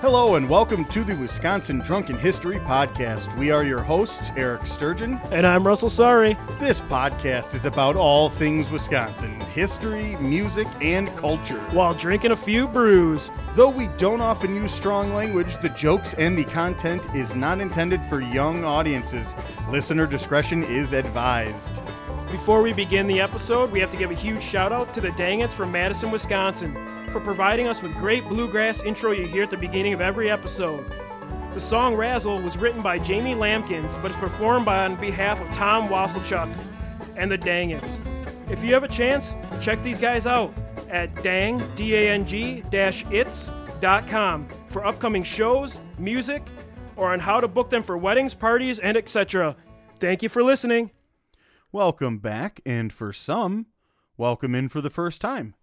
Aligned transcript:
Hello 0.00 0.34
and 0.34 0.46
welcome 0.46 0.84
to 0.84 1.04
the 1.04 1.16
Wisconsin 1.16 1.78
Drunken 1.78 2.18
History 2.18 2.58
Podcast. 2.58 3.34
We 3.38 3.50
are 3.50 3.64
your 3.64 3.80
hosts, 3.80 4.30
Eric 4.36 4.66
Sturgeon. 4.66 5.18
And 5.32 5.46
I'm 5.46 5.66
Russell 5.66 5.88
Sorry. 5.88 6.36
This 6.60 6.82
podcast 6.82 7.54
is 7.54 7.64
about 7.64 7.96
all 7.96 8.28
things 8.28 8.68
Wisconsin 8.68 9.40
history, 9.54 10.14
music, 10.16 10.66
and 10.82 11.08
culture. 11.16 11.58
While 11.70 11.94
drinking 11.94 12.32
a 12.32 12.36
few 12.36 12.68
brews. 12.68 13.30
Though 13.54 13.70
we 13.70 13.88
don't 13.96 14.20
often 14.20 14.54
use 14.54 14.70
strong 14.70 15.14
language, 15.14 15.58
the 15.62 15.70
jokes 15.70 16.12
and 16.12 16.36
the 16.36 16.44
content 16.44 17.02
is 17.14 17.34
not 17.34 17.58
intended 17.58 18.02
for 18.02 18.20
young 18.20 18.64
audiences. 18.64 19.34
Listener 19.70 20.06
discretion 20.06 20.62
is 20.62 20.92
advised. 20.92 21.74
Before 22.30 22.60
we 22.60 22.74
begin 22.74 23.06
the 23.06 23.22
episode, 23.22 23.72
we 23.72 23.80
have 23.80 23.90
to 23.92 23.96
give 23.96 24.10
a 24.10 24.14
huge 24.14 24.42
shout 24.42 24.72
out 24.72 24.92
to 24.92 25.00
the 25.00 25.08
Dangits 25.08 25.52
from 25.52 25.72
Madison, 25.72 26.10
Wisconsin 26.10 26.76
for 27.16 27.24
providing 27.24 27.66
us 27.66 27.82
with 27.82 27.94
great 27.94 28.22
bluegrass 28.26 28.82
intro 28.82 29.10
you 29.10 29.26
hear 29.26 29.44
at 29.44 29.50
the 29.50 29.56
beginning 29.56 29.94
of 29.94 30.02
every 30.02 30.30
episode. 30.30 30.84
The 31.54 31.60
song 31.60 31.96
Razzle 31.96 32.42
was 32.42 32.58
written 32.58 32.82
by 32.82 32.98
Jamie 32.98 33.34
Lampkins, 33.34 33.96
but 34.02 34.10
is 34.10 34.16
performed 34.18 34.66
by 34.66 34.84
on 34.84 34.96
behalf 34.96 35.40
of 35.40 35.50
Tom 35.54 35.88
Wasselchuk 35.88 36.54
and 37.16 37.30
the 37.30 37.38
Dangits. 37.38 38.00
If 38.50 38.62
you 38.62 38.74
have 38.74 38.84
a 38.84 38.88
chance, 38.88 39.34
check 39.62 39.82
these 39.82 39.98
guys 39.98 40.26
out 40.26 40.52
at 40.90 41.22
dang, 41.22 41.62
D-A-N-G, 41.74 42.64
its.com 42.70 44.48
for 44.66 44.84
upcoming 44.84 45.22
shows, 45.22 45.80
music, 45.98 46.42
or 46.96 47.14
on 47.14 47.20
how 47.20 47.40
to 47.40 47.48
book 47.48 47.70
them 47.70 47.82
for 47.82 47.96
weddings, 47.96 48.34
parties, 48.34 48.78
and 48.78 48.94
etc. 48.94 49.56
Thank 50.00 50.22
you 50.22 50.28
for 50.28 50.42
listening. 50.42 50.90
Welcome 51.72 52.18
back, 52.18 52.60
and 52.66 52.92
for 52.92 53.14
some, 53.14 53.68
welcome 54.18 54.54
in 54.54 54.68
for 54.68 54.82
the 54.82 54.90
first 54.90 55.22
time. 55.22 55.54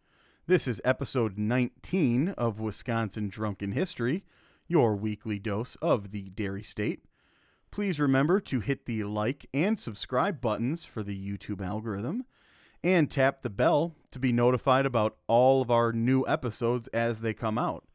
This 0.45 0.67
is 0.67 0.81
episode 0.83 1.38
19 1.38 2.36
of 2.38 2.59
Wisconsin 2.59 3.30
Drunken 3.30 3.72
History, 3.72 4.25
your 4.67 4.94
weekly 4.94 5.39
dose 5.39 5.77
of 5.77 6.11
the 6.11 6.23
Dairy 6.23 6.63
State. 6.63 7.05
Please 7.72 7.97
remember 7.97 8.41
to 8.41 8.59
hit 8.59 8.85
the 8.85 9.05
like 9.05 9.45
and 9.53 9.80
subscribe 9.80 10.41
buttons 10.41 10.83
for 10.83 11.02
the 11.02 11.16
YouTube 11.16 11.66
algorithm 11.66 12.25
and 12.83 13.09
tap 13.09 13.41
the 13.41 13.50
bell 13.50 13.95
to 14.11 14.19
be 14.19 14.33
notified 14.33 14.85
about 14.85 15.16
all 15.27 15.61
of 15.61 15.72
our 15.72 15.94
new 15.94 16.27
episodes 16.27 16.89
as 16.89 17.22
they 17.22 17.33
come 17.33 17.57
out. 17.57 17.85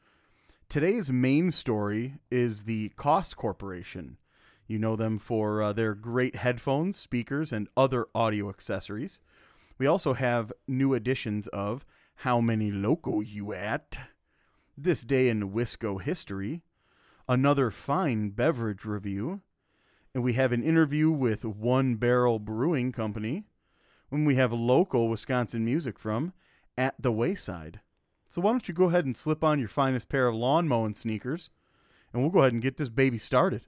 Today's 0.71 1.13
main 1.13 1.51
story 1.51 2.15
is 2.31 2.63
the 2.63 2.89
Koss 2.97 3.37
Corporation. 3.37 4.17
You 4.67 4.79
know 4.79 4.97
them 4.97 5.19
for 5.19 5.61
uh, 5.61 5.75
their 5.75 5.95
great 5.95 6.37
headphones, 6.37 6.97
speakers, 6.99 7.53
and 7.53 7.69
other 7.77 8.07
audio 8.15 8.49
accessories. 8.49 9.21
We 9.77 9.87
also 9.87 10.15
have 10.15 10.51
new 10.67 10.95
editions 10.95 11.47
of 11.49 11.85
how 12.23 12.41
Many 12.41 12.73
Loco 12.73 13.21
You 13.21 13.53
At? 13.53 13.97
This 14.77 15.03
Day 15.03 15.29
in 15.29 15.53
Wisco 15.53 16.03
History, 16.03 16.65
another 17.29 17.71
fine 17.71 18.31
beverage 18.31 18.85
review, 18.85 19.41
and 20.13 20.25
we 20.25 20.33
have 20.33 20.51
an 20.51 20.65
interview 20.65 21.13
with 21.13 21.45
One 21.45 21.95
Barrel 21.95 22.41
Brewing 22.41 22.91
Company, 22.91 23.45
when 24.09 24.25
we 24.25 24.35
have 24.35 24.53
local 24.53 25.09
Wisconsin 25.09 25.65
music 25.65 25.97
from 25.97 26.33
At 26.77 26.97
the 26.99 27.13
Wayside. 27.13 27.79
So 28.29 28.41
why 28.41 28.51
don't 28.51 28.67
you 28.67 28.75
go 28.75 28.87
ahead 28.87 29.05
and 29.05 29.17
slip 29.17 29.45
on 29.45 29.61
your 29.61 29.69
finest 29.69 30.09
pair 30.09 30.27
of 30.27 30.35
lawn 30.35 30.67
mowing 30.67 30.95
sneakers, 30.95 31.51
and 32.13 32.21
we'll 32.21 32.33
go 32.33 32.41
ahead 32.41 32.53
and 32.53 32.61
get 32.61 32.79
this 32.79 32.89
baby 32.89 33.19
started. 33.19 33.63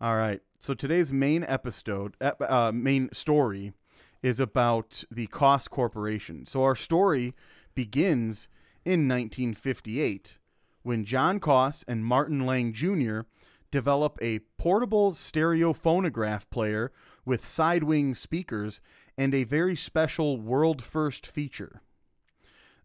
All 0.00 0.14
right. 0.16 0.40
So 0.60 0.72
today's 0.72 1.10
main 1.10 1.42
episode, 1.42 2.14
uh, 2.20 2.70
main 2.72 3.08
story 3.12 3.72
is 4.24 4.40
about 4.40 5.04
the 5.10 5.26
Koss 5.26 5.68
Corporation. 5.68 6.46
So 6.46 6.62
our 6.62 6.74
story 6.74 7.34
begins 7.74 8.48
in 8.82 9.06
1958 9.06 10.38
when 10.82 11.04
John 11.04 11.38
Koss 11.38 11.84
and 11.86 12.06
Martin 12.06 12.46
Lang 12.46 12.72
Jr. 12.72 13.20
develop 13.70 14.18
a 14.22 14.38
portable 14.56 15.12
stereo 15.12 15.74
phonograph 15.74 16.48
player 16.48 16.90
with 17.26 17.46
side 17.46 17.84
wing 17.84 18.14
speakers 18.14 18.80
and 19.18 19.34
a 19.34 19.44
very 19.44 19.76
special 19.76 20.40
world 20.40 20.82
first 20.82 21.26
feature. 21.26 21.82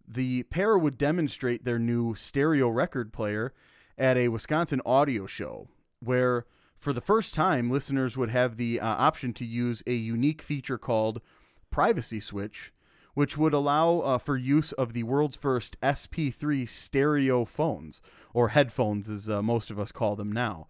The 0.05 0.43
pair 0.43 0.77
would 0.77 0.97
demonstrate 0.97 1.63
their 1.63 1.79
new 1.79 2.15
stereo 2.15 2.67
record 2.67 3.13
player 3.13 3.53
at 3.97 4.17
a 4.17 4.27
Wisconsin 4.27 4.81
audio 4.85 5.25
show 5.25 5.69
where 6.01 6.45
for 6.79 6.93
the 6.93 7.01
first 7.01 7.33
time, 7.33 7.69
listeners 7.69 8.15
would 8.15 8.29
have 8.29 8.55
the 8.55 8.79
uh, 8.79 8.87
option 8.87 9.33
to 9.33 9.45
use 9.45 9.83
a 9.85 9.93
unique 9.93 10.41
feature 10.41 10.77
called 10.77 11.21
Privacy 11.69 12.19
Switch, 12.19 12.71
which 13.13 13.37
would 13.37 13.53
allow 13.53 13.99
uh, 13.99 14.17
for 14.17 14.37
use 14.37 14.71
of 14.71 14.93
the 14.93 15.03
world's 15.03 15.35
first 15.35 15.79
SP3 15.81 16.67
stereo 16.67 17.43
phones, 17.43 18.01
or 18.33 18.49
headphones 18.49 19.09
as 19.09 19.27
uh, 19.27 19.41
most 19.41 19.69
of 19.69 19.79
us 19.79 19.91
call 19.91 20.15
them 20.15 20.31
now. 20.31 20.67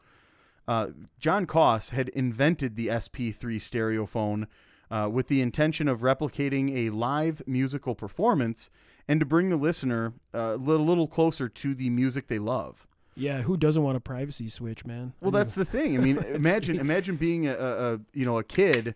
Uh, 0.68 0.88
John 1.20 1.46
Koss 1.46 1.92
had 1.92 2.10
invented 2.10 2.76
the 2.76 2.88
SP3 2.88 3.62
stereo 3.62 4.06
phone 4.06 4.48
uh, 4.92 5.10
with 5.12 5.28
the 5.28 5.42
intention 5.42 5.88
of 5.88 6.02
replicating 6.02 6.76
a 6.76 6.90
live 6.90 7.44
musical 7.46 7.94
performance 7.94 8.70
and 9.08 9.20
to 9.20 9.26
bring 9.26 9.50
the 9.50 9.56
listener 9.56 10.14
uh, 10.34 10.56
a 10.56 10.58
little, 10.58 10.86
little 10.86 11.08
closer 11.08 11.50
to 11.50 11.74
the 11.74 11.90
music 11.90 12.28
they 12.28 12.40
love. 12.40 12.88
Yeah, 13.20 13.42
who 13.42 13.58
doesn't 13.58 13.84
want 13.84 13.98
a 13.98 14.00
privacy 14.00 14.48
switch, 14.48 14.86
man? 14.86 15.14
Well, 15.22 15.32
that's 15.32 15.54
the 15.54 15.66
thing. 15.66 15.98
I 15.98 16.02
mean, 16.02 16.18
imagine 16.34 16.80
imagine 16.80 17.16
being 17.18 17.48
a, 17.48 17.54
a, 17.54 17.94
a, 17.94 18.00
you 18.14 18.24
know 18.24 18.40
a 18.40 18.44
kid, 18.44 18.96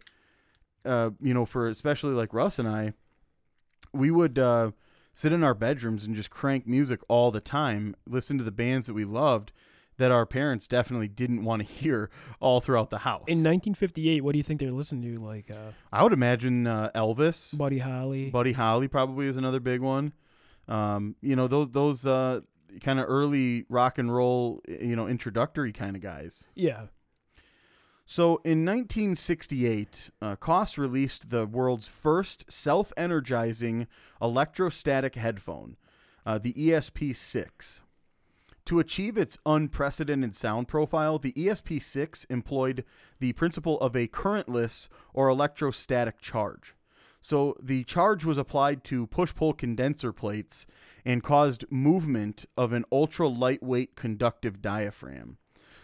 uh, 0.86 1.12
you 1.22 1.34
know, 1.34 1.46
for 1.46 1.68
especially 1.68 2.14
like 2.14 2.34
Russ 2.34 2.58
and 2.60 2.68
I, 2.68 2.94
we 3.94 4.10
would 4.10 4.40
uh, 4.40 4.72
sit 5.14 5.34
in 5.34 5.44
our 5.44 5.54
bedrooms 5.54 6.06
and 6.06 6.16
just 6.16 6.30
crank 6.30 6.66
music 6.66 7.02
all 7.08 7.32
the 7.32 7.42
time, 7.42 7.96
listen 8.08 8.38
to 8.38 8.44
the 8.44 8.52
bands 8.52 8.88
that 8.88 8.94
we 8.94 9.06
loved 9.06 9.52
that 9.98 10.12
our 10.12 10.26
parents 10.26 10.68
definitely 10.68 11.08
didn't 11.08 11.44
want 11.44 11.62
to 11.62 11.72
hear 11.72 12.10
all 12.40 12.60
throughout 12.60 12.90
the 12.90 13.00
house. 13.00 13.26
In 13.28 13.38
1958, 13.40 14.24
what 14.24 14.32
do 14.34 14.40
you 14.40 14.44
think 14.44 14.60
they're 14.60 14.72
listening 14.72 15.04
to? 15.04 15.24
Like, 15.24 15.52
uh, 15.52 15.72
I 15.92 16.04
would 16.04 16.14
imagine 16.14 16.66
uh, 16.66 16.90
Elvis, 16.96 17.58
Buddy 17.58 17.80
Holly. 17.80 18.30
Buddy 18.30 18.54
Holly 18.54 18.88
probably 18.88 19.28
is 19.28 19.38
another 19.38 19.60
big 19.60 19.82
one. 19.82 20.14
Um, 20.68 21.16
you 21.22 21.36
know 21.36 21.48
those 21.48 21.70
those 21.72 22.06
uh, 22.06 22.42
kind 22.82 23.00
of 23.00 23.06
early 23.08 23.66
rock 23.70 23.98
and 23.98 24.14
roll, 24.14 24.62
you 24.68 24.96
know, 24.96 25.08
introductory 25.08 25.72
kind 25.72 25.96
of 25.96 26.02
guys. 26.02 26.46
Yeah. 26.56 26.88
So 28.06 28.42
in 28.44 28.66
1968, 28.66 30.10
uh, 30.22 30.36
Koss 30.36 30.78
released 30.78 31.30
the 31.30 31.46
world's 31.46 31.88
first 31.88 32.52
self 32.52 32.92
energizing 32.98 33.88
electrostatic 34.22 35.16
headphone, 35.16 35.78
uh, 36.26 36.38
the 36.38 36.54
ESP6. 36.54 37.80
To 38.66 38.80
achieve 38.80 39.18
its 39.18 39.38
unprecedented 39.46 40.36
sound 40.36 40.68
profile, 40.68 41.20
the 41.20 41.34
ESP6 41.34 42.26
employed 42.30 42.86
the 43.20 43.34
principle 43.34 43.80
of 43.82 43.96
a 43.96 44.08
currentless 44.08 44.88
or 45.14 45.28
electrostatic 45.28 46.22
charge. 46.22 46.74
So 47.24 47.56
the 47.64 47.86
charge 47.86 48.26
was 48.26 48.38
applied 48.38 48.84
to 48.84 49.08
push 49.08 49.34
pull 49.34 49.54
condenser 49.54 50.12
plates 50.12 50.68
and 51.06 51.24
caused 51.24 51.64
movement 51.72 52.46
of 52.58 52.74
an 52.74 52.84
ultra 52.92 53.30
lightweight 53.30 53.96
conductive 53.96 54.62
diaphragm. 54.62 55.38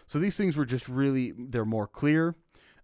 So 0.06 0.18
these 0.18 0.36
things 0.36 0.54
were 0.54 0.66
just 0.66 0.86
really, 0.86 1.32
they're 1.34 1.64
more 1.64 1.86
clear. 1.86 2.34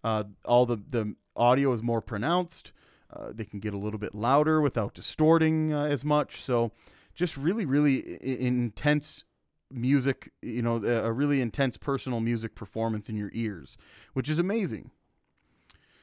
Uh, 0.03 0.23
all 0.43 0.65
the, 0.65 0.77
the 0.89 1.15
audio 1.35 1.71
is 1.71 1.83
more 1.83 2.01
pronounced. 2.01 2.71
Uh, 3.15 3.29
they 3.31 3.45
can 3.45 3.59
get 3.59 3.75
a 3.75 3.77
little 3.77 3.99
bit 3.99 4.15
louder 4.15 4.59
without 4.59 4.95
distorting 4.95 5.71
uh, 5.71 5.83
as 5.83 6.03
much. 6.03 6.41
So 6.41 6.71
just 7.13 7.37
really, 7.37 7.63
really 7.63 8.15
I- 8.15 8.43
intense 8.43 9.23
music, 9.69 10.31
you 10.41 10.63
know, 10.63 10.83
a 10.83 11.11
really 11.11 11.41
intense 11.41 11.77
personal 11.77 12.21
music 12.21 12.55
performance 12.55 13.07
in 13.07 13.17
your 13.17 13.29
ears, 13.33 13.77
which 14.13 14.29
is 14.29 14.39
amazing. 14.39 14.89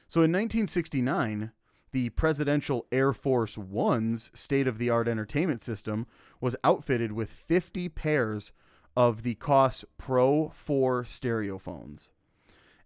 So 0.07 0.19
in 0.21 0.31
1969, 0.31 1.51
the 1.95 2.09
Presidential 2.09 2.85
Air 2.91 3.13
Force 3.13 3.57
One's 3.57 4.29
state 4.33 4.67
of 4.67 4.79
the 4.79 4.89
art 4.89 5.07
entertainment 5.07 5.61
system 5.61 6.05
was 6.41 6.57
outfitted 6.61 7.13
with 7.13 7.31
50 7.31 7.87
pairs 7.87 8.51
of 8.97 9.23
the 9.23 9.35
Koss 9.35 9.85
Pro 9.97 10.51
4 10.53 11.05
stereophones. 11.05 12.09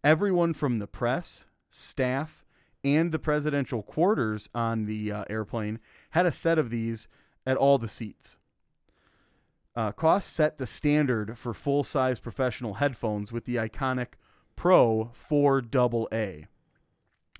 Everyone 0.03 0.53
from 0.53 0.77
the 0.77 0.85
press, 0.85 1.45
staff, 1.71 2.45
and 2.83 3.11
the 3.11 3.17
presidential 3.17 3.81
quarters 3.81 4.47
on 4.53 4.85
the 4.85 5.11
uh, 5.11 5.23
airplane 5.27 5.79
had 6.11 6.27
a 6.27 6.31
set 6.31 6.59
of 6.59 6.69
these 6.69 7.07
at 7.47 7.57
all 7.57 7.79
the 7.79 7.89
seats. 7.89 8.37
Uh, 9.75 9.91
Koss 9.91 10.21
set 10.21 10.59
the 10.59 10.67
standard 10.67 11.35
for 11.35 11.55
full 11.55 11.83
size 11.83 12.19
professional 12.19 12.75
headphones 12.75 13.31
with 13.31 13.45
the 13.45 13.55
iconic 13.55 14.09
Pro 14.55 15.09
4 15.15 15.63
AA. 15.73 16.45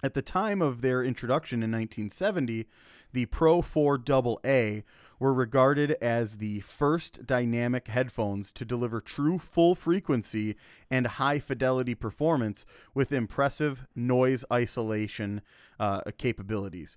At 0.02 0.14
the 0.14 0.22
time 0.22 0.62
of 0.62 0.82
their 0.82 1.04
introduction 1.04 1.58
in 1.58 1.72
1970, 1.72 2.68
the 3.12 3.26
Pro 3.26 3.62
4 3.62 4.02
AA 4.10 4.82
were 5.20 5.34
regarded 5.34 5.92
as 6.02 6.38
the 6.38 6.62
first 6.62 7.26
dynamic 7.26 7.90
headphones 7.90 8.52
to 8.54 8.64
deliver 8.64 9.02
true 9.02 9.38
full 9.38 9.76
frequency 9.76 10.56
and 10.90 11.06
high 11.06 11.40
fidelity 11.40 11.94
performance 11.94 12.66
with 12.94 13.12
impressive 13.12 13.86
noise 13.96 14.46
isolation 14.52 15.42
uh, 15.80 16.02
capabilities. 16.18 16.96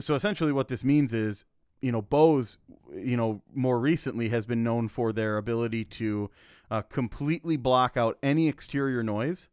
So 0.00 0.14
essentially, 0.14 0.52
what 0.52 0.68
this 0.68 0.82
means 0.82 1.14
is 1.14 1.44
you 1.80 1.92
know, 1.92 2.02
Bose, 2.02 2.58
you 2.94 3.16
know, 3.16 3.42
more 3.54 3.78
recently 3.78 4.28
has 4.28 4.44
been 4.44 4.62
known 4.62 4.88
for 4.88 5.12
their 5.12 5.38
ability 5.38 5.84
to 5.84 6.30
uh, 6.70 6.82
completely 6.82 7.56
block 7.56 7.96
out 7.96 8.18
any 8.22 8.48
exterior 8.48 9.02
noise 9.02 9.48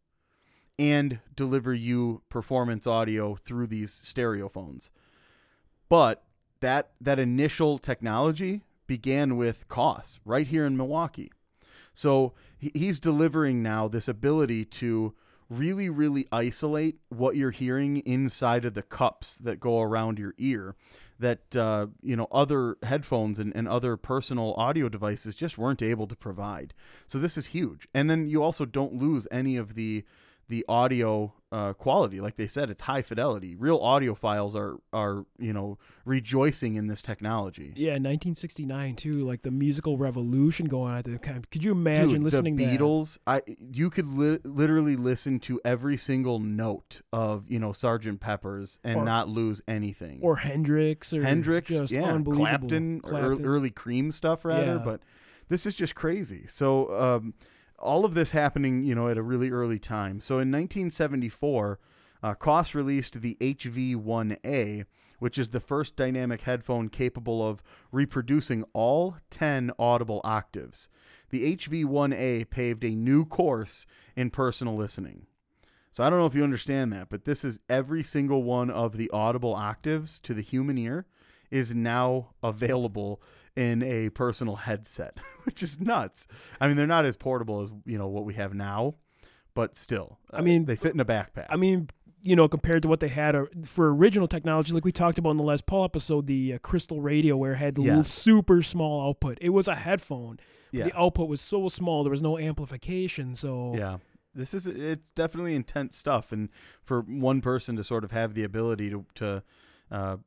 and 0.80 1.20
deliver 1.36 1.74
you 1.74 2.22
performance 2.30 2.86
audio 2.86 3.36
through 3.36 3.68
these 3.68 3.92
stereo 3.92 4.48
phones. 4.48 4.92
But 5.90 6.24
that 6.60 6.92
that 7.00 7.20
initial 7.20 7.78
technology 7.78 8.64
began 8.88 9.38
with 9.38 9.68
Koss 9.68 10.20
right 10.26 10.48
here 10.48 10.66
in 10.66 10.78
Milwaukee. 10.78 11.32
So 11.94 12.34
he's 12.60 13.00
delivering 13.00 13.64
now 13.64 13.88
this 13.88 14.08
ability 14.08 14.66
to 14.66 15.16
really, 15.50 15.90
really 15.90 16.28
isolate 16.32 16.98
what 17.10 17.36
you're 17.36 17.52
hearing 17.52 17.98
inside 18.00 18.66
of 18.66 18.74
the 18.74 18.84
cups 18.84 19.36
that 19.36 19.60
go 19.60 19.82
around 19.82 20.20
your 20.20 20.36
ear 20.38 20.76
that 21.20 21.56
uh, 21.56 21.88
you 22.02 22.16
know 22.16 22.28
other 22.32 22.78
headphones 22.84 23.40
and, 23.40 23.56
and 23.56 23.68
other 23.68 23.98
personal 23.98 24.54
audio 24.56 24.88
devices 24.88 25.36
just 25.36 25.58
weren't 25.58 25.82
able 25.82 26.08
to 26.08 26.16
provide. 26.16 26.74
So 27.08 27.18
this 27.18 27.38
is 27.38 27.48
huge. 27.48 27.88
And 27.94 28.10
then 28.10 28.28
you 28.28 28.44
also 28.44 28.66
don't 28.66 28.94
lose 28.94 29.28
any 29.32 29.58
of 29.58 29.74
the 29.76 30.04
the 30.50 30.64
audio 30.70 31.34
uh, 31.52 31.72
quality. 31.74 32.20
Like 32.20 32.36
they 32.36 32.48
said, 32.48 32.70
it's 32.70 32.82
high 32.82 33.02
fidelity. 33.02 33.56
Real 33.56 33.80
audiophiles 33.80 34.54
are 34.56 34.78
are 34.92 35.26
you 35.40 35.54
know 35.54 35.78
rejoicing 36.06 36.76
in 36.76 36.88
this 36.88 37.02
technology. 37.02 37.74
Yeah, 37.76 37.92
1969 37.94 38.96
too. 38.96 39.26
Like 39.26 39.44
the 39.44 39.52
musical 39.52 39.98
revolution 39.98 40.68
going 40.68 40.92
on 40.92 40.98
at 41.00 41.06
the 41.06 41.18
time. 41.18 41.44
Could 41.52 41.64
you 41.64 41.72
imagine 41.72 42.16
Dude, 42.16 42.24
listening 42.24 42.56
the 42.58 42.66
to 42.66 42.72
Beatles? 42.78 43.18
I 43.28 43.42
you 43.72 43.90
could 43.90 44.08
li- 44.08 44.40
literally 44.44 44.96
listen 44.96 45.40
to 45.42 45.60
every 45.64 45.98
single 45.98 46.40
note 46.40 47.02
of 47.14 47.50
you 47.50 47.60
know 47.60 47.72
Sergeant 47.74 48.20
Pepper's 48.20 48.80
and 48.84 48.98
Or- 48.98 49.06
not 49.06 49.30
lose 49.30 49.62
anything. 49.68 50.20
or 50.22 50.38
Hendrix 50.38 51.14
or 51.14 51.24
Hendrix, 51.24 51.72
yeah. 51.92 52.20
Clapton, 52.24 53.00
Clapton. 53.02 53.46
early 53.46 53.70
Cream 53.70 54.12
stuff 54.12 54.44
rather. 54.44 54.76
Yeah. 54.76 54.82
But 54.84 55.02
this 55.50 55.66
is 55.66 55.76
just 55.76 55.96
crazy. 55.96 56.46
So 56.48 56.94
um, 57.00 57.34
all 57.80 58.06
of 58.06 58.14
this 58.14 58.32
happening, 58.32 58.84
you 58.84 58.96
know, 58.96 59.08
at 59.08 59.18
a 59.18 59.24
really 59.24 59.50
early 59.50 59.80
time. 59.80 60.20
So 60.20 60.36
in 60.36 60.52
1974, 60.52 61.80
uh, 62.24 62.34
Koss 62.34 62.74
released 62.74 63.22
the 63.22 63.38
HV1A, 63.40 64.86
which 65.20 65.38
is 65.38 65.50
the 65.50 65.60
first 65.60 65.96
dynamic 65.96 66.42
headphone 66.42 66.90
capable 66.90 67.48
of 67.48 67.62
reproducing 67.92 68.64
all 68.74 69.18
10 69.30 69.72
audible 69.78 70.22
octaves. 70.24 70.90
The 71.30 71.56
HV1A 71.56 72.50
paved 72.50 72.84
a 72.84 72.92
new 72.92 73.26
course 73.26 73.86
in 74.16 74.30
personal 74.30 74.76
listening. 74.76 75.28
So 75.92 76.04
I 76.04 76.10
don't 76.10 76.20
know 76.20 76.28
if 76.28 76.36
you 76.36 76.44
understand 76.44 76.94
that, 76.94 77.10
but 77.10 77.26
this 77.26 77.44
is 77.44 77.60
every 77.70 78.04
single 78.04 78.44
one 78.44 78.70
of 78.70 78.98
the 78.98 79.10
audible 79.10 79.56
octaves 79.56 80.20
to 80.22 80.34
the 80.34 80.44
human 80.44 80.78
ear 80.78 81.08
is 81.50 81.74
now 81.74 82.30
available 82.44 83.22
in 83.58 83.82
a 83.84 84.10
personal 84.10 84.56
headset, 84.56 85.18
which 85.44 85.64
is 85.64 85.80
nuts. 85.80 86.28
I 86.62 86.68
mean, 86.68 86.78
they're 86.78 86.88
not 86.88 87.06
as 87.06 87.16
portable 87.18 87.62
as, 87.62 87.70
you 87.86 87.98
know, 87.98 88.08
what 88.08 88.24
we 88.26 88.36
have 88.36 88.54
now, 88.54 88.96
but 89.54 89.76
still. 89.76 90.20
I 90.32 90.42
mean, 90.42 90.66
they 90.66 90.76
fit 90.76 90.94
in 90.94 91.00
a 91.00 91.06
backpack. 91.06 91.48
I 91.50 91.56
mean, 91.58 91.90
you 92.22 92.36
know, 92.36 92.48
compared 92.48 92.82
to 92.84 92.88
what 92.88 93.00
they 93.00 93.08
had 93.08 93.36
uh, 93.36 93.46
for 93.64 93.94
original 93.94 94.28
technology, 94.28 94.74
like 94.74 94.86
we 94.86 94.92
talked 94.92 95.18
about 95.18 95.32
in 95.32 95.38
the 95.38 95.44
Les 95.44 95.62
Paul 95.62 95.86
episode, 95.86 96.28
the 96.28 96.54
uh, 96.54 96.58
Crystal 96.60 97.02
Radio, 97.02 97.36
where 97.38 97.54
it 97.54 97.58
had 97.58 97.78
Yes. 97.78 98.08
super 98.12 98.62
small 98.62 99.08
output. 99.10 99.38
It 99.42 99.50
was 99.50 99.68
a 99.68 99.76
headphone. 99.76 100.38
but 100.72 100.78
yeah. 100.78 100.84
The 100.86 100.98
output 101.00 101.28
was 101.30 101.42
so 101.42 101.68
small, 101.70 102.04
there 102.04 102.12
was 102.12 102.22
no 102.22 102.38
amplification. 102.38 103.36
So 103.36 103.74
Yeah. 103.76 103.98
This 104.36 104.54
is 104.54 104.68
it's 104.68 105.10
definitely 105.12 105.56
intense 105.56 105.98
stuff 105.98 106.32
and 106.32 106.50
for 106.84 107.02
one 107.02 107.42
person 107.42 107.76
to 107.78 107.84
sort 107.84 108.04
of 108.04 108.12
have 108.12 108.36
the 108.36 108.44
ability 108.44 108.92
to 108.92 109.04
to 109.16 109.44
uh 109.90 110.18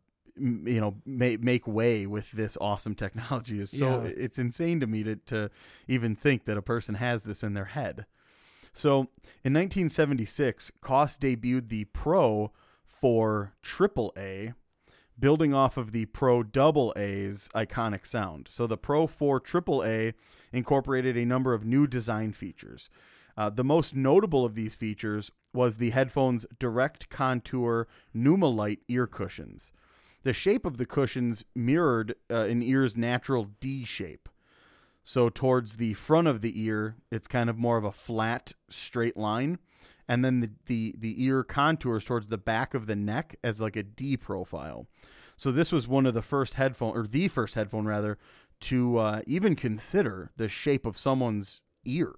you 0.41 0.81
know 0.81 0.95
make 1.05 1.43
make 1.43 1.67
way 1.67 2.07
with 2.07 2.31
this 2.33 2.57
awesome 2.61 2.95
technology 2.95 3.61
is 3.61 3.71
so 3.71 4.03
Yeah. 4.03 4.11
it's 4.17 4.39
insane 4.39 4.81
to 4.81 4.87
me 4.87 5.03
to 5.05 5.17
to 5.17 5.51
even 5.87 6.17
think 6.17 6.45
that 6.47 6.57
a 6.57 6.63
person 6.63 6.95
has 6.97 7.25
this 7.25 7.43
in 7.43 7.55
their 7.55 7.67
head. 7.67 8.07
So, 8.73 9.09
in 9.45 9.53
1976, 9.53 10.71
Koss 10.81 11.19
debuted 11.19 11.69
the 11.71 11.85
Pro 11.87 12.53
4 12.87 13.53
AAA 13.65 14.55
building 15.19 15.53
off 15.53 15.77
of 15.77 15.93
the 15.93 16.07
Pro 16.07 16.43
Double 16.43 16.93
A's 16.97 17.51
iconic 17.55 18.07
sound. 18.07 18.47
So 18.51 18.67
the 18.67 18.77
Pro 18.79 19.07
4 19.07 19.41
AAA 19.41 20.15
incorporated 20.53 21.17
a 21.17 21.27
number 21.27 21.53
of 21.53 21.65
new 21.65 21.87
design 21.87 22.33
features. 22.33 22.89
Uh, 23.37 23.51
the 23.51 23.65
most 23.65 23.95
notable 23.95 24.45
of 24.45 24.55
these 24.55 24.77
features 24.77 25.31
was 25.53 25.77
the 25.77 25.91
headphone's 25.91 26.47
direct 26.59 27.09
contour 27.11 27.87
Numalite 28.15 28.81
ear 28.89 29.07
cushions. 29.07 29.73
The 30.23 30.33
shape 30.33 30.67
of 30.67 30.77
the 30.77 30.87
cushions 30.87 31.45
mirrored 31.55 32.15
uh, 32.31 32.43
an 32.43 32.63
ear's 32.63 32.97
natural 32.97 33.49
D 33.61 33.85
shape. 33.85 34.29
So 35.03 35.29
towards 35.31 35.77
the 35.77 35.95
front 35.95 36.29
of 36.29 36.43
the 36.43 36.61
ear, 36.61 36.97
it's 37.11 37.27
kind 37.27 37.49
of 37.49 37.57
more 37.57 37.79
of 37.79 37.85
a 37.85 37.93
flat, 37.93 38.53
straight 38.69 39.17
line, 39.17 39.59
and 40.07 40.25
then 40.25 40.41
the 40.41 40.51
the, 40.67 40.95
the 40.99 41.25
ear 41.25 41.43
contours 41.43 42.05
towards 42.05 42.29
the 42.29 42.39
back 42.39 42.75
of 42.75 42.87
the 42.87 42.97
neck 42.97 43.37
as 43.43 43.61
like 43.61 43.77
a 43.77 43.83
D 43.83 44.17
profile. 44.17 44.87
So 45.37 45.51
this 45.51 45.73
was 45.73 45.89
one 45.89 46.05
of 46.05 46.13
the 46.13 46.21
first 46.23 46.55
headphone, 46.55 46.95
or 46.95 47.07
the 47.07 47.29
first 47.29 47.55
headphone 47.55 47.87
rather, 47.87 48.19
to 48.61 48.99
uh, 48.99 49.23
even 49.27 49.57
consider 49.57 50.31
the 50.37 50.49
shape 50.49 50.85
of 50.85 50.99
someone's 50.99 51.63
ear. 51.87 52.15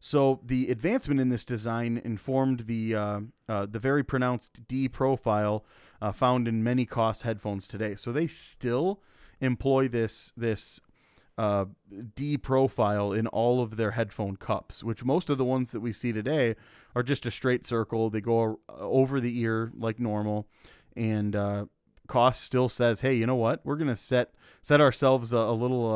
So 0.00 0.40
the 0.42 0.68
advancement 0.68 1.20
in 1.20 1.28
this 1.28 1.44
design 1.44 2.00
informed 2.02 2.60
the 2.60 2.94
uh, 2.94 3.20
uh, 3.46 3.66
the 3.66 3.78
very 3.78 4.02
pronounced 4.02 4.66
D 4.66 4.88
profile 4.88 5.66
uh, 6.00 6.12
found 6.12 6.48
in 6.48 6.62
many 6.62 6.86
Koss 6.86 7.22
headphones 7.22 7.66
today. 7.66 7.94
So 7.94 8.12
they 8.12 8.26
still 8.26 9.02
employ 9.40 9.88
this 9.88 10.32
this 10.36 10.80
uh, 11.38 11.64
D 12.14 12.36
profile 12.36 13.12
in 13.12 13.26
all 13.28 13.62
of 13.62 13.76
their 13.76 13.92
headphone 13.92 14.36
cups, 14.36 14.84
which 14.84 15.04
most 15.04 15.30
of 15.30 15.38
the 15.38 15.44
ones 15.44 15.70
that 15.70 15.80
we 15.80 15.92
see 15.92 16.12
today 16.12 16.54
are 16.94 17.02
just 17.02 17.24
a 17.24 17.30
straight 17.30 17.64
circle. 17.64 18.10
They 18.10 18.20
go 18.20 18.60
over 18.68 19.20
the 19.20 19.38
ear 19.40 19.72
like 19.74 19.98
normal, 19.98 20.46
and 20.96 21.34
uh, 21.34 21.64
Koss 22.08 22.34
still 22.36 22.68
says, 22.68 23.00
"Hey, 23.00 23.14
you 23.14 23.26
know 23.26 23.36
what? 23.36 23.60
We're 23.64 23.76
gonna 23.76 23.96
set 23.96 24.34
set 24.60 24.80
ourselves 24.80 25.32
a, 25.32 25.38
a 25.38 25.54
little 25.54 25.94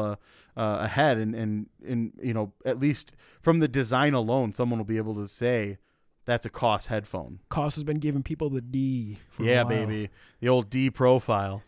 uh, 0.57 0.61
uh, 0.61 0.79
ahead, 0.81 1.19
and 1.19 1.35
and 1.35 1.67
and 1.87 2.13
you 2.23 2.33
know 2.33 2.53
at 2.65 2.79
least 2.79 3.13
from 3.43 3.59
the 3.59 3.69
design 3.69 4.15
alone, 4.15 4.53
someone 4.53 4.79
will 4.79 4.85
be 4.85 4.97
able 4.97 5.17
to 5.17 5.29
say." 5.29 5.79
That's 6.25 6.47
a 6.47 6.51
Koss 6.51 6.87
headphone. 6.87 7.41
Koss 7.51 7.75
has 7.75 7.85
been 7.85 7.99
giving 7.99 8.23
people 8.23 8.51
the 8.51 8.61
D. 8.61 9.19
Yeah, 9.39 9.65
baby. 9.65 10.11
The 10.41 10.49
old 10.49 10.71
D 10.71 10.91
profile. 10.91 11.63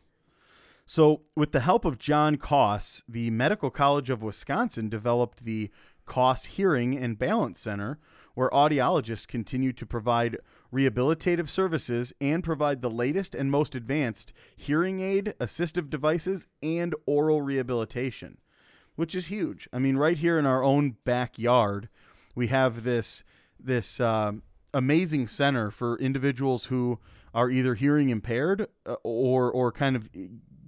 So, 0.88 1.22
with 1.34 1.50
the 1.50 1.60
help 1.60 1.84
of 1.84 1.98
John 1.98 2.36
Koss, 2.36 3.02
the 3.08 3.30
Medical 3.30 3.70
College 3.70 4.08
of 4.08 4.22
Wisconsin 4.22 4.88
developed 4.88 5.44
the 5.44 5.70
Koss 6.06 6.46
Hearing 6.46 6.96
and 6.96 7.18
Balance 7.18 7.60
Center, 7.60 7.98
where 8.34 8.50
audiologists 8.50 9.26
continue 9.26 9.72
to 9.72 9.84
provide 9.84 10.38
rehabilitative 10.72 11.48
services 11.48 12.12
and 12.20 12.44
provide 12.44 12.82
the 12.82 12.90
latest 12.90 13.34
and 13.34 13.50
most 13.50 13.74
advanced 13.74 14.32
hearing 14.56 15.00
aid, 15.00 15.34
assistive 15.40 15.90
devices, 15.90 16.46
and 16.62 16.94
aural 17.06 17.42
rehabilitation, 17.42 18.38
which 18.94 19.14
is 19.14 19.26
huge. 19.26 19.68
I 19.72 19.80
mean, 19.80 19.96
right 19.96 20.18
here 20.18 20.38
in 20.38 20.46
our 20.46 20.62
own 20.62 20.96
backyard, 21.04 21.88
we 22.34 22.46
have 22.48 22.84
this 22.84 23.24
this 23.58 24.00
um, 24.00 24.42
amazing 24.74 25.28
center 25.28 25.70
for 25.70 25.98
individuals 25.98 26.66
who 26.66 26.98
are 27.34 27.50
either 27.50 27.74
hearing 27.74 28.08
impaired 28.10 28.68
uh, 28.86 28.96
or 29.02 29.50
or 29.50 29.72
kind 29.72 29.96
of 29.96 30.08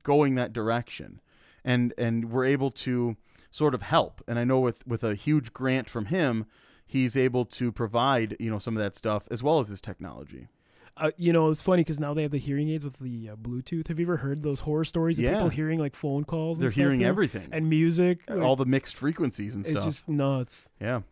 going 0.02 0.35
that 0.37 0.52
direction, 0.52 1.21
and 1.64 1.93
and 1.99 2.31
we're 2.31 2.45
able 2.45 2.71
to 2.71 3.17
sort 3.50 3.75
of 3.75 3.83
help. 3.83 4.23
And 4.28 4.38
I 4.38 4.45
know 4.45 4.61
with 4.61 4.87
with 4.87 5.02
a 5.05 5.14
huge 5.14 5.52
grant 5.52 5.88
from 5.90 6.07
him, 6.07 6.47
he's 6.85 7.17
able 7.17 7.45
to 7.47 7.73
provide 7.73 8.37
you 8.38 8.50
know 8.50 8.59
some 8.59 8.76
of 8.76 8.83
that 8.83 8.95
stuff 8.97 9.26
as 9.31 9.43
well 9.43 9.61
as 9.61 9.69
his 9.69 9.81
technology. 9.81 10.49
Uh, 11.00 11.12
you 11.17 11.33
know, 11.33 11.49
it's 11.49 11.62
funny 11.62 11.83
because 11.85 12.00
now 12.00 12.12
they 12.12 12.23
have 12.23 12.33
the 12.33 12.38
hearing 12.38 12.69
aids 12.71 12.85
with 12.85 12.99
the 12.99 13.31
uh, 13.31 13.37
Bluetooth. 13.37 13.87
Have 13.87 14.00
you 14.00 14.05
ever 14.07 14.17
heard 14.17 14.43
those 14.43 14.59
horror 14.61 14.85
stories 14.85 15.17
of 15.21 15.25
Yeah. 15.25 15.35
people 15.35 15.49
hearing 15.49 15.78
like 15.78 15.95
phone 15.95 16.25
calls? 16.25 16.59
and 16.59 16.67
They're 16.67 16.75
hearing 16.75 17.05
everything, 17.05 17.49
and 17.52 17.69
music. 17.71 18.28
like, 18.28 18.40
all 18.40 18.57
the 18.57 18.64
mixed 18.67 18.97
frequencies 18.97 19.55
and 19.55 19.64
stuff. 19.64 19.87
it's 19.87 19.97
stuff. 19.99 20.07
just 20.07 20.09
nuts. 20.09 20.69
Yeah. 20.81 21.02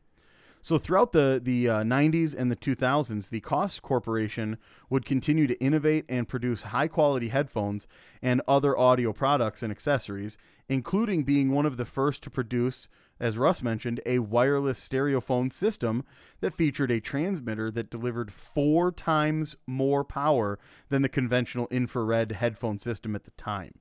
So 0.67 0.79
throughout 0.79 1.13
the 1.13 1.41
the 1.41 1.69
uh, 1.69 1.83
90s 1.85 2.35
and 2.37 2.51
the 2.51 2.57
2000s, 2.57 3.29
the 3.29 3.41
Koss 3.41 3.81
Corporation 3.81 4.59
would 4.91 5.05
continue 5.05 5.47
to 5.47 5.55
innovate 5.61 6.05
and 6.09 6.29
produce 6.29 6.63
high 6.63 6.89
quality 6.89 7.29
headphones 7.29 7.87
and 8.21 8.43
other 8.49 8.77
audio 8.77 9.13
products 9.13 9.63
and 9.63 9.71
accessories, 9.71 10.37
including 10.69 11.23
being 11.23 11.53
one 11.53 11.67
of 11.67 11.77
the 11.77 11.85
first 11.85 12.21
to 12.25 12.31
produce, 12.31 12.89
as 13.21 13.39
Russ 13.39 13.63
mentioned, 13.63 14.01
a 14.05 14.19
wireless 14.19 14.81
stereophone 14.81 15.51
system 15.51 16.03
that 16.41 16.53
featured 16.53 16.91
a 16.91 17.01
transmitter 17.01 17.71
that 17.71 17.89
delivered 17.89 18.33
four 18.33 18.91
times 18.91 19.55
more 19.69 20.03
power 20.03 20.59
than 20.89 21.03
the 21.03 21.09
conventional 21.09 21.69
infrared 21.71 22.33
headphone 22.33 22.81
system 22.81 23.15
at 23.15 23.23
the 23.23 23.31
time. 23.31 23.79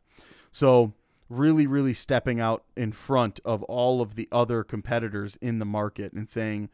So 0.52 0.94
really, 1.30 1.66
really 1.66 1.94
stepping 1.94 2.40
out 2.40 2.64
in 2.76 2.92
front 2.92 3.40
of 3.44 3.64
all 3.64 4.02
of 4.02 4.16
the 4.16 4.28
other 4.32 4.64
competitors 4.64 5.38
in 5.42 5.60
the 5.60 5.66
market 5.66 6.14
and 6.14 6.30
saying, 6.30 6.70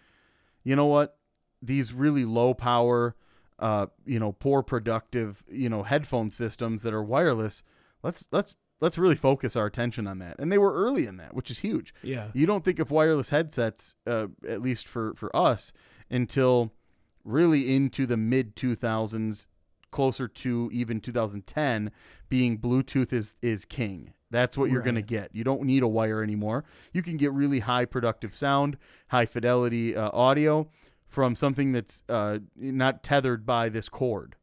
you 0.64 0.76
know 0.76 0.86
what, 0.86 1.18
these 1.62 1.94
really 1.94 2.26
low 2.26 2.54
power, 2.54 3.16
uh, 3.60 3.88
you 4.06 4.20
know, 4.20 4.32
poor 4.34 4.62
productive, 4.62 5.44
you 5.50 5.70
know, 5.70 5.84
headphone 5.84 6.30
systems 6.30 6.84
that 6.84 6.94
are 6.94 7.04
wireless, 7.04 7.64
let's 8.04 8.28
let's 8.32 8.56
let's 8.82 8.98
really 8.98 9.16
focus 9.16 9.56
our 9.56 9.68
attention 9.68 10.08
on 10.08 10.20
that. 10.20 10.38
And 10.40 10.52
they 10.52 10.58
were 10.58 10.74
early 10.74 11.06
in 11.06 11.18
that, 11.18 11.34
which 11.34 11.52
is 11.52 11.60
huge. 11.60 11.94
Yeah. 12.02 12.28
You 12.34 12.46
don't 12.46 12.66
think 12.66 12.80
of 12.80 12.92
wireless 12.92 13.30
headsets, 13.30 13.96
uh, 14.06 14.28
at 14.48 14.62
least 14.62 14.88
for 14.88 15.14
for 15.16 15.34
us, 15.36 15.72
until 16.10 16.74
really 17.24 17.74
into 17.74 18.06
the 18.06 18.18
mid 18.18 18.56
2000s, 18.56 19.46
closer 19.92 20.28
to 20.28 20.70
even 20.74 21.00
2010, 21.00 21.92
being 22.30 22.58
Bluetooth 22.58 23.14
is 23.14 23.34
is 23.42 23.66
king. 23.66 24.14
That's 24.32 24.58
what 24.58 24.72
you're 24.72 24.82
going 24.82 24.96
to 24.96 25.02
get. 25.02 25.30
You 25.34 25.44
don't 25.44 25.64
need 25.64 25.84
a 25.84 25.88
wire 25.88 26.24
anymore. 26.24 26.64
You 26.94 27.04
can 27.04 27.18
get 27.18 27.34
really 27.34 27.60
high 27.60 27.86
productive 27.86 28.36
sound, 28.36 28.78
high 29.10 29.26
fidelity 29.26 29.96
uh, 29.96 30.10
audio 30.14 30.70
from 31.08 31.36
something 31.36 31.74
that's 31.74 32.04
uh, 32.08 32.40
not 32.56 33.04
tethered 33.04 33.46
by 33.46 33.70
this 33.70 33.90
cord. 33.90 34.36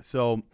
So, 0.00 0.44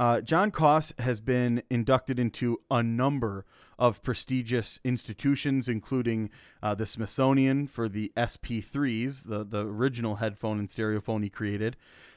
uh, 0.00 0.20
John 0.20 0.50
Koss 0.50 0.98
has 0.98 1.20
been 1.20 1.62
inducted 1.70 2.18
into 2.18 2.60
a 2.70 2.82
number 2.82 3.44
of 3.78 4.02
prestigious 4.02 4.80
institutions, 4.82 5.68
including 5.68 6.30
uh, 6.62 6.74
the 6.74 6.86
Smithsonian 6.86 7.68
for 7.68 7.88
the 7.88 8.10
SP3s, 8.16 9.28
the, 9.28 9.44
the 9.44 9.66
original 9.66 10.16
headphone 10.16 10.58
and 10.58 10.70
stereophone 10.70 11.22
he 11.22 11.28
created, 11.28 11.76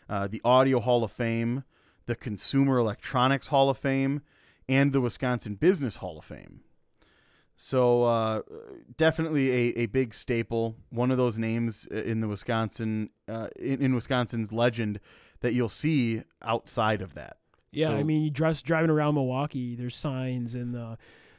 uh, 0.10 0.28
the 0.28 0.42
Audio 0.44 0.80
Hall 0.80 1.04
of 1.04 1.12
Fame, 1.12 1.64
the 2.06 2.16
Consumer 2.16 2.78
Electronics 2.78 3.48
Hall 3.48 3.70
of 3.70 3.78
Fame, 3.78 4.22
and 4.68 4.94
the 4.94 5.02
Wisconsin 5.02 5.56
Business 5.56 5.98
Hall 5.98 6.20
of 6.20 6.26
Fame. 6.26 6.62
So 7.58 8.04
uh, 8.04 8.42
definitely 8.98 9.50
a, 9.50 9.80
a 9.82 9.86
big 9.86 10.14
staple, 10.14 10.76
one 10.90 11.10
of 11.10 11.18
those 11.18 11.38
names 11.38 11.86
in 11.88 12.20
the 12.20 12.28
Wisconsin 12.28 13.10
uh, 13.30 13.48
in, 13.58 13.82
in 13.82 13.96
Wisconsin's 13.96 14.52
legend 14.52 15.00
that 15.40 15.54
you'll 15.54 15.70
see 15.70 16.22
outside 16.42 17.02
of 17.02 17.14
that. 17.14 17.38
Yeah, 17.72 17.88
So- 17.88 17.96
I 17.96 18.04
mean, 18.04 18.24
you 18.24 18.30
just 18.30 18.66
driving 18.66 18.90
around 18.90 19.16
Milwaukee, 19.16 19.76
there's 19.76 19.96
signs, 19.96 20.54
and 20.54 20.76
uh, 20.76 20.96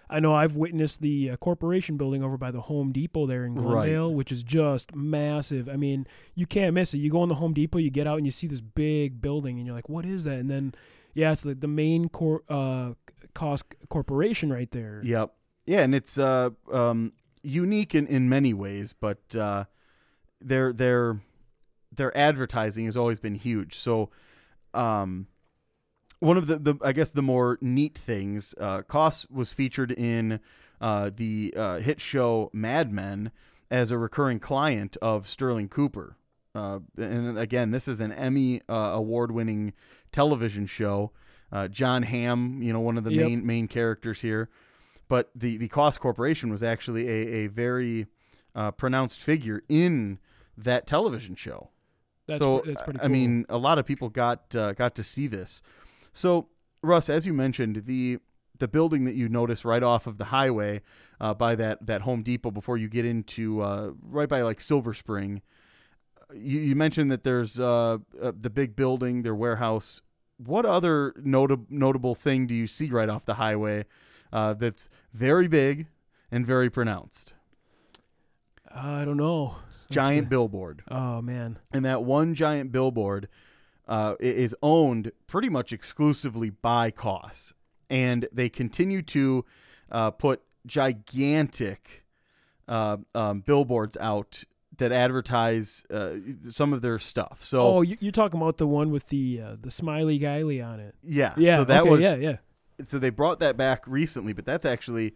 I 0.09 0.21
know 0.21 0.35
I've 0.35 0.57
witnessed 0.57 1.03
the 1.03 1.31
uh, 1.33 1.37
corporation 1.37 1.97
building 1.99 2.23
over 2.23 2.39
by 2.39 2.51
the 2.51 2.63
Home 2.63 2.93
Depot 2.93 3.27
there 3.27 3.45
in 3.45 3.55
Right. 3.55 3.63
Glendale, 3.87 4.15
which 4.15 4.33
is 4.33 4.43
just 4.43 4.95
massive. 4.95 5.69
I 5.69 5.77
mean, 5.77 6.07
you 6.35 6.47
can't 6.47 6.73
miss 6.75 6.95
it. 6.95 6.99
You 6.99 7.11
go 7.11 7.25
in 7.25 7.29
the 7.29 7.35
Home 7.37 7.53
Depot, 7.53 7.79
you 7.79 7.91
get 7.91 8.07
out, 8.07 8.17
and 8.17 8.27
you 8.27 8.31
see 8.31 8.47
this 8.47 8.61
big 8.63 9.21
building, 9.21 9.59
and 9.59 9.67
you're 9.67 9.75
like, 9.77 9.89
"What 9.91 10.07
is 10.07 10.25
that?" 10.25 10.39
And 10.39 10.51
then, 10.51 10.75
yeah, 11.17 11.33
it's 11.33 11.47
like 11.47 11.61
the 11.61 11.69
main 11.69 12.09
cor- 12.11 12.45
uh, 12.49 12.93
Koss 13.35 13.63
corporation 13.89 14.53
right 14.53 14.71
there. 14.71 15.01
Yep. 15.03 15.33
Yeah, 15.67 15.81
and 15.81 15.95
it's 15.95 16.19
uh, 16.19 16.51
um, 16.71 17.13
unique 17.43 17.95
in, 17.95 18.07
in 18.07 18.29
many 18.29 18.53
ways, 18.53 18.93
but 18.93 19.35
uh, 19.35 19.65
their 20.41 20.73
their 20.73 21.21
their 21.91 22.17
advertising 22.17 22.85
has 22.85 22.97
always 22.97 23.19
been 23.19 23.35
huge. 23.35 23.75
So, 23.75 24.11
um, 24.75 25.27
one 26.21 26.37
of 26.37 26.47
the, 26.47 26.59
the 26.59 26.75
I 26.85 26.93
guess 26.93 27.11
the 27.11 27.23
more 27.23 27.59
neat 27.61 27.97
things, 27.97 28.55
uh, 28.61 28.83
was 29.31 29.53
featured 29.53 29.91
in 29.93 30.39
uh, 30.81 31.11
the 31.17 31.55
uh, 31.57 31.79
hit 31.79 32.01
show 32.01 32.51
Mad 32.53 32.93
Men 32.93 33.33
as 33.71 33.91
a 33.91 33.99
recurring 33.99 34.39
client 34.39 34.97
of 35.01 35.29
Sterling 35.29 35.69
Cooper. 35.69 36.17
Uh, 36.55 36.79
and 36.97 37.39
again, 37.39 37.71
this 37.71 37.87
is 37.87 38.01
an 38.01 38.13
Emmy 38.13 38.63
uh, 38.67 38.73
award-winning 38.73 39.75
television 40.17 40.67
show. 40.67 41.13
Uh, 41.53 41.69
Jon 41.69 42.03
Hamm, 42.03 42.61
you 42.63 42.73
know, 42.73 42.81
one 42.81 42.97
of 42.99 43.05
the 43.05 43.13
Yep. 43.13 43.27
main 43.27 43.47
main 43.47 43.69
characters 43.69 44.21
here. 44.23 44.49
But 45.09 45.31
the 45.35 45.57
the 45.59 45.69
Koss 45.69 45.99
Corporation 45.99 46.51
was 46.51 46.63
actually 46.63 47.07
a, 47.09 47.45
a 47.45 47.47
very 47.49 48.07
uh, 48.55 48.71
pronounced 48.73 49.21
figure 49.21 49.63
in 49.69 50.19
that 50.57 50.87
television 50.87 51.35
show. 51.37 51.69
That's 52.27 52.43
so 52.43 52.63
that's 52.65 52.83
pretty. 52.83 53.01
I 53.01 53.09
mean, 53.09 53.45
a 53.49 53.59
lot 53.59 53.79
of 53.79 53.85
people 53.87 54.09
got 54.09 54.57
uh, 54.57 54.73
got 54.73 54.95
to 54.97 55.05
see 55.05 55.27
this. 55.29 55.63
So 56.13 56.49
Russ, 56.83 57.09
as 57.09 57.27
you 57.27 57.33
mentioned, 57.35 57.85
the 57.85 58.19
the 58.59 58.67
building 58.67 59.05
that 59.05 59.15
you 59.15 59.29
notice 59.29 59.65
right 59.67 59.83
off 59.83 60.07
of 60.07 60.17
the 60.17 60.25
highway 60.27 60.81
uh, 61.21 61.35
by 61.35 61.55
that 61.57 61.87
that 61.87 62.01
Home 62.01 62.23
Depot 62.23 62.51
before 62.51 62.79
you 62.79 62.89
get 62.89 63.05
into 63.05 63.61
uh, 63.61 63.91
right 64.03 64.29
by 64.29 64.41
like 64.43 64.61
Silver 64.61 64.95
Spring. 64.95 65.43
You, 66.35 66.59
you 66.61 66.75
mentioned 66.75 67.13
that 67.13 67.23
there's 67.23 67.61
uh, 67.61 67.99
uh, 68.21 68.33
the 68.41 68.51
big 68.51 68.75
building, 68.75 69.23
their 69.23 69.35
warehouse. 69.35 70.03
What 70.39 70.67
other 70.67 71.15
notable 71.17 71.67
notable 71.71 72.15
thing 72.15 72.47
do 72.47 72.55
you 72.55 72.67
see 72.67 72.91
right 72.91 73.09
off 73.09 73.25
the 73.25 73.35
highway 73.35 73.87
uh, 74.33 74.55
that's 74.55 74.89
very 75.13 75.49
big 75.49 75.87
and 76.31 76.47
very 76.47 76.69
pronounced? 76.71 77.33
I 78.75 79.05
don't 79.05 79.17
know. 79.17 79.57
Giant 79.91 80.29
billboard. 80.29 80.83
Oh 80.89 81.23
man. 81.23 81.59
and 81.73 81.85
that 81.85 82.03
one 82.03 82.35
giant 82.35 82.73
billboard 82.73 83.29
uh, 83.89 84.17
is 84.19 84.55
owned 84.63 85.13
pretty 85.27 85.49
much 85.49 85.73
exclusively 85.73 86.51
by 86.51 86.91
Koss, 86.91 87.53
and 87.89 88.29
they 88.33 88.49
continue 88.49 89.01
to 89.03 89.45
uh, 89.91 90.11
put 90.11 90.43
gigantic 90.67 92.05
uh, 92.69 92.97
um, 93.15 93.41
billboards 93.41 93.97
out 94.01 94.43
that 94.79 94.93
advertise 94.93 95.85
uh, 95.91 96.11
some 96.51 96.73
of 96.73 96.83
their 96.83 96.99
stuff. 96.99 97.39
So 97.43 97.61
Oh, 97.61 97.83
you, 97.83 97.97
you're 98.01 98.13
talking 98.13 98.41
about 98.41 98.59
the 98.59 98.67
one 98.67 98.91
with 98.91 99.09
the 99.09 99.41
uh, 99.41 99.57
the 99.61 99.71
smiley 99.71 100.19
guyley 100.19 100.65
on 100.65 100.81
it. 100.81 100.95
yeah, 101.03 101.35
Yeah. 101.37 101.57
so 101.57 101.65
that 101.65 101.83
okay, 101.83 101.91
was 101.91 102.03
yeah, 102.03 102.15
yeah. 102.17 102.37
so 102.83 102.99
they 102.99 103.11
brought 103.11 103.41
that 103.41 103.57
back 103.57 103.83
recently, 103.87 104.33
but 104.33 104.45
that's 104.45 104.65
actually 104.65 105.15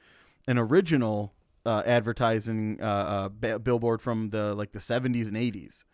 an 0.49 0.57
original 0.59 1.35
uh, 1.67 1.83
advertising 1.85 2.79
uh, 2.81 3.29
uh, 3.45 3.59
billboard 3.59 4.01
from 4.01 4.31
the 4.31 4.55
like 4.55 4.73
the 4.73 4.79
70s 4.79 5.29
and 5.29 5.37
80s. 5.37 5.85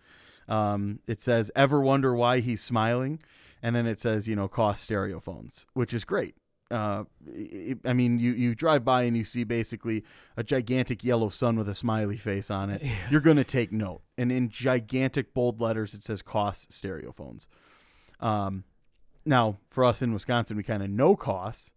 Um, 0.49 1.01
it 1.09 1.21
says, 1.21 1.51
"Ever 1.57 1.81
wonder 1.81 2.15
why 2.15 2.39
he's 2.41 2.63
smiling?" 2.63 3.21
And 3.63 3.75
then 3.75 3.87
it 3.87 3.99
says, 3.99 4.29
you 4.29 4.37
know, 4.37 4.49
Koss 4.49 4.77
stereophones, 4.87 5.67
which 5.73 5.93
is 5.93 6.05
great. 6.05 6.37
Uh, 6.71 7.05
i 7.29 7.77
I 7.85 7.93
mean, 7.93 8.19
you 8.19 8.33
you 8.33 8.55
drive 8.55 8.85
by 8.85 9.03
and 9.05 9.17
you 9.17 9.25
see 9.25 9.45
basically 9.45 10.05
a 10.37 10.43
gigantic 10.43 11.05
yellow 11.05 11.29
sun 11.29 11.57
with 11.57 11.69
a 11.69 11.75
smiley 11.75 12.17
face 12.17 12.51
on 12.51 12.71
it. 12.71 12.83
You're 13.11 13.21
gonna 13.21 13.45
take 13.45 13.73
note, 13.73 14.03
and 14.19 14.33
in 14.33 14.49
gigantic 14.49 15.33
bold 15.33 15.61
letters 15.61 15.95
it 15.95 16.03
says 16.03 16.23
"Koss 16.23 16.67
stereophones." 16.69 17.47
Um, 18.21 18.65
now, 19.25 19.59
for 19.71 19.85
us 19.85 20.03
in 20.03 20.13
Wisconsin, 20.13 20.57
we 20.57 20.63
kind 20.63 20.83
of 20.83 20.91
know 20.91 21.17
costs, 21.17 21.73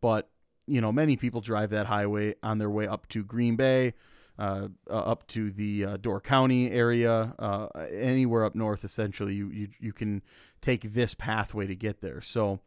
but 0.00 0.28
you 0.68 0.80
know, 0.80 0.92
many 0.92 1.16
people 1.16 1.40
drive 1.40 1.70
that 1.70 1.86
highway 1.86 2.34
on 2.42 2.58
their 2.58 2.70
way 2.70 2.86
up 2.86 3.08
to 3.08 3.24
Green 3.24 3.56
Bay, 3.56 3.94
uh, 4.38 4.68
uh, 4.88 4.92
up 4.92 5.26
to 5.28 5.50
the 5.50 5.84
uh, 5.84 5.96
Door 5.96 6.20
County 6.20 6.70
area, 6.70 7.34
uh, 7.38 7.68
anywhere 7.92 8.44
up 8.44 8.54
north. 8.54 8.84
Essentially, 8.84 9.34
you, 9.34 9.48
you 9.50 9.68
you 9.80 9.92
can 9.92 10.22
take 10.60 10.92
this 10.92 11.14
pathway 11.14 11.66
to 11.66 11.74
get 11.74 12.00
there. 12.00 12.20
So, 12.20 12.60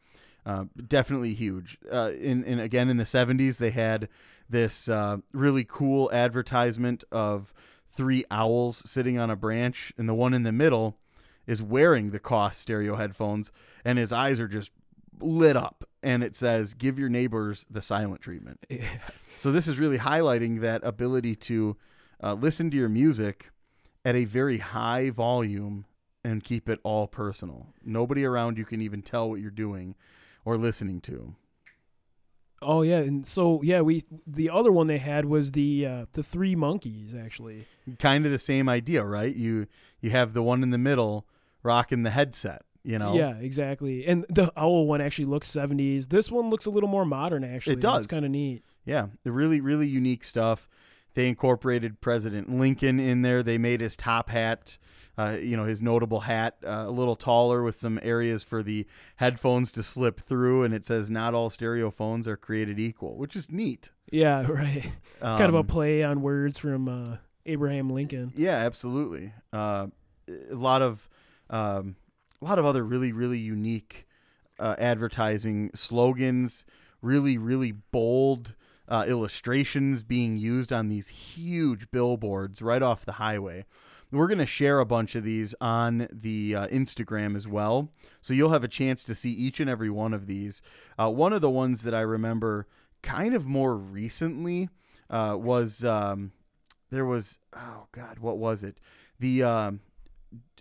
uh, 0.45 0.65
definitely 0.88 1.33
huge. 1.33 1.77
Uh, 1.91 2.12
in 2.19 2.43
in 2.43 2.60
again 2.60 2.89
in 2.89 2.98
the 2.98 3.03
'70s, 3.03 3.57
they 3.57 3.71
had 3.71 4.10
this 4.50 4.89
uh, 4.89 5.17
really 5.31 5.65
cool 5.67 6.12
advertisement 6.12 7.03
of 7.12 7.53
three 7.93 8.25
owls 8.31 8.77
sitting 8.89 9.17
on 9.17 9.29
a 9.29 9.36
branch, 9.36 9.93
and 9.98 10.10
the 10.10 10.13
one 10.13 10.33
in 10.33 10.43
the 10.43 10.51
middle 10.51 10.98
is 11.48 11.62
wearing 11.62 12.12
the 12.12 12.19
Koss 12.19 12.55
stereo 12.55 12.95
headphones, 12.95 13.51
and 13.83 13.98
his 13.98 14.13
eyes 14.13 14.39
are 14.39 14.48
just 14.48 14.71
lit 15.19 15.55
up. 15.55 15.83
And 16.01 16.24
it 16.24 16.36
says, 16.36 16.74
"Give 16.74 16.98
your 16.98 17.10
neighbors 17.10 17.65
the 17.69 17.81
silent 17.81 18.21
treatment." 18.21 18.65
So 19.39 19.51
this 19.51 19.67
is 19.67 19.79
really 19.79 19.98
highlighting 19.98 20.62
that 20.62 20.83
ability 20.83 21.36
to 21.36 21.75
uh, 22.21 22.36
listen 22.36 22.69
to 22.69 22.77
your 22.77 22.89
music 22.89 23.50
at 24.05 24.15
a 24.15 24.25
very 24.25 24.60
high 24.60 25.10
volume 25.10 25.86
and 26.24 26.43
keep 26.43 26.69
it 26.69 26.79
all 26.83 27.07
personal. 27.07 27.65
Nobody 27.83 28.24
around 28.24 28.60
you 28.60 28.65
can 28.65 28.83
even 28.83 29.01
tell 29.01 29.27
what 29.27 29.39
you're 29.39 29.50
doing 29.50 29.95
or 30.45 30.57
listening 30.57 31.01
to. 31.01 31.36
Oh 32.63 32.83
yeah, 32.83 33.00
and 33.00 33.25
so 33.25 33.62
yeah, 33.63 33.81
we 33.81 34.03
the 34.27 34.50
other 34.50 34.71
one 34.71 34.86
they 34.88 35.00
had 35.00 35.25
was 35.25 35.53
the 35.53 35.86
uh, 35.86 36.05
the 36.12 36.21
three 36.21 36.55
monkeys 36.55 37.15
actually. 37.15 37.65
Kind 37.98 38.25
of 38.25 38.31
the 38.31 38.38
same 38.39 38.69
idea, 38.69 39.03
right? 39.03 39.36
You 39.36 39.67
you 40.00 40.12
have 40.12 40.33
the 40.33 40.43
one 40.43 40.62
in 40.62 40.69
the 40.69 40.77
middle 40.77 41.25
rocking 41.63 42.03
the 42.03 42.12
headset. 42.12 42.63
You 42.83 42.98
know, 42.98 43.13
Yeah, 43.13 43.38
exactly. 43.38 44.07
And 44.07 44.25
the 44.29 44.51
owl 44.57 44.88
one 44.88 45.01
actually 45.01 45.25
looks 45.25 45.48
70s. 45.48 46.10
This 46.10 46.31
one 46.31 46.50
looks 46.50 46.65
a 46.65 46.71
little 46.71 46.89
more 46.89 47.05
modern 47.05 47.43
actually. 47.43 47.74
It 47.74 47.79
does. 47.79 48.05
It's 48.05 48.13
kind 48.13 48.25
of 48.25 48.31
neat. 48.31 48.63
Yeah, 48.86 49.07
the 49.24 49.31
really 49.31 49.62
really 49.62 49.88
unique 49.88 50.24
stuff. 50.24 50.67
They 51.13 51.27
incorporated 51.27 52.00
President 52.00 52.50
Lincoln 52.57 53.00
in 53.00 53.21
there. 53.21 53.43
They 53.43 53.57
made 53.57 53.81
his 53.81 53.95
top 53.95 54.29
hat, 54.29 54.77
uh, 55.18 55.38
you 55.41 55.58
know, 55.58 55.65
his 55.65 55.82
notable 55.82 56.22
hat, 56.22 56.56
uh, 56.65 56.86
a 56.88 56.91
little 56.91 57.15
taller 57.15 57.63
with 57.63 57.75
some 57.75 58.00
areas 58.01 58.44
for 58.44 58.63
the 58.63 58.86
headphones 59.18 59.72
to 59.74 59.84
slip 59.84 60.20
through, 60.20 60.63
and 60.63 60.74
it 60.74 60.86
says 60.86 61.10
"Not 61.10 61.34
all 61.34 61.50
stereo 61.50 61.91
phones 61.91 62.27
are 62.27 62.38
created 62.38 62.80
equal," 62.80 63.18
which 63.18 63.36
is 63.36 63.51
neat. 63.51 63.91
Yeah, 64.12 64.46
right. 64.50 64.91
kind 65.22 65.41
of 65.41 65.56
a 65.56 65.60
Um, 65.60 65.68
play 65.68 66.03
on 66.03 66.22
words 66.22 66.58
from 66.58 66.88
uh, 66.88 67.18
Abraham 67.46 67.89
Lincoln. 67.89 68.32
Yeah, 68.36 68.56
absolutely. 68.56 69.34
Uh, 69.51 69.88
a 70.30 70.56
lot 70.56 70.82
of 70.82 71.10
um, 71.50 71.96
a 72.41 72.46
lot 72.46 72.58
of 72.60 72.65
other 72.65 72.84
really 72.84 73.12
really 73.12 73.39
unique 73.39 74.08
uh, 74.60 74.75
advertising 74.77 75.72
slogans, 75.75 76.65
really 77.01 77.38
really 77.38 77.72
bold 77.74 78.56
uh, 78.88 79.06
illustrations 79.08 80.03
being 80.03 80.38
used 80.38 80.72
on 80.74 80.88
these 80.89 81.08
huge 81.10 81.89
billboards 81.91 82.62
right 82.62 82.82
off 82.82 83.06
the 83.06 83.13
highway. 83.13 83.65
We're 84.12 84.27
going 84.27 84.38
to 84.38 84.46
share 84.46 84.80
a 84.80 84.86
bunch 84.86 85.15
of 85.15 85.24
these 85.24 85.56
on 85.62 86.08
the 86.12 86.56
uh, 86.56 86.68
Instagram 86.68 87.36
as 87.36 87.48
well. 87.48 87.89
So 88.20 88.34
you'll 88.34 88.51
have 88.51 88.63
a 88.63 88.68
chance 88.68 89.03
to 89.06 89.15
see 89.15 89.32
each 89.32 89.60
and 89.60 89.70
every 89.70 89.89
one 89.89 90.13
of 90.13 90.27
these. 90.27 90.62
Uh, 91.00 91.10
one 91.10 91.34
of 91.34 91.41
the 91.41 91.50
ones 91.50 91.84
that 91.84 91.94
I 91.94 92.01
remember 92.01 92.68
kind 93.01 93.34
of 93.34 93.46
more 93.46 93.75
recently 93.75 94.70
uh, 95.10 95.36
was 95.39 95.84
um, 95.84 96.32
there 96.89 97.06
was, 97.06 97.39
oh 97.53 97.88
God, 97.91 98.20
what 98.20 98.38
was 98.38 98.63
it? 98.63 98.77
The. 99.20 99.44
Um, 99.44 99.80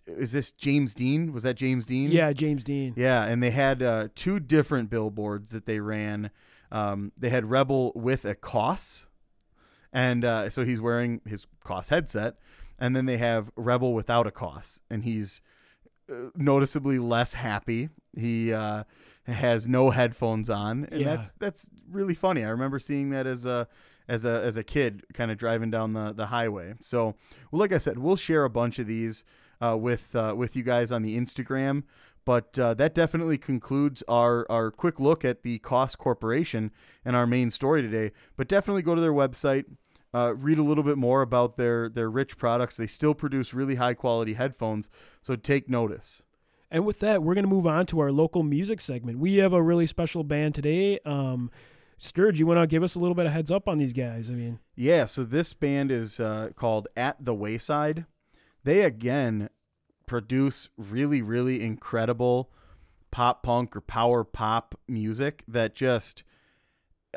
is 0.07 0.33
this 0.33 0.51
James 0.51 0.95
Dean? 0.95 1.33
Was 1.33 1.45
that 1.45 1.55
James 1.55 1.87
Dean? 1.87 2.11
Yeah, 2.11 2.33
James 2.33 2.65
Dean. 2.65 2.95
Yeah, 2.97 3.25
and 3.25 3.41
they 3.41 3.51
had 3.51 3.81
uh, 3.81 4.09
two 4.17 4.41
different 4.41 4.91
billboards 4.91 5.51
that 5.51 5.67
they 5.67 5.79
ran. 5.79 6.31
Um, 6.73 7.13
they 7.17 7.31
had 7.31 7.49
Rebel 7.49 7.93
with 7.95 8.25
a 8.25 8.35
Koss, 8.35 9.07
and 9.93 10.25
uh, 10.25 10.51
so 10.51 10.65
he's 10.65 10.81
wearing 10.81 11.21
his 11.27 11.47
Koss 11.65 11.89
headset, 11.89 12.37
and 12.81 12.97
then 12.97 13.07
they 13.07 13.19
have 13.19 13.51
Rebel 13.57 13.93
without 13.95 14.27
a 14.27 14.31
Koss, 14.31 14.81
and 14.91 15.05
he's 15.05 15.41
uh, 16.11 16.31
noticeably 16.35 16.99
less 16.99 17.35
happy. 17.35 17.89
He 18.17 18.53
uh, 18.53 18.85
has 19.27 19.69
no 19.69 19.91
headphones 19.91 20.51
on, 20.51 20.87
and 20.91 21.01
Yeah. 21.03 21.17
that's 21.17 21.31
that's 21.39 21.71
really 21.91 22.15
funny. 22.15 22.45
I 22.45 22.49
remember 22.49 22.79
seeing 22.79 23.11
that 23.11 23.27
as 23.27 23.47
a 23.47 23.69
as 24.09 24.25
a 24.25 24.43
as 24.43 24.57
a 24.57 24.65
kid, 24.65 25.05
kind 25.15 25.31
of 25.31 25.39
driving 25.39 25.71
down 25.71 25.93
the 25.93 26.13
the 26.13 26.27
highway. 26.27 26.75
So, 26.81 27.15
well, 27.53 27.61
like 27.61 27.73
I 27.73 27.79
said, 27.79 27.99
we'll 27.99 28.17
share 28.17 28.45
a 28.45 28.51
bunch 28.51 28.79
of 28.79 28.87
these 28.87 29.25
uh, 29.61 29.77
with 29.77 30.17
uh, 30.17 30.35
with 30.37 30.57
you 30.57 30.63
guys 30.65 30.91
on 30.91 31.03
the 31.03 31.17
Instagram. 31.19 31.85
But 32.27 32.59
uh, 32.59 32.75
that 32.75 32.95
definitely 32.95 33.39
concludes 33.39 34.03
our, 34.07 34.47
our 34.51 34.71
quick 34.71 35.01
look 35.01 35.25
at 35.25 35.43
the 35.43 35.59
Koss 35.61 35.97
Corporation 35.97 36.71
and 37.03 37.17
our 37.17 37.27
main 37.27 37.51
story 37.51 37.81
today. 37.81 38.13
But 38.37 38.47
definitely 38.47 38.83
go 38.83 38.95
to 38.95 39.01
their 39.01 39.13
website, 39.13 39.65
uh, 40.13 40.35
read 40.37 40.59
a 40.59 40.63
little 40.63 40.85
bit 40.85 40.99
more 40.99 41.23
about 41.23 41.57
their, 41.57 41.89
their 41.89 42.11
rich 42.11 42.37
products. 42.37 42.77
They 42.77 42.87
still 42.87 43.15
produce 43.15 43.55
really 43.55 43.77
high 43.77 43.95
quality 43.95 44.35
headphones, 44.35 44.91
so 45.23 45.37
take 45.37 45.69
notice. 45.69 46.23
And 46.71 46.85
with 46.85 47.01
that, 47.01 47.23
we're 47.23 47.35
going 47.35 47.45
to 47.45 47.51
move 47.51 47.67
on 47.67 47.87
to 47.87 48.01
our 48.01 48.13
local 48.13 48.43
music 48.43 48.81
segment. 48.81 49.19
We 49.19 49.37
have 49.37 49.53
a 49.53 49.63
really 49.63 49.87
special 49.87 50.23
band 50.23 50.55
today. 50.55 51.01
Um, 51.05 51.51
Sturge, 51.99 52.39
you 52.39 52.47
want 52.47 52.61
to 52.61 52.67
give 52.67 52.83
us 52.83 52.95
a 52.95 52.99
little 52.99 53.15
bit 53.15 53.27
of 53.27 53.33
heads 53.33 53.51
up 53.51 53.69
on 53.69 53.77
these 53.77 53.93
guys? 53.93 54.31
I 54.31 54.35
mean, 54.35 54.61
Yeah, 54.75 55.05
so 55.05 55.25
this 55.25 55.53
band 55.53 55.91
is 55.91 56.21
uh, 56.21 56.51
called 56.55 56.89
At 56.97 57.25
the 57.25 57.35
Wayside. 57.35 58.07
They 58.65 58.83
again 58.83 59.51
produce 60.07 60.69
really, 60.77 61.23
really 61.23 61.63
incredible 61.63 62.51
pop 63.11 63.43
punk 63.43 63.77
or 63.77 63.81
power 63.81 64.25
pop 64.25 64.75
music 64.89 65.43
that 65.49 65.75
just, 65.75 66.23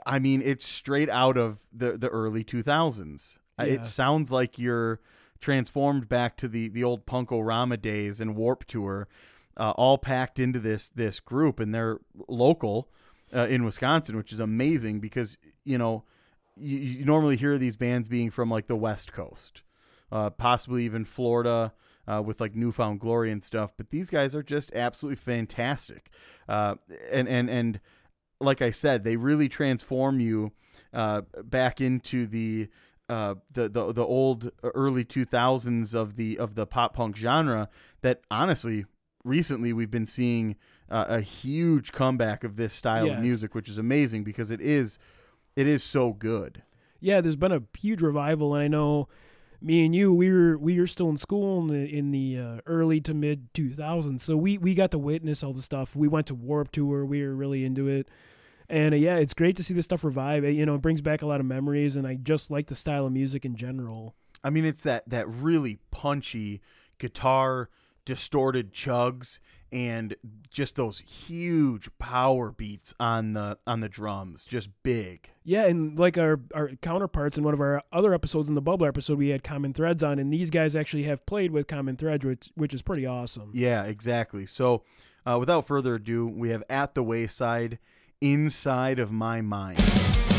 I 0.06 0.20
mean, 0.20 0.42
it's 0.44 0.66
straight 0.68 1.10
out 1.10 1.38
of 1.38 1.60
the, 1.72 1.98
the 1.98 2.10
early 2.10 2.44
2000s. 2.44 3.38
Uh, 3.60 3.64
Yeah. 3.64 3.74
It 3.74 3.86
sounds 3.86 4.32
like 4.32 4.58
you're 4.58 5.00
transformed 5.40 6.08
back 6.08 6.38
to 6.38 6.48
the, 6.48 6.70
the 6.70 6.84
old 6.84 7.06
Punkorama 7.06 7.80
days 7.82 8.22
and 8.22 8.36
Warped 8.36 8.68
Tour, 8.70 9.08
uh, 9.58 9.72
all 9.72 9.98
packed 9.98 10.40
into 10.40 10.60
this 10.60 10.90
this 10.90 11.20
group, 11.20 11.60
and 11.60 11.74
they're 11.76 12.00
local 12.28 12.90
uh, 13.36 13.48
in 13.50 13.64
Wisconsin, 13.64 14.18
which 14.18 14.34
is 14.34 14.40
amazing 14.40 15.00
because 15.00 15.38
you 15.64 15.78
know 15.78 16.04
you, 16.56 16.78
you 16.80 17.06
normally 17.06 17.38
hear 17.38 17.58
these 17.60 17.76
bands 17.76 18.08
being 18.08 18.32
from 18.32 18.50
like 18.50 18.68
the 18.68 18.76
West 18.76 19.14
Coast, 19.14 19.62
uh, 20.12 20.32
possibly 20.32 20.86
even 20.86 21.06
Florida 21.06 21.74
uh, 22.08 22.22
with 22.26 22.42
like 22.42 22.56
New 22.56 22.72
Found 22.72 23.00
Glory 23.00 23.32
and 23.32 23.44
stuff. 23.44 23.74
But 23.78 23.92
these 23.92 24.10
guys 24.10 24.34
are 24.34 24.44
just 24.44 24.72
absolutely 24.74 25.18
fantastic, 25.18 26.10
uh, 26.50 26.76
and 27.12 27.28
and 27.28 27.48
and 27.50 27.80
like 28.44 28.62
I 28.62 28.72
said, 28.72 29.04
they 29.04 29.16
really 29.16 29.50
transform 29.50 30.20
you 30.20 30.52
uh, 30.94 31.22
back 31.44 31.82
into 31.82 32.28
the. 32.28 32.70
Uh, 33.10 33.36
the, 33.52 33.68
the 33.68 33.92
the 33.92 34.04
old 34.04 34.50
early 34.64 35.04
2000s 35.04 35.94
of 35.94 36.16
the 36.16 36.40
of 36.40 36.56
the 36.56 36.66
pop 36.66 36.96
punk 36.96 37.18
genre 37.18 37.68
that 38.02 38.22
honestly 38.32 38.86
recently 39.26 39.74
we've 39.74 39.92
been 39.92 40.06
seeing 40.06 40.56
uh, 40.90 41.06
a 41.10 41.20
huge 41.20 41.92
comeback 41.92 42.46
of 42.46 42.56
this 42.56 42.74
style 42.74 43.08
Yeah, 43.08 43.18
of 43.18 43.20
music 43.20 43.54
which 43.54 43.68
is 43.68 43.78
amazing 43.78 44.24
because 44.24 44.50
it 44.52 44.62
is 44.62 44.98
it 45.58 45.68
is 45.68 45.84
so 45.84 46.14
good 46.14 46.64
yeah, 47.02 47.20
there's 47.20 47.36
been 47.36 47.52
a 47.52 47.62
huge 47.78 48.02
revival, 48.02 48.56
and 48.56 48.64
I 48.64 48.68
know 48.70 49.10
me 49.62 49.86
and 49.86 49.94
you, 49.94 50.14
we 50.14 50.32
were 50.32 50.58
we 50.58 50.80
were 50.80 50.88
still 50.88 51.10
in 51.10 51.18
school 51.18 51.60
in 51.60 51.68
the 51.68 51.98
in 51.98 52.12
the 52.12 52.38
uh, 52.40 52.58
early 52.66 53.02
to 53.02 53.14
mid 53.14 53.54
2000s, 53.54 54.22
so 54.22 54.38
we 54.38 54.58
we 54.58 54.74
got 54.74 54.92
to 54.92 54.98
witness 54.98 55.44
all 55.44 55.52
the 55.52 55.62
stuff. 55.62 55.94
We 55.94 56.08
went 56.08 56.28
to 56.28 56.36
Warped 56.36 56.74
Tour, 56.74 57.04
we 57.06 57.22
were 57.22 57.36
really 57.36 57.66
into 57.66 57.90
it, 57.90 58.08
and 58.70 58.94
uh, 58.94 58.98
yeah, 58.98 59.18
it's 59.18 59.34
great 59.34 59.56
to 59.58 59.64
see 59.64 59.74
this 59.74 59.86
stuff 59.86 60.04
revive. 60.04 60.44
It, 60.44 60.52
you 60.52 60.66
know, 60.66 60.76
it 60.76 60.82
brings 60.82 61.02
back 61.02 61.22
a 61.22 61.26
lot 61.26 61.40
of 61.40 61.46
memories, 61.46 61.96
and 61.96 62.08
I 62.08 62.16
just 62.16 62.52
like 62.52 62.68
the 62.68 62.76
style 62.76 63.06
of 63.06 63.12
music 63.12 63.46
in 63.46 63.56
general. 63.56 64.16
I 64.44 64.50
mean, 64.50 64.66
it's 64.66 64.82
that 64.84 65.10
that 65.10 65.28
really 65.28 65.80
punchy 65.92 66.62
guitar 66.98 67.70
distorted 68.06 68.74
chugs 68.74 69.40
and 69.72 70.16
just 70.52 70.76
those 70.76 71.00
huge 71.00 71.90
power 71.98 72.52
beats 72.52 72.94
on 73.00 73.34
the 73.34 73.58
on 73.66 73.80
the 73.80 73.90
drums, 73.90 74.46
just 74.46 74.70
big. 74.84 75.32
Yeah, 75.44 75.66
and 75.66 75.98
like 75.98 76.18
our, 76.18 76.40
our 76.54 76.70
counterparts 76.82 77.40
in 77.40 77.44
one 77.44 77.56
of 77.56 77.60
our 77.60 77.82
other 77.92 78.14
episodes 78.14 78.50
in 78.50 78.56
the 78.56 78.62
bubble 78.62 78.86
episode, 78.86 79.18
we 79.18 79.30
had 79.30 79.44
Common 79.44 79.74
Threads 79.74 80.04
on, 80.04 80.20
and 80.20 80.32
these 80.32 80.52
guys 80.52 80.76
actually 80.76 81.04
have 81.04 81.26
played 81.26 81.52
with 81.52 81.68
Common 81.68 81.96
Threads, 81.96 82.24
which, 82.24 82.52
which 82.54 82.74
is 82.74 82.84
pretty 82.84 83.06
awesome. 83.06 83.52
Yeah, 83.54 83.84
exactly. 83.84 84.46
So, 84.46 84.84
uh, 85.26 85.38
without 85.40 85.66
further 85.66 85.96
ado, 85.96 86.28
we 86.28 86.50
have 86.50 86.64
at 86.70 86.94
the 86.94 87.04
wayside, 87.04 87.80
inside 88.22 89.00
of 89.00 89.12
my 89.12 89.42
mind. 89.42 90.33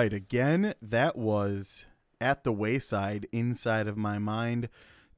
Right, 0.00 0.14
again, 0.14 0.74
that 0.80 1.18
was 1.18 1.84
at 2.22 2.42
the 2.42 2.54
wayside 2.54 3.28
inside 3.32 3.86
of 3.86 3.98
my 3.98 4.18
mind. 4.18 4.70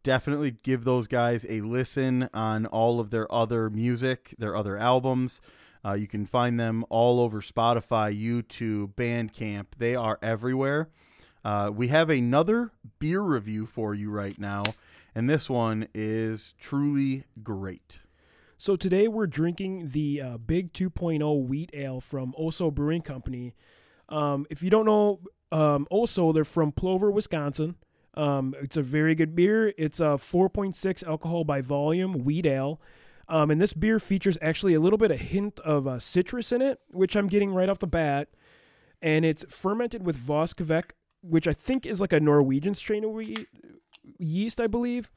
Definitely 0.02 0.56
give 0.64 0.82
those 0.82 1.06
guys 1.06 1.46
a 1.48 1.60
listen 1.60 2.28
on 2.34 2.66
all 2.66 2.98
of 2.98 3.10
their 3.10 3.32
other 3.32 3.70
music, 3.70 4.34
their 4.40 4.56
other 4.56 4.76
albums. 4.76 5.40
Uh, 5.84 5.92
you 5.92 6.08
can 6.08 6.26
find 6.26 6.58
them 6.58 6.84
all 6.90 7.20
over 7.20 7.40
Spotify, 7.40 8.12
YouTube, 8.12 8.94
Bandcamp. 8.94 9.66
They 9.78 9.94
are 9.94 10.18
everywhere. 10.20 10.88
Uh, 11.44 11.70
we 11.72 11.86
have 11.86 12.10
another 12.10 12.72
beer 12.98 13.20
review 13.20 13.66
for 13.66 13.94
you 13.94 14.10
right 14.10 14.36
now, 14.36 14.64
and 15.14 15.30
this 15.30 15.48
one 15.48 15.86
is 15.94 16.54
truly 16.58 17.22
great. 17.40 18.00
So 18.58 18.74
today 18.74 19.06
we're 19.06 19.28
drinking 19.28 19.90
the 19.90 20.20
uh, 20.20 20.38
Big 20.38 20.72
2.0 20.72 21.46
Wheat 21.46 21.70
Ale 21.72 22.00
from 22.00 22.34
O'so 22.36 22.72
Brewing 22.72 23.02
Company. 23.02 23.54
Um, 24.12 24.46
if 24.50 24.62
you 24.62 24.70
don't 24.70 24.86
know 24.86 25.20
um, 25.50 25.86
O'so, 25.90 26.32
they're 26.32 26.44
from 26.44 26.70
Plover, 26.70 27.10
Wisconsin. 27.10 27.76
Um, 28.14 28.54
it's 28.60 28.76
a 28.76 28.82
very 28.82 29.14
good 29.14 29.34
beer. 29.34 29.72
It's 29.78 29.98
a 30.00 30.18
4.6 30.18 31.06
alcohol 31.06 31.44
by 31.44 31.62
volume 31.62 32.24
wheat 32.24 32.46
ale. 32.46 32.80
Um, 33.28 33.50
and 33.50 33.60
this 33.60 33.72
beer 33.72 33.98
features 33.98 34.36
actually 34.42 34.74
a 34.74 34.80
little 34.80 34.98
bit 34.98 35.10
of 35.10 35.18
hint 35.18 35.58
of 35.60 35.86
uh, 35.86 35.98
citrus 35.98 36.52
in 36.52 36.60
it, 36.60 36.80
which 36.90 37.16
I'm 37.16 37.26
getting 37.26 37.54
right 37.54 37.68
off 37.68 37.78
the 37.78 37.86
bat. 37.86 38.28
And 39.00 39.24
it's 39.24 39.44
fermented 39.48 40.04
with 40.04 40.16
Voss 40.16 40.52
kveik, 40.52 40.90
which 41.22 41.48
I 41.48 41.54
think 41.54 41.86
is 41.86 42.00
like 42.00 42.12
a 42.12 42.20
Norwegian 42.20 42.74
strain 42.74 43.04
of 43.04 43.26
yeast, 44.18 44.60
I 44.60 44.66
believe. 44.66 45.10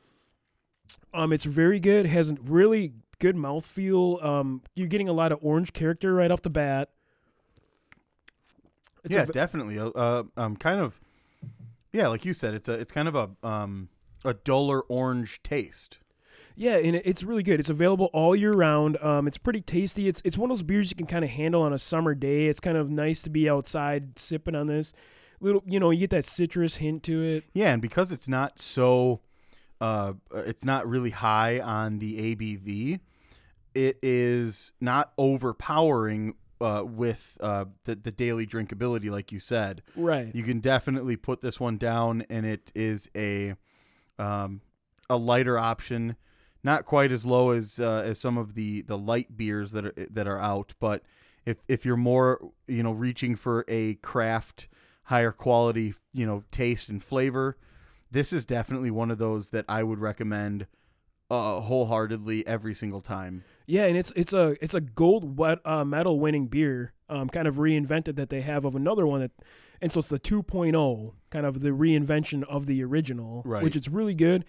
Um, 1.13 1.33
it's 1.33 1.45
very 1.45 1.79
good. 1.79 2.05
Has 2.05 2.31
a 2.31 2.37
really 2.41 2.93
good 3.19 3.35
mouthfeel. 3.35 4.23
Um, 4.23 4.61
you're 4.75 4.87
getting 4.87 5.09
a 5.09 5.13
lot 5.13 5.31
of 5.31 5.39
orange 5.41 5.73
character 5.73 6.13
right 6.13 6.31
off 6.31 6.41
the 6.41 6.49
bat. 6.49 6.89
It's 9.05 9.15
yeah, 9.15 9.25
v- 9.25 9.31
definitely. 9.31 9.79
Uh, 9.79 9.89
uh, 9.89 10.23
um, 10.35 10.55
kind 10.57 10.79
of. 10.79 10.99
Yeah, 11.93 12.09
like 12.09 12.25
you 12.25 12.33
said, 12.33 12.53
it's 12.53 12.67
a 12.67 12.73
it's 12.73 12.91
kind 12.91 13.07
of 13.07 13.15
a 13.15 13.29
um 13.47 13.89
a 14.25 14.33
duller 14.33 14.81
orange 14.81 15.41
taste. 15.43 15.99
Yeah, 16.57 16.77
and 16.77 16.95
it's 16.95 17.23
really 17.23 17.43
good. 17.43 17.59
It's 17.59 17.69
available 17.69 18.09
all 18.13 18.35
year 18.35 18.53
round. 18.53 18.97
Um, 19.01 19.27
it's 19.27 19.37
pretty 19.37 19.61
tasty. 19.61 20.07
It's 20.07 20.21
it's 20.25 20.37
one 20.37 20.49
of 20.49 20.57
those 20.57 20.63
beers 20.63 20.89
you 20.89 20.95
can 20.95 21.05
kind 21.05 21.23
of 21.23 21.31
handle 21.31 21.61
on 21.61 21.73
a 21.73 21.79
summer 21.79 22.15
day. 22.15 22.47
It's 22.47 22.59
kind 22.59 22.77
of 22.77 22.89
nice 22.89 23.21
to 23.23 23.29
be 23.29 23.49
outside 23.49 24.17
sipping 24.17 24.55
on 24.55 24.67
this. 24.67 24.93
Little, 25.41 25.63
you 25.65 25.79
know, 25.79 25.91
you 25.91 25.99
get 25.99 26.11
that 26.11 26.25
citrus 26.25 26.77
hint 26.77 27.03
to 27.03 27.21
it. 27.21 27.43
Yeah, 27.53 27.73
and 27.73 27.81
because 27.81 28.11
it's 28.11 28.27
not 28.27 28.59
so, 28.59 29.19
uh, 29.81 30.13
it's 30.33 30.63
not 30.63 30.87
really 30.87 31.09
high 31.09 31.59
on 31.59 31.99
the 31.99 32.35
ABV. 32.35 32.99
It 33.73 33.99
is 34.01 34.71
not 34.79 35.11
overpowering 35.17 36.35
uh, 36.65 36.83
with 36.83 37.37
uh, 37.39 37.65
the 37.83 37.95
the 37.95 38.11
daily 38.11 38.47
drinkability, 38.47 39.11
like 39.11 39.31
you 39.31 39.39
said. 39.39 39.83
Right. 39.95 40.33
You 40.33 40.43
can 40.43 40.59
definitely 40.59 41.15
put 41.15 41.41
this 41.41 41.59
one 41.59 41.77
down, 41.77 42.25
and 42.29 42.45
it 42.45 42.71
is 42.73 43.09
a 43.15 43.55
um, 44.17 44.61
a 45.09 45.17
lighter 45.17 45.59
option. 45.59 46.15
Not 46.63 46.85
quite 46.85 47.11
as 47.11 47.25
low 47.25 47.51
as 47.51 47.79
uh, 47.79 48.01
as 48.05 48.19
some 48.19 48.39
of 48.39 48.55
the, 48.55 48.81
the 48.81 48.97
light 48.97 49.37
beers 49.37 49.71
that 49.73 49.85
are 49.85 49.93
that 50.09 50.27
are 50.27 50.39
out, 50.39 50.73
but 50.79 51.03
if 51.45 51.57
if 51.67 51.85
you're 51.85 51.95
more 51.95 52.51
you 52.67 52.81
know 52.81 52.91
reaching 52.91 53.35
for 53.35 53.63
a 53.67 53.95
craft 53.95 54.67
higher 55.03 55.31
quality 55.31 55.93
you 56.11 56.25
know 56.25 56.43
taste 56.49 56.89
and 56.89 57.03
flavor, 57.03 57.57
this 58.09 58.33
is 58.33 58.43
definitely 58.43 58.89
one 58.89 59.11
of 59.11 59.19
those 59.19 59.49
that 59.49 59.65
I 59.69 59.83
would 59.83 59.99
recommend 59.99 60.65
uh, 61.29 61.59
wholeheartedly 61.59 62.47
every 62.47 62.73
single 62.73 63.01
time. 63.01 63.43
Yeah, 63.67 63.85
and 63.85 63.97
it's 63.97 64.11
it's 64.15 64.33
a 64.33 64.55
it's 64.61 64.73
a 64.73 64.81
gold 64.81 65.37
wet, 65.37 65.59
uh, 65.65 65.83
medal 65.83 66.19
winning 66.19 66.47
beer, 66.47 66.93
um, 67.09 67.29
kind 67.29 67.47
of 67.47 67.55
reinvented 67.55 68.15
that 68.15 68.29
they 68.29 68.41
have 68.41 68.63
of 68.65 68.75
another 68.75 69.07
one 69.07 69.21
that, 69.21 69.31
and 69.81 69.91
so 69.91 69.99
it's 69.99 70.09
the 70.09 70.19
2.0, 70.19 71.13
kind 71.31 71.45
of 71.45 71.61
the 71.61 71.69
reinvention 71.69 72.43
of 72.43 72.65
the 72.67 72.83
original, 72.83 73.41
Right. 73.45 73.63
which 73.63 73.75
is 73.75 73.89
really 73.89 74.15
good. 74.15 74.45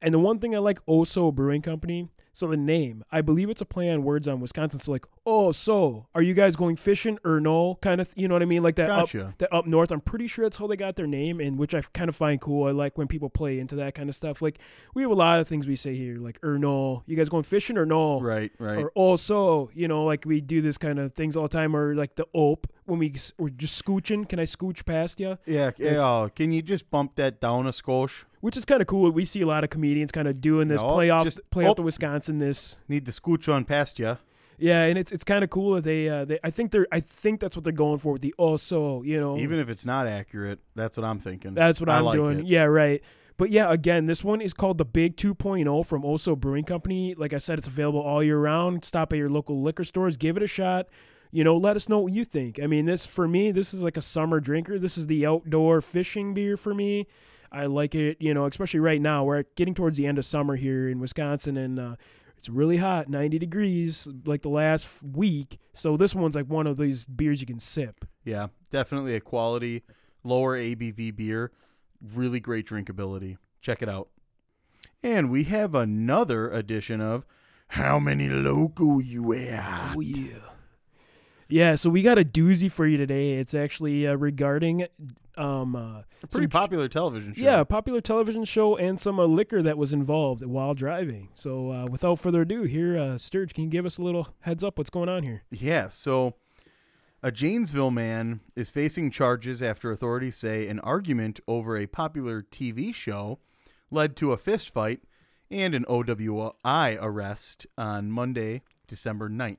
And 0.00 0.14
the 0.14 0.18
one 0.18 0.38
thing 0.38 0.54
I 0.54 0.58
like 0.58 0.78
O'so 0.88 1.30
Brewing 1.32 1.62
Company, 1.62 2.08
so 2.40 2.46
the 2.46 2.56
name, 2.56 3.04
I 3.12 3.20
believe 3.20 3.50
it's 3.50 3.60
a 3.60 3.66
play 3.66 3.90
on 3.90 4.02
words 4.02 4.26
on 4.26 4.40
Wisconsin. 4.40 4.80
So 4.80 4.92
like, 4.92 5.06
oh, 5.26 5.52
so 5.52 6.06
are 6.14 6.22
you 6.22 6.34
guys 6.34 6.56
going 6.56 6.76
fishing 6.76 7.18
or 7.24 7.38
no? 7.38 7.76
Kind 7.82 8.00
of, 8.00 8.10
you 8.16 8.28
know 8.28 8.34
what 8.34 8.42
I 8.42 8.46
mean? 8.46 8.62
Like 8.62 8.76
that 8.76 8.88
Gotcha. 8.88 9.26
up 9.26 9.38
that 9.38 9.54
up 9.54 9.66
north. 9.66 9.92
I'm 9.92 10.00
pretty 10.00 10.26
sure 10.26 10.44
that's 10.44 10.56
how 10.56 10.66
they 10.66 10.76
got 10.76 10.96
their 10.96 11.06
name, 11.06 11.40
and 11.40 11.58
which 11.58 11.74
I 11.74 11.82
kind 11.92 12.08
of 12.08 12.16
find 12.16 12.40
cool. 12.40 12.66
I 12.66 12.70
like 12.70 12.96
when 12.98 13.06
people 13.08 13.28
play 13.28 13.58
into 13.58 13.76
that 13.76 13.94
kind 13.94 14.08
of 14.08 14.14
stuff. 14.14 14.40
Like 14.42 14.58
we 14.94 15.02
have 15.02 15.10
a 15.10 15.14
lot 15.14 15.40
of 15.40 15.46
things 15.46 15.66
we 15.66 15.76
say 15.76 15.94
here, 15.94 16.16
like 16.18 16.38
or 16.42 16.58
no, 16.58 17.02
you 17.06 17.16
guys 17.16 17.28
going 17.28 17.44
fishing 17.44 17.76
or 17.76 17.84
no? 17.86 18.20
Right, 18.20 18.50
right. 18.58 18.78
or 18.78 18.92
oh, 18.96 19.10
also, 19.10 19.70
you 19.74 19.86
know, 19.86 20.04
like 20.04 20.24
we 20.24 20.40
do 20.40 20.62
this 20.62 20.78
kind 20.78 20.98
of 20.98 21.12
things 21.12 21.36
all 21.36 21.42
the 21.44 21.48
time, 21.48 21.76
or 21.76 21.94
like 21.94 22.16
the 22.16 22.26
ope 22.34 22.66
when 22.86 22.98
we 22.98 23.14
we're 23.38 23.50
just 23.50 23.82
scooching. 23.84 24.28
Can 24.28 24.38
I 24.38 24.44
scooch 24.44 24.84
past 24.86 25.20
you? 25.20 25.36
yeah, 25.46 25.68
it's- 25.68 25.78
yeah. 25.78 25.98
oh, 26.00 26.30
Can 26.34 26.52
you 26.52 26.62
just 26.62 26.90
bump 26.90 27.16
that 27.16 27.40
down 27.40 27.66
a 27.66 27.70
skosh? 27.70 28.24
Which 28.40 28.56
is 28.56 28.64
kind 28.64 28.80
of 28.80 28.86
cool. 28.86 29.10
We 29.10 29.26
see 29.26 29.42
a 29.42 29.46
lot 29.46 29.64
of 29.64 29.70
comedians 29.70 30.12
kind 30.12 30.26
of 30.26 30.40
doing 30.40 30.68
this 30.68 30.80
No, 30.80 30.94
play 30.94 31.10
off, 31.10 31.26
just 31.26 31.40
play 31.50 31.66
off 31.66 31.76
the 31.76 31.82
Wisconsin. 31.82 32.29
This, 32.38 32.78
Need 32.88 33.06
to 33.06 33.12
scooch 33.12 33.52
on 33.52 33.64
past 33.64 33.98
you. 33.98 34.18
yeah, 34.58 34.84
and 34.84 34.98
it's 34.98 35.10
it's 35.12 35.24
kind 35.24 35.42
of 35.44 35.50
cool 35.50 35.74
that 35.76 35.84
they 35.84 36.08
uh, 36.08 36.24
they 36.24 36.38
I 36.44 36.50
think 36.50 36.70
they're 36.70 36.86
I 36.92 37.00
think 37.00 37.40
that's 37.40 37.56
what 37.56 37.64
they're 37.64 37.72
going 37.72 37.98
for 37.98 38.12
with 38.12 38.22
the 38.22 38.34
also, 38.38 39.02
you 39.02 39.18
know, 39.20 39.36
Even 39.38 39.58
if 39.58 39.68
it's 39.68 39.84
not 39.86 40.06
accurate, 40.06 40.58
that's 40.74 40.96
what 40.96 41.04
I'm 41.04 41.18
thinking. 41.18 41.54
That's 41.54 41.80
what 41.80 41.88
I 41.88 41.98
I'm 41.98 42.04
like 42.04 42.14
doing. 42.16 42.40
it. 42.40 42.46
Yeah, 42.46 42.64
right. 42.64 43.02
But 43.36 43.48
yeah, 43.48 43.72
again, 43.72 44.04
this 44.04 44.22
one 44.22 44.42
is 44.42 44.52
called 44.52 44.76
the 44.76 44.84
Big 44.84 45.16
2.0 45.16 45.86
from 45.86 46.04
O'so 46.04 46.36
Brewing 46.36 46.64
Company. 46.64 47.14
Like 47.14 47.32
I 47.32 47.38
said, 47.38 47.58
it's 47.58 47.66
available 47.66 48.00
all 48.00 48.22
year 48.22 48.38
round. 48.38 48.84
Stop 48.84 49.14
at 49.14 49.16
your 49.16 49.30
local 49.30 49.62
liquor 49.62 49.84
stores, 49.84 50.18
give 50.18 50.36
it 50.36 50.42
a 50.42 50.46
shot. 50.46 50.88
You 51.32 51.42
know, 51.44 51.56
let 51.56 51.74
us 51.74 51.88
know 51.88 52.00
what 52.00 52.12
you 52.12 52.26
think. 52.26 52.60
I 52.62 52.66
mean, 52.66 52.84
this 52.84 53.06
for 53.06 53.26
me, 53.26 53.50
this 53.50 53.72
is 53.72 53.82
like 53.82 53.96
a 53.96 54.02
summer 54.02 54.40
drinker. 54.40 54.78
This 54.78 54.98
is 54.98 55.06
the 55.06 55.24
outdoor 55.24 55.80
fishing 55.80 56.34
beer 56.34 56.58
for 56.58 56.74
me. 56.74 57.06
I 57.52 57.64
like 57.66 57.94
it, 57.94 58.18
you 58.20 58.34
know, 58.34 58.44
especially 58.46 58.80
right 58.80 59.00
now. 59.00 59.24
We're 59.24 59.44
getting 59.56 59.74
towards 59.74 59.96
the 59.96 60.06
end 60.06 60.18
of 60.18 60.24
summer 60.26 60.56
here 60.56 60.88
in 60.88 61.00
Wisconsin, 61.00 61.56
and 61.56 61.80
uh, 61.80 61.96
it's 62.40 62.48
really 62.48 62.78
hot, 62.78 63.10
90 63.10 63.38
degrees, 63.38 64.08
like 64.24 64.40
the 64.40 64.48
last 64.48 65.02
week. 65.02 65.58
So 65.74 65.98
this 65.98 66.14
one's 66.14 66.34
like 66.34 66.46
one 66.46 66.66
of 66.66 66.78
these 66.78 67.04
beers 67.04 67.42
you 67.42 67.46
can 67.46 67.58
sip. 67.58 68.06
Yeah, 68.24 68.46
definitely 68.70 69.14
a 69.14 69.20
quality, 69.20 69.82
lower 70.24 70.58
ABV 70.58 71.14
beer. 71.14 71.52
Really 72.00 72.40
great 72.40 72.66
drinkability. 72.66 73.36
Check 73.60 73.82
it 73.82 73.90
out. 73.90 74.08
And 75.02 75.30
we 75.30 75.44
have 75.44 75.74
another 75.74 76.50
edition 76.50 77.02
of 77.02 77.26
How 77.68 77.98
Many 77.98 78.30
Loco 78.30 79.00
You 79.00 79.34
At? 79.34 79.94
Oh 79.94 80.00
yeah. 80.00 80.38
Yeah, 81.50 81.74
so 81.74 81.90
we 81.90 82.02
got 82.02 82.18
a 82.18 82.24
doozy 82.24 82.70
for 82.70 82.86
you 82.86 82.96
today. 82.96 83.34
It's 83.34 83.54
actually 83.54 84.06
uh, 84.06 84.14
regarding 84.14 84.86
um 85.36 85.74
uh, 85.74 86.02
A 86.22 86.26
pretty 86.26 86.48
popular 86.48 86.88
television 86.88 87.34
show. 87.34 87.42
Yeah, 87.42 87.60
a 87.60 87.64
popular 87.64 88.00
television 88.00 88.44
show 88.44 88.76
and 88.76 88.98
some 88.98 89.18
uh, 89.18 89.24
liquor 89.24 89.62
that 89.62 89.78
was 89.78 89.92
involved 89.92 90.44
while 90.44 90.74
driving. 90.74 91.28
So 91.34 91.72
uh, 91.72 91.86
without 91.86 92.18
further 92.18 92.42
ado, 92.42 92.62
here 92.62 92.96
uh, 92.98 93.18
Sturge, 93.18 93.54
can 93.54 93.64
you 93.64 93.70
give 93.70 93.86
us 93.86 93.98
a 93.98 94.02
little 94.02 94.28
heads 94.40 94.62
up 94.64 94.78
what's 94.78 94.90
going 94.90 95.08
on 95.08 95.22
here? 95.22 95.42
Yeah, 95.50 95.88
so 95.88 96.34
a 97.22 97.30
Janesville 97.30 97.90
man 97.90 98.40
is 98.56 98.70
facing 98.70 99.10
charges 99.10 99.62
after 99.62 99.90
authorities 99.90 100.36
say 100.36 100.68
an 100.68 100.80
argument 100.80 101.40
over 101.46 101.76
a 101.76 101.86
popular 101.86 102.42
TV 102.42 102.94
show 102.94 103.38
led 103.90 104.16
to 104.16 104.32
a 104.32 104.36
fist 104.36 104.70
fight 104.70 105.00
and 105.50 105.74
an 105.74 105.84
OWI 105.86 106.98
arrest 107.00 107.66
on 107.76 108.10
Monday, 108.10 108.62
December 108.86 109.28
9th. 109.28 109.56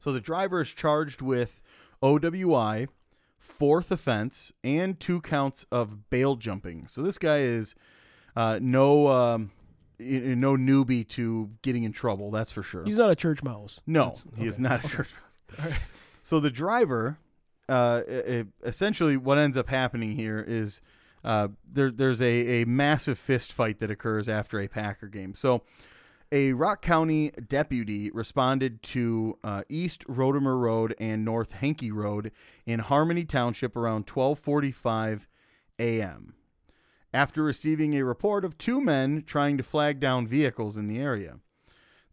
So 0.00 0.12
the 0.12 0.20
driver 0.20 0.60
is 0.60 0.68
charged 0.70 1.20
with 1.22 1.60
OWI, 2.02 2.88
fourth 3.38 3.90
offense, 3.90 4.52
and 4.64 4.98
two 4.98 5.20
counts 5.20 5.66
of 5.70 6.08
bail 6.10 6.36
jumping. 6.36 6.86
So 6.86 7.02
this 7.02 7.18
guy 7.18 7.38
is 7.38 7.74
uh, 8.36 8.58
no 8.62 9.08
um, 9.08 9.50
no 9.98 10.56
newbie 10.56 11.06
to 11.08 11.50
getting 11.62 11.84
in 11.84 11.92
trouble. 11.92 12.30
That's 12.30 12.52
for 12.52 12.62
sure. 12.62 12.84
He's 12.84 12.98
not 12.98 13.10
a 13.10 13.16
church 13.16 13.42
mouse. 13.42 13.80
No, 13.86 14.06
That's- 14.06 14.26
he 14.38 14.46
is 14.46 14.58
not 14.58 14.84
a 14.84 14.88
church 14.88 15.10
mouse. 15.58 15.72
So 16.22 16.38
the 16.40 16.50
driver, 16.50 17.18
uh, 17.68 18.02
i- 18.08 18.12
i- 18.38 18.44
essentially, 18.64 19.16
what 19.16 19.36
ends 19.38 19.56
up 19.56 19.68
happening 19.68 20.12
here 20.16 20.40
is 20.46 20.80
uh, 21.24 21.48
there, 21.70 21.90
there's 21.90 22.22
a, 22.22 22.62
a 22.62 22.64
massive 22.66 23.18
fist 23.18 23.52
fight 23.52 23.78
that 23.80 23.90
occurs 23.90 24.26
after 24.28 24.58
a 24.60 24.68
Packer 24.68 25.06
game. 25.08 25.34
So 25.34 25.62
a 26.32 26.52
Rock 26.52 26.80
County 26.80 27.30
deputy 27.48 28.10
responded 28.10 28.82
to 28.84 29.36
uh, 29.42 29.62
East 29.68 30.06
Rotamer 30.06 30.58
Road 30.58 30.94
and 31.00 31.24
North 31.24 31.52
Hankey 31.52 31.90
Road 31.90 32.30
in 32.64 32.78
Harmony 32.80 33.24
Township 33.24 33.76
around 33.76 34.06
12:45 34.06 35.22
a.m. 35.78 36.34
After 37.12 37.42
receiving 37.42 37.94
a 37.94 38.04
report 38.04 38.44
of 38.44 38.56
two 38.58 38.80
men 38.80 39.24
trying 39.26 39.56
to 39.56 39.64
flag 39.64 39.98
down 39.98 40.28
vehicles 40.28 40.76
in 40.76 40.86
the 40.86 41.00
area. 41.00 41.40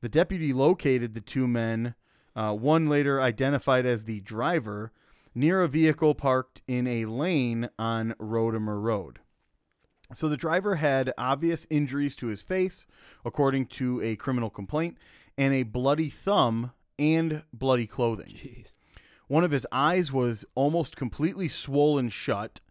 The 0.01 0.10
deputy 0.10 0.51
located 0.53 1.13
the 1.13 1.21
two 1.21 1.47
men, 1.47 1.93
uh, 2.36 2.53
one 2.53 2.88
later 2.88 3.21
identified 3.21 3.86
as 3.86 4.06
the 4.06 4.21
driver, 4.21 4.91
near 5.36 5.62
a 5.62 5.67
vehicle 5.67 6.15
parked 6.15 6.63
in 6.67 6.88
a 6.88 7.06
lane 7.06 7.69
on 7.77 8.15
Rotamer 8.19 8.82
Road. 8.82 9.19
So 10.13 10.30
the 10.30 10.38
driver 10.38 10.76
had 10.76 11.13
obvious 11.17 11.67
injuries 11.70 12.15
to 12.17 12.28
his 12.28 12.41
face, 12.41 12.86
according 13.26 13.67
to 13.67 14.02
a 14.02 14.15
criminal 14.15 14.50
complaint, 14.50 14.98
and 15.38 15.54
a 15.54 15.63
bloody 15.63 16.10
thumb 16.10 16.72
and 16.98 17.43
bloody 17.54 17.88
clothing. 17.88 18.28
Jeez. 18.28 18.74
One 19.28 19.43
of 19.43 19.52
his 19.52 19.67
eyes 19.72 20.12
was 20.12 20.46
almost 20.56 20.96
completely 20.96 21.50
swollen 21.50 22.10
shut, 22.10 22.62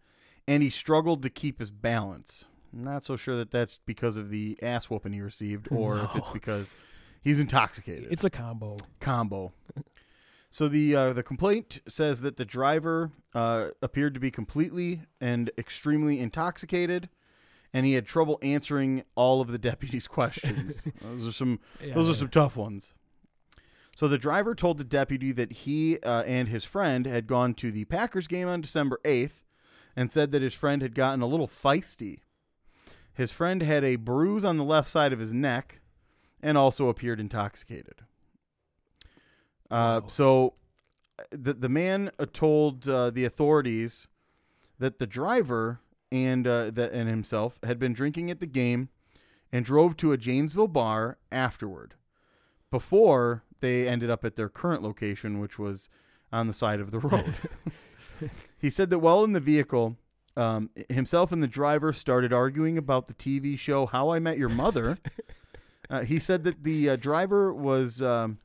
and 0.48 0.62
he 0.62 0.70
struggled 0.70 1.22
to 1.22 1.30
keep 1.30 1.58
his 1.58 1.70
balance. 1.70 2.46
Not 2.72 3.04
so 3.04 3.16
sure 3.16 3.36
that 3.36 3.50
that's 3.50 3.78
because 3.84 4.16
of 4.16 4.30
the 4.30 4.58
ass 4.62 4.88
whooping 4.88 5.12
he 5.12 5.20
received, 5.20 5.68
or 5.70 5.98
if 5.98 6.16
it's 6.16 6.30
because 6.32 6.74
he's 7.22 7.38
intoxicated. 7.38 8.08
It's 8.10 8.24
a 8.24 8.30
combo. 8.30 8.78
combo. 9.00 9.52
So 10.50 10.68
the 10.68 10.94
uh, 10.94 11.12
the 11.12 11.22
complaint 11.22 11.80
says 11.86 12.20
that 12.22 12.36
the 12.36 12.44
driver 12.44 13.10
uh, 13.34 13.68
appeared 13.82 14.14
to 14.14 14.20
be 14.20 14.30
completely 14.30 15.02
and 15.20 15.50
extremely 15.58 16.18
intoxicated, 16.20 17.10
and 17.76 17.84
he 17.84 17.92
had 17.92 18.06
trouble 18.06 18.38
answering 18.40 19.02
all 19.16 19.42
of 19.42 19.48
the 19.48 19.58
deputy's 19.70 20.08
questions. 20.08 20.82
those 21.02 21.28
are 21.28 21.32
some 21.32 21.60
Yeah, 21.84 21.92
those 21.94 22.08
are 22.08 22.12
yeah. 22.12 22.18
some 22.18 22.28
tough 22.30 22.56
ones. 22.56 22.94
So 23.94 24.08
the 24.08 24.18
driver 24.18 24.54
told 24.54 24.78
the 24.78 24.84
deputy 24.84 25.32
that 25.32 25.52
he 25.52 25.98
uh, 26.00 26.22
and 26.22 26.48
his 26.48 26.64
friend 26.64 27.06
had 27.06 27.26
gone 27.26 27.54
to 27.54 27.70
the 27.70 27.84
Packers 27.86 28.26
game 28.26 28.48
on 28.48 28.60
December 28.60 28.98
8th 29.04 29.42
and 29.94 30.10
said 30.10 30.32
that 30.32 30.42
his 30.42 30.54
friend 30.54 30.80
had 30.80 30.94
gotten 30.94 31.20
a 31.22 31.26
little 31.26 31.48
feisty. 31.48 32.20
His 33.14 33.32
friend 33.32 33.62
had 33.62 33.84
a 33.84 33.96
bruise 33.96 34.44
on 34.44 34.56
the 34.58 34.64
left 34.64 34.88
side 34.90 35.12
of 35.12 35.18
his 35.18 35.32
neck 35.32 35.80
and 36.42 36.58
also 36.58 36.88
appeared 36.88 37.20
intoxicated. 37.20 38.02
Uh, 39.70 40.00
Wow. 40.02 40.04
so 40.08 40.54
uh, 41.18 41.22
the, 41.30 41.54
the 41.54 41.68
man 41.68 42.10
told 42.32 42.88
uh, 42.88 43.10
the 43.10 43.24
authorities 43.24 44.08
that 44.78 44.98
the 44.98 45.06
driver 45.06 45.80
and, 46.10 46.46
uh, 46.46 46.70
that, 46.70 46.92
and 46.92 47.08
himself 47.08 47.58
had 47.62 47.78
been 47.78 47.92
drinking 47.92 48.30
at 48.30 48.40
the 48.40 48.46
game 48.46 48.88
and 49.52 49.64
drove 49.64 49.96
to 49.96 50.12
a 50.12 50.16
Janesville 50.16 50.68
bar 50.68 51.18
afterward 51.30 51.94
before 52.70 53.42
they 53.60 53.88
ended 53.88 54.10
up 54.10 54.24
at 54.24 54.36
their 54.36 54.48
current 54.48 54.82
location, 54.82 55.38
which 55.38 55.58
was 55.58 55.88
on 56.32 56.46
the 56.46 56.52
side 56.52 56.80
of 56.80 56.90
the 56.90 56.98
road. 56.98 57.34
he 58.58 58.70
said 58.70 58.90
that 58.90 58.98
while 58.98 59.24
in 59.24 59.32
the 59.32 59.40
vehicle, 59.40 59.96
um, 60.36 60.70
himself 60.88 61.32
and 61.32 61.42
the 61.42 61.48
driver 61.48 61.92
started 61.92 62.32
arguing 62.32 62.76
about 62.76 63.08
the 63.08 63.14
TV 63.14 63.58
show 63.58 63.86
How 63.86 64.10
I 64.10 64.18
Met 64.18 64.38
Your 64.38 64.48
Mother. 64.48 64.98
uh, 65.90 66.02
he 66.02 66.18
said 66.18 66.44
that 66.44 66.62
the 66.64 66.90
uh, 66.90 66.96
driver 66.96 67.52
was 67.52 68.02
um, 68.02 68.38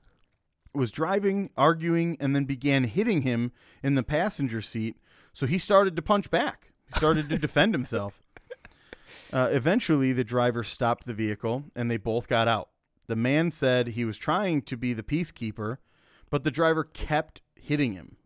was 0.74 0.92
driving, 0.92 1.50
arguing, 1.58 2.16
and 2.20 2.34
then 2.34 2.46
began 2.46 2.86
hitting 2.86 3.24
him 3.24 3.52
in 3.84 3.96
the 3.96 4.04
passenger 4.04 4.62
seat. 4.62 4.96
So 5.34 5.46
he 5.46 5.58
started 5.58 5.96
to 5.98 6.02
punch 6.02 6.32
back. 6.32 6.71
Started 6.96 7.30
to 7.30 7.38
defend 7.38 7.74
himself. 7.74 8.22
Uh, 9.34 9.50
eventually, 9.52 10.12
the 10.12 10.24
driver 10.24 10.64
stopped 10.64 11.06
the 11.06 11.14
vehicle, 11.14 11.64
and 11.76 11.90
they 11.90 11.98
both 11.98 12.28
got 12.28 12.48
out. 12.48 12.70
The 13.08 13.16
man 13.16 13.52
said 13.52 13.88
he 13.88 14.06
was 14.06 14.18
trying 14.18 14.62
to 14.64 14.78
be 14.78 14.94
the 14.94 15.04
peacekeeper, 15.04 15.78
but 16.30 16.44
the 16.44 16.52
driver 16.52 16.84
kept 16.84 17.42
hitting 17.56 17.94
him. 17.94 18.18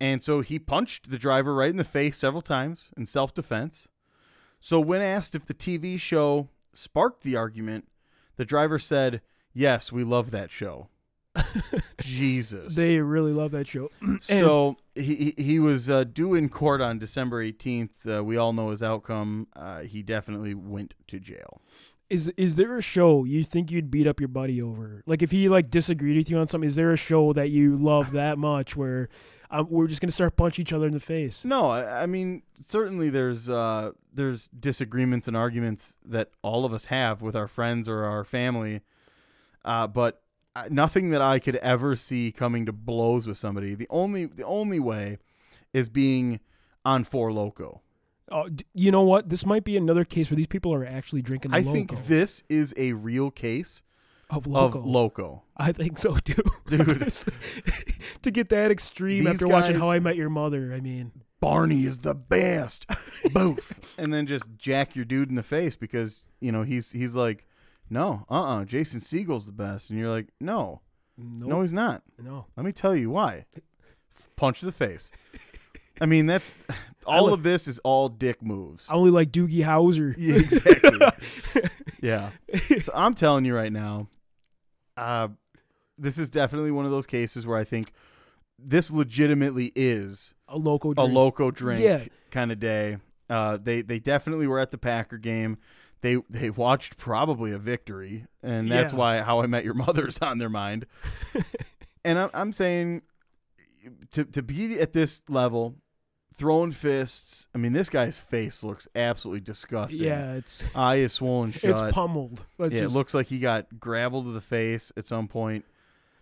And 0.00 0.22
so 0.22 0.40
he 0.42 0.58
punched 0.58 1.10
the 1.10 1.18
driver 1.18 1.54
right 1.54 1.70
in 1.70 1.76
the 1.76 1.84
face 1.84 2.18
several 2.18 2.42
times 2.42 2.90
in 2.96 3.06
self 3.06 3.34
defense. 3.34 3.88
So, 4.60 4.80
when 4.80 5.02
asked 5.02 5.34
if 5.34 5.46
the 5.46 5.54
TV 5.54 5.98
show 6.00 6.48
sparked 6.72 7.22
the 7.22 7.36
argument, 7.36 7.88
the 8.36 8.44
driver 8.44 8.78
said, 8.78 9.22
Yes, 9.52 9.92
we 9.92 10.04
love 10.04 10.30
that 10.32 10.50
show. 10.50 10.88
Jesus. 12.00 12.74
They 12.74 13.00
really 13.00 13.32
love 13.32 13.50
that 13.52 13.66
show. 13.66 13.90
so 14.20 14.76
he 14.94 15.32
he- 15.36 15.42
he 15.42 15.58
was 15.58 15.88
uh, 15.90 16.04
due 16.04 16.34
in 16.34 16.48
court 16.48 16.80
on 16.80 16.98
December 16.98 17.42
18th. 17.44 18.18
Uh, 18.18 18.24
we 18.24 18.36
all 18.36 18.52
know 18.52 18.70
his 18.70 18.82
outcome. 18.82 19.46
Uh, 19.54 19.80
he 19.80 20.02
definitely 20.02 20.54
went 20.54 20.94
to 21.08 21.18
jail. 21.20 21.60
Is 22.08 22.28
is 22.36 22.54
there 22.56 22.76
a 22.78 22.82
show 22.82 23.24
you 23.24 23.42
think 23.42 23.70
you'd 23.70 23.90
beat 23.90 24.06
up 24.06 24.20
your 24.20 24.28
buddy 24.28 24.62
over? 24.62 25.02
Like 25.06 25.22
if 25.22 25.30
he 25.32 25.48
like 25.48 25.70
disagreed 25.70 26.16
with 26.16 26.30
you 26.30 26.38
on 26.38 26.46
something, 26.46 26.68
is 26.68 26.76
there 26.76 26.92
a 26.92 26.96
show 26.96 27.32
that 27.32 27.50
you 27.50 27.74
love 27.76 28.12
that 28.12 28.38
much 28.38 28.76
where 28.76 29.08
um, 29.50 29.66
we're 29.68 29.88
just 29.88 30.00
gonna 30.00 30.12
start 30.12 30.36
punching 30.36 30.62
each 30.62 30.72
other 30.72 30.86
in 30.86 30.92
the 30.92 31.00
face? 31.00 31.44
No, 31.44 31.68
I, 31.68 32.02
I 32.02 32.06
mean 32.06 32.42
certainly 32.60 33.10
there's 33.10 33.50
uh, 33.50 33.90
there's 34.14 34.46
disagreements 34.48 35.26
and 35.26 35.36
arguments 35.36 35.96
that 36.04 36.30
all 36.42 36.64
of 36.64 36.72
us 36.72 36.84
have 36.86 37.22
with 37.22 37.34
our 37.34 37.48
friends 37.48 37.88
or 37.88 38.04
our 38.04 38.22
family, 38.22 38.82
uh, 39.64 39.88
but 39.88 40.22
nothing 40.70 41.10
that 41.10 41.22
I 41.22 41.38
could 41.38 41.56
ever 41.56 41.96
see 41.96 42.32
coming 42.32 42.66
to 42.66 42.72
blows 42.72 43.26
with 43.26 43.38
somebody. 43.38 43.74
The 43.74 43.86
only 43.90 44.26
the 44.26 44.44
only 44.44 44.80
way 44.80 45.18
is 45.72 45.88
being 45.88 46.40
on 46.84 47.04
four 47.04 47.32
loco. 47.32 47.82
Oh, 48.30 48.48
d- 48.48 48.64
you 48.74 48.90
know 48.90 49.02
what? 49.02 49.28
This 49.28 49.46
might 49.46 49.64
be 49.64 49.76
another 49.76 50.04
case 50.04 50.30
where 50.30 50.36
these 50.36 50.46
people 50.46 50.74
are 50.74 50.84
actually 50.84 51.22
drinking. 51.22 51.54
I 51.54 51.60
loco 51.60 51.72
think 51.72 52.06
this 52.06 52.42
is 52.48 52.74
a 52.76 52.92
real 52.92 53.30
case 53.30 53.82
of 54.30 54.46
loco. 54.46 54.78
of 54.78 54.86
loco. 54.86 55.42
I 55.56 55.72
think 55.72 55.98
so 55.98 56.16
too, 56.16 56.42
Dude. 56.66 57.12
to 58.22 58.30
get 58.30 58.48
that 58.48 58.70
extreme 58.70 59.24
These 59.24 59.34
after 59.34 59.48
watching 59.48 59.76
How 59.76 59.90
I 59.90 60.00
Met 60.00 60.16
Your 60.16 60.30
Mother, 60.30 60.72
I 60.74 60.80
mean, 60.80 61.12
Barney 61.40 61.84
is 61.84 62.00
the 62.00 62.14
best. 62.14 62.86
Boof. 63.32 63.96
And 63.98 64.12
then 64.12 64.26
just 64.26 64.44
jack 64.56 64.96
your 64.96 65.04
dude 65.04 65.28
in 65.28 65.36
the 65.36 65.42
face 65.42 65.76
because, 65.76 66.24
you 66.40 66.50
know, 66.50 66.62
he's 66.62 66.90
he's 66.90 67.14
like, 67.14 67.46
No, 67.88 68.24
uh 68.30 68.42
uh 68.42 68.64
Jason 68.64 69.00
Segel's 69.00 69.46
the 69.46 69.52
best. 69.52 69.90
And 69.90 69.98
you're 69.98 70.10
like, 70.10 70.28
No, 70.40 70.80
no, 71.16 71.46
no, 71.46 71.60
he's 71.62 71.72
not. 71.72 72.02
no. 72.22 72.46
Let 72.56 72.66
me 72.66 72.72
tell 72.72 72.94
you 72.96 73.10
why. 73.10 73.44
Punch 74.36 74.60
the 74.60 74.72
face. 74.72 75.12
I 76.00 76.06
mean, 76.06 76.26
that's 76.26 76.54
all 77.06 77.32
of 77.32 77.42
this 77.42 77.68
is 77.68 77.78
all 77.80 78.08
dick 78.08 78.42
moves. 78.42 78.86
I 78.90 78.94
only 78.94 79.10
like 79.10 79.30
Doogie 79.32 79.64
Howser. 79.64 80.14
Yeah, 80.18 80.34
exactly. 80.36 81.62
yeah. 82.02 82.30
So 82.80 82.92
I'm 82.94 83.14
telling 83.14 83.44
you 83.44 83.54
right 83.54 83.72
now, 83.72 84.08
uh, 84.96 85.28
this 85.98 86.18
is 86.18 86.28
definitely 86.30 86.70
one 86.70 86.84
of 86.84 86.90
those 86.90 87.06
cases 87.06 87.46
where 87.46 87.56
I 87.58 87.64
think 87.64 87.92
this 88.58 88.90
legitimately 88.90 89.72
is 89.76 90.34
A 90.48 90.58
loco 90.58 90.90
a 90.90 90.94
drink. 90.94 91.12
loco 91.14 91.50
drink 91.50 91.82
Yeah. 91.82 92.00
kind 92.30 92.50
of 92.52 92.58
day. 92.60 92.98
Uh, 93.30 93.56
they 93.62 93.82
they 93.82 93.98
definitely 93.98 94.46
were 94.46 94.58
at 94.58 94.70
the 94.70 94.78
Packer 94.78 95.18
game. 95.18 95.58
They 96.02 96.18
they 96.28 96.50
watched 96.50 96.96
probably 96.98 97.52
a 97.52 97.58
victory, 97.58 98.26
and 98.42 98.70
that's 98.70 98.92
Yeah. 98.92 98.98
why 98.98 99.20
How 99.22 99.40
I 99.40 99.46
Met 99.46 99.64
Your 99.64 99.74
Mother's 99.74 100.18
on 100.18 100.38
their 100.38 100.50
mind. 100.50 100.86
and 102.04 102.18
I'm 102.18 102.30
I'm 102.34 102.52
saying 102.52 103.02
to 104.12 104.24
to 104.24 104.42
be 104.42 104.78
at 104.78 104.92
this 104.92 105.24
level, 105.28 105.76
throwing 106.36 106.72
fists. 106.72 107.48
I 107.54 107.58
mean, 107.58 107.72
this 107.72 107.88
guy's 107.88 108.18
face 108.18 108.62
looks 108.62 108.86
absolutely 108.94 109.40
disgusting. 109.40 110.02
Yeah, 110.02 110.34
it's 110.34 110.62
eye 110.74 110.96
is 110.96 111.14
swollen 111.14 111.50
shut. 111.52 111.70
it's 111.70 111.94
pummeled. 111.94 112.44
Yeah, 112.58 112.68
just- 112.68 112.82
it 112.82 112.88
looks 112.90 113.14
like 113.14 113.28
he 113.28 113.38
got 113.38 113.80
gravel 113.80 114.22
to 114.22 114.30
the 114.30 114.40
face 114.40 114.92
at 114.96 115.06
some 115.06 115.28
point. 115.28 115.64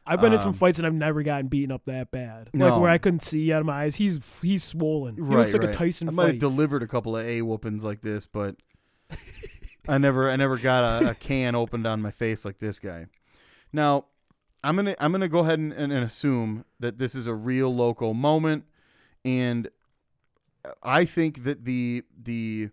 I've 0.07 0.21
been 0.21 0.35
in 0.35 0.41
some 0.41 0.51
um, 0.51 0.55
fights 0.55 0.79
and 0.79 0.87
I've 0.87 0.93
never 0.93 1.23
gotten 1.23 1.47
beaten 1.49 1.73
up 1.73 1.87
that 1.87 2.11
bad. 2.11 2.51
No. 2.53 2.69
Like 2.69 2.81
where 2.81 2.91
I 2.91 2.99
couldn't 2.99 3.23
see 3.23 3.51
out 3.53 3.61
of 3.61 3.67
my 3.67 3.85
eyes. 3.85 3.97
He's 3.97 4.41
he's 4.43 4.63
swollen. 4.63 5.15
He 5.15 5.23
right, 5.23 5.39
looks 5.39 5.55
like 5.55 5.63
right. 5.63 5.75
a 5.75 5.79
Tyson 5.79 6.11
I 6.11 6.13
might 6.13 6.27
have 6.27 6.39
delivered 6.39 6.83
a 6.83 6.87
couple 6.87 7.17
of 7.17 7.25
a 7.25 7.41
whoopings 7.41 7.85
like 7.85 8.03
this, 8.03 8.27
but 8.27 8.57
I 9.89 9.99
never, 9.99 10.31
I 10.31 10.37
never 10.37 10.57
got 10.57 11.03
a, 11.03 11.11
a 11.11 11.15
can 11.15 11.55
opened 11.55 11.87
on 11.87 12.01
my 12.01 12.11
face 12.11 12.45
like 12.45 12.59
this 12.59 12.79
guy. 12.79 13.07
Now, 13.73 14.07
I'm 14.63 14.77
gonna, 14.77 14.97
I'm 14.99 15.13
gonna 15.13 15.29
go 15.29 15.41
ahead 15.41 15.59
and, 15.59 15.73
and, 15.73 15.93
and 15.93 16.05
assume 16.05 16.65
that 16.81 16.99
this 16.99 17.15
is 17.15 17.27
a 17.27 17.35
real 17.35 17.75
local 17.75 18.15
moment, 18.15 18.65
and 19.25 19.69
I 20.83 21.05
think 21.05 21.45
that 21.45 21.65
the 21.65 22.05
the 22.19 22.71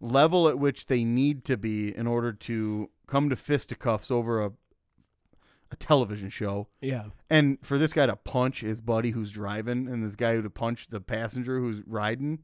level 0.00 0.48
at 0.48 0.58
which 0.58 0.86
they 0.86 1.04
need 1.04 1.44
to 1.46 1.56
be 1.56 1.96
in 1.96 2.06
order 2.06 2.32
to 2.32 2.90
come 3.06 3.30
to 3.30 3.36
fisticuffs 3.36 4.10
over 4.10 4.44
a 4.44 4.52
a 5.72 5.76
television 5.76 6.28
show 6.28 6.66
yeah. 6.80 7.04
and 7.28 7.58
for 7.62 7.78
this 7.78 7.92
guy 7.92 8.04
to 8.04 8.16
punch 8.16 8.60
his 8.60 8.80
buddy 8.80 9.12
who's 9.12 9.30
driving 9.30 9.86
and 9.88 10.04
this 10.04 10.16
guy 10.16 10.36
to 10.40 10.50
punch 10.50 10.88
the 10.88 11.00
passenger 11.00 11.60
who's 11.60 11.80
riding, 11.86 12.40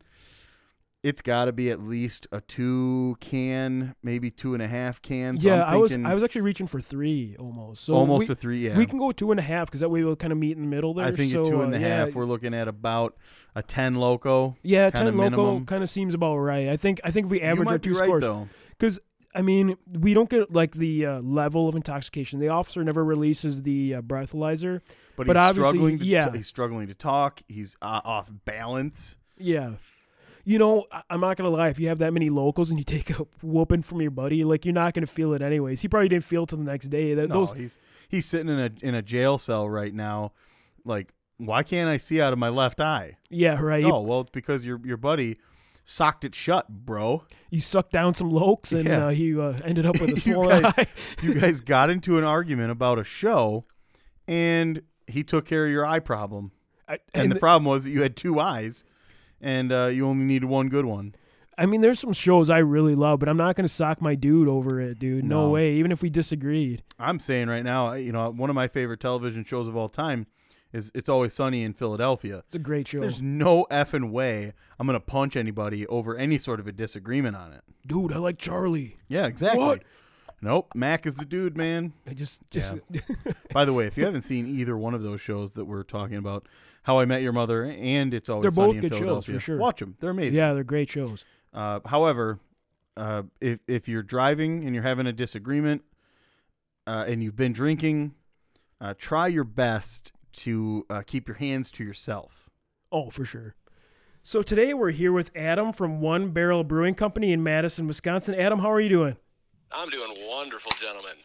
it's 1.07 1.23
got 1.23 1.45
to 1.45 1.53
be 1.53 1.71
at 1.71 1.81
least 1.81 2.27
a 2.33 2.41
two 2.41 3.17
can, 3.21 3.95
maybe 4.03 4.29
two 4.29 4.55
and 4.55 4.63
a 4.63 4.67
half 4.67 5.01
cans. 5.01 5.45
yeah, 5.45 5.63
I 5.63 5.77
was 5.77 5.95
I 5.95 6.15
was 6.15 6.25
actually 6.25 6.41
reaching 6.41 6.67
for 6.67 6.81
three 6.81 7.37
almost. 7.39 7.85
So 7.85 7.95
almost 7.95 8.29
we, 8.29 8.33
a 8.33 8.35
three. 8.35 8.67
Yeah, 8.67 8.77
we 8.77 8.87
can 8.87 8.99
go 8.99 9.13
two 9.13 9.31
and 9.31 9.39
a 9.39 9.43
half 9.43 9.69
because 9.69 9.81
that 9.81 9.89
way 9.89 10.03
we'll 10.03 10.17
kind 10.17 10.33
of 10.33 10.39
meet 10.39 10.57
in 10.57 10.65
the 10.65 10.69
middle 10.69 10.95
there. 10.95 11.07
I 11.07 11.13
think 11.13 11.31
so, 11.31 11.45
at 11.45 11.49
two 11.49 11.63
and 11.63 11.73
uh, 11.73 11.77
a 11.77 11.81
yeah, 11.81 12.05
we're 12.07 12.25
looking 12.25 12.55
at 12.55 12.67
about 12.67 13.17
a 13.55 13.63
ten 13.63 13.95
loco. 13.95 14.57
yeah, 14.65 14.91
ten 14.91 15.17
loco 15.17 15.61
kind 15.61 15.85
of 15.85 15.89
seems 15.89 16.13
about 16.13 16.39
right. 16.39 16.69
I 16.69 16.77
think 16.77 17.01
I 17.05 17.13
think 17.13 17.27
if 17.27 17.31
we 17.31 17.41
average 17.41 17.69
our 17.69 17.79
two 17.79 17.93
right 17.93 18.09
scores, 18.09 18.49
because 18.71 18.99
I 19.33 19.43
mean 19.43 19.77
we 19.93 20.13
don't 20.13 20.29
get 20.29 20.53
like 20.53 20.73
the 20.73 21.07
uh, 21.07 21.21
level 21.21 21.69
of 21.69 21.77
intoxication. 21.77 22.41
The 22.41 22.49
officer 22.49 22.83
never 22.83 23.05
releases 23.05 23.63
the 23.63 23.95
uh, 23.95 24.03
breathalyzer. 24.03 24.81
But, 25.15 25.29
but 25.29 25.37
he's 25.37 25.41
obviously, 25.41 25.71
struggling. 25.71 25.99
To 26.01 26.05
yeah. 26.05 26.33
he's 26.33 26.49
struggling 26.49 26.89
to 26.89 26.95
talk. 26.95 27.43
He's 27.47 27.77
uh, 27.81 28.01
off 28.05 28.29
balance. 28.45 29.17
Yeah. 29.39 29.75
You 30.49 30.59
know, 30.61 30.87
I'm 31.11 31.21
not 31.21 31.37
gonna 31.37 31.51
lie. 31.51 31.69
If 31.71 31.79
you 31.81 31.89
have 31.89 31.99
that 31.99 32.13
many 32.13 32.31
locals 32.31 32.71
and 32.71 32.79
you 32.79 32.85
take 32.97 33.11
a 33.11 33.27
whooping 33.43 33.83
from 33.83 34.01
your 34.01 34.13
buddy, 34.13 34.45
like 34.45 34.65
you're 34.65 34.73
not 34.75 34.95
gonna 34.95 35.07
feel 35.07 35.35
it 35.35 35.43
anyways. 35.43 35.83
He 35.83 35.89
probably 35.89 36.09
didn't 36.09 36.25
feel 36.25 36.45
it 36.45 36.51
till 36.51 36.59
the 36.59 36.65
next 36.65 36.87
day. 36.89 37.15
That 37.15 37.29
No, 37.29 37.35
those, 37.45 37.53
he's 37.53 37.79
he's 38.09 38.27
sitting 38.27 38.49
in 38.49 38.59
a 38.61 38.71
in 38.81 38.95
a 38.95 39.03
jail 39.03 39.39
cell 39.39 39.69
right 39.69 39.93
now. 39.93 40.33
Like, 40.85 41.13
why 41.39 41.65
can't 41.65 41.89
I 41.91 41.97
see 41.97 42.21
out 42.21 42.33
of 42.33 42.39
my 42.39 42.49
left 42.49 42.81
eye? 42.81 43.17
yeah, 43.29 43.61
right. 43.61 43.85
Oh 43.85 44.01
well, 44.03 44.21
it's 44.21 44.31
because 44.31 44.65
your 44.65 44.81
your 44.85 44.97
buddy 44.97 45.39
socked 45.83 46.25
it 46.25 46.35
shut, 46.35 46.69
bro. 46.69 47.25
You 47.51 47.61
sucked 47.61 47.91
down 47.93 48.15
some 48.15 48.31
lokes, 48.31 48.73
and 48.73 48.89
Yeah. 48.89 49.07
uh, 49.07 49.11
he 49.11 49.37
uh, 49.39 49.53
ended 49.65 49.85
up 49.85 50.01
with 50.01 50.11
a 50.11 50.13
You 50.27 50.33
swollen 50.35 50.63
guys- 50.63 50.75
eye. 50.79 50.87
You 51.23 51.35
guys 51.35 51.61
got 51.61 51.91
into 51.91 52.19
an 52.19 52.25
argument 52.25 52.71
about 52.71 53.01
a 53.01 53.05
show, 53.05 53.65
and 54.29 54.83
he 55.09 55.23
took 55.25 55.45
care 55.47 55.67
of 55.67 55.73
your 55.73 55.85
eye 55.85 55.99
problem. 56.01 56.53
I, 56.89 56.95
And, 57.15 57.25
and 57.25 57.33
the 57.33 57.39
problem 57.41 57.65
was 57.65 57.83
that 57.85 57.91
you 57.91 58.03
had 58.03 58.17
two 58.17 58.39
eyes, 58.39 58.85
and 59.41 59.73
uh, 59.73 59.87
you 59.87 60.07
only 60.07 60.25
needed 60.25 60.47
one 60.47 60.69
good 60.69 60.85
one. 60.85 61.15
I 61.59 61.65
mean, 61.65 61.81
there's 61.81 61.99
some 62.01 62.13
shows 62.13 62.51
I 62.51 62.59
really 62.59 62.95
love, 62.95 63.19
but 63.19 63.29
I'm 63.31 63.37
not 63.39 63.57
going 63.57 63.65
to 63.65 63.73
sock 63.73 64.03
my 64.03 64.15
dude 64.15 64.47
over 64.47 64.79
it, 64.81 64.99
dude. 64.99 65.25
No, 65.25 65.47
No. 65.47 65.51
way. 65.51 65.73
Even 65.75 65.91
if 65.91 66.03
we 66.03 66.11
disagreed. 66.11 66.83
I'm 66.99 67.19
saying 67.19 67.49
right 67.49 67.65
now, 67.65 67.95
you 67.95 68.13
know, 68.13 68.31
one 68.31 68.51
of 68.51 68.55
my 68.57 68.69
favorite 68.69 69.01
television 69.01 69.43
shows 69.43 69.67
of 69.67 69.75
all 69.75 69.89
time 69.89 70.27
is 70.75 70.93
It's 70.95 71.09
Always 71.09 71.33
Sunny 71.33 71.63
in 71.63 71.73
Philadelphia. 71.73 72.39
It's 72.45 72.55
a 72.55 72.59
great 72.59 72.87
show. 72.89 72.99
There's 72.99 73.23
no 73.23 73.67
effing 73.71 74.11
way 74.11 74.53
I'm 74.79 74.87
gonna 74.87 75.01
punch 75.01 75.35
anybody 75.37 75.87
over 75.87 76.15
any 76.17 76.37
sort 76.37 76.61
of 76.61 76.67
a 76.67 76.73
disagreement 76.73 77.37
on 77.37 77.53
it. 77.55 77.63
dude, 77.87 78.13
I 78.13 78.19
like 78.19 78.37
Charlie. 78.37 78.99
Yeah, 79.09 79.27
exactly. 79.27 79.61
What? 79.65 79.83
Nope, 80.43 80.73
Mac 80.75 81.07
is 81.07 81.15
the 81.15 81.25
dude, 81.25 81.57
man. 81.57 81.93
I 82.07 82.13
just, 82.13 82.43
just 82.51 82.75
By 83.53 83.65
the 83.65 83.73
way, 83.73 83.87
if 83.87 83.97
you 83.97 84.05
haven't 84.05 84.23
seen 84.23 84.47
either 84.47 84.77
one 84.77 84.95
of 84.95 85.03
those 85.03 85.21
shows 85.21 85.53
that 85.53 85.65
we're 85.65 85.83
talking 85.83 86.17
about, 86.17 86.47
How 86.83 87.01
I 87.01 87.07
Met 87.07 87.23
Your 87.23 87.33
Mother 87.33 87.65
and 87.65 88.13
It's 88.13 88.29
Always 88.29 88.43
They're 88.43 88.51
Sunny 88.51 88.67
both 88.67 88.77
in 88.77 88.81
good 88.83 88.97
shows, 88.97 89.27
for 89.27 89.39
sure. 89.39 89.57
Watch 89.57 89.81
them; 89.81 89.97
they're 89.99 90.11
amazing. 90.11 90.35
yeah, 90.35 90.53
they're 90.53 90.63
great 90.63 90.91
shows. 90.91 91.25
Uh, 91.55 91.81
however, 91.87 92.39
uh, 92.97 93.23
if 93.41 93.61
if 93.67 93.89
you're 93.89 94.03
driving 94.03 94.65
and 94.65 94.75
you're 94.75 94.83
having 94.83 95.07
a 95.07 95.13
disagreement, 95.13 95.83
uh, 96.87 97.05
and 97.09 97.23
you've 97.23 97.37
been 97.37 97.53
drinking, 97.53 98.15
uh, 98.81 98.95
try 98.99 99.27
your 99.27 99.45
best 99.45 100.13
to 100.33 100.85
uh, 100.91 101.03
keep 101.07 101.27
your 101.29 101.39
hands 101.39 101.71
to 101.73 101.85
yourself. 101.85 102.51
Oh, 102.93 103.09
for 103.09 103.25
sure. 103.25 103.55
So 104.23 104.43
today 104.43 104.75
we're 104.75 104.91
here 104.91 105.13
with 105.13 105.31
Adam 105.35 105.73
from 105.73 106.01
One 106.01 106.31
Barrel 106.31 106.63
Brewing 106.65 106.95
Company 106.95 107.33
in 107.33 107.43
Madison, 107.43 107.87
Wisconsin. 107.87 108.35
Adam, 108.35 108.59
how 108.59 108.71
are 108.71 108.81
you 108.81 108.89
doing? 108.89 109.17
I'm 109.73 109.91
doing 109.91 110.13
wonderful, 110.29 110.73
gentlemen. 110.81 111.17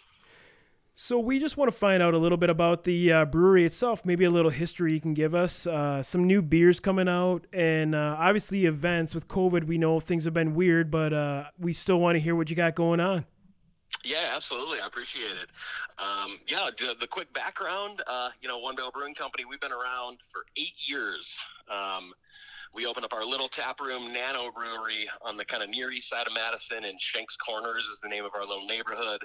So 0.93 1.17
we 1.17 1.39
just 1.39 1.57
want 1.57 1.71
to 1.71 1.77
find 1.77 2.03
out 2.03 2.13
a 2.13 2.17
little 2.17 2.37
bit 2.37 2.49
about 2.49 2.83
the 2.83 3.11
uh, 3.11 3.25
brewery 3.25 3.65
itself, 3.65 4.05
maybe 4.05 4.25
a 4.25 4.29
little 4.29 4.51
history 4.51 4.93
you 4.93 5.01
can 5.01 5.13
give 5.13 5.33
us, 5.33 5.65
uh, 5.65 6.03
some 6.03 6.27
new 6.27 6.41
beers 6.41 6.79
coming 6.79 7.07
out, 7.07 7.47
and 7.53 7.95
uh, 7.95 8.15
obviously 8.19 8.65
events 8.65 9.15
with 9.15 9.27
COVID. 9.27 9.63
We 9.63 9.77
know 9.77 9.99
things 9.99 10.25
have 10.25 10.33
been 10.33 10.53
weird, 10.53 10.91
but 10.91 11.13
uh, 11.13 11.45
we 11.57 11.73
still 11.73 11.99
want 11.99 12.17
to 12.17 12.19
hear 12.19 12.35
what 12.35 12.49
you 12.49 12.55
got 12.55 12.75
going 12.75 12.99
on. 12.99 13.25
Yeah, 14.03 14.31
absolutely. 14.33 14.79
I 14.79 14.87
appreciate 14.87 15.31
it. 15.31 15.49
Um, 15.97 16.39
yeah, 16.47 16.69
the, 16.77 16.95
the 16.99 17.07
quick 17.07 17.31
background. 17.33 18.01
Uh, 18.07 18.29
you 18.41 18.47
know, 18.47 18.57
One 18.59 18.75
Barrel 18.75 18.91
Brewing 18.91 19.15
Company. 19.15 19.45
We've 19.45 19.59
been 19.59 19.71
around 19.71 20.19
for 20.31 20.45
eight 20.57 20.75
years. 20.85 21.35
Um, 21.69 22.13
we 22.73 22.85
opened 22.85 23.05
up 23.05 23.13
our 23.13 23.25
little 23.25 23.47
tap 23.47 23.79
room, 23.81 24.13
Nano 24.13 24.51
Brewery, 24.51 25.09
on 25.21 25.37
the 25.37 25.45
kind 25.45 25.61
of 25.61 25.69
near 25.69 25.91
east 25.91 26.09
side 26.09 26.27
of 26.27 26.33
Madison, 26.33 26.85
and 26.85 26.99
Schenks 26.99 27.35
Corners 27.35 27.85
is 27.85 27.99
the 28.01 28.09
name 28.09 28.23
of 28.23 28.31
our 28.33 28.45
little 28.45 28.65
neighborhood. 28.65 29.23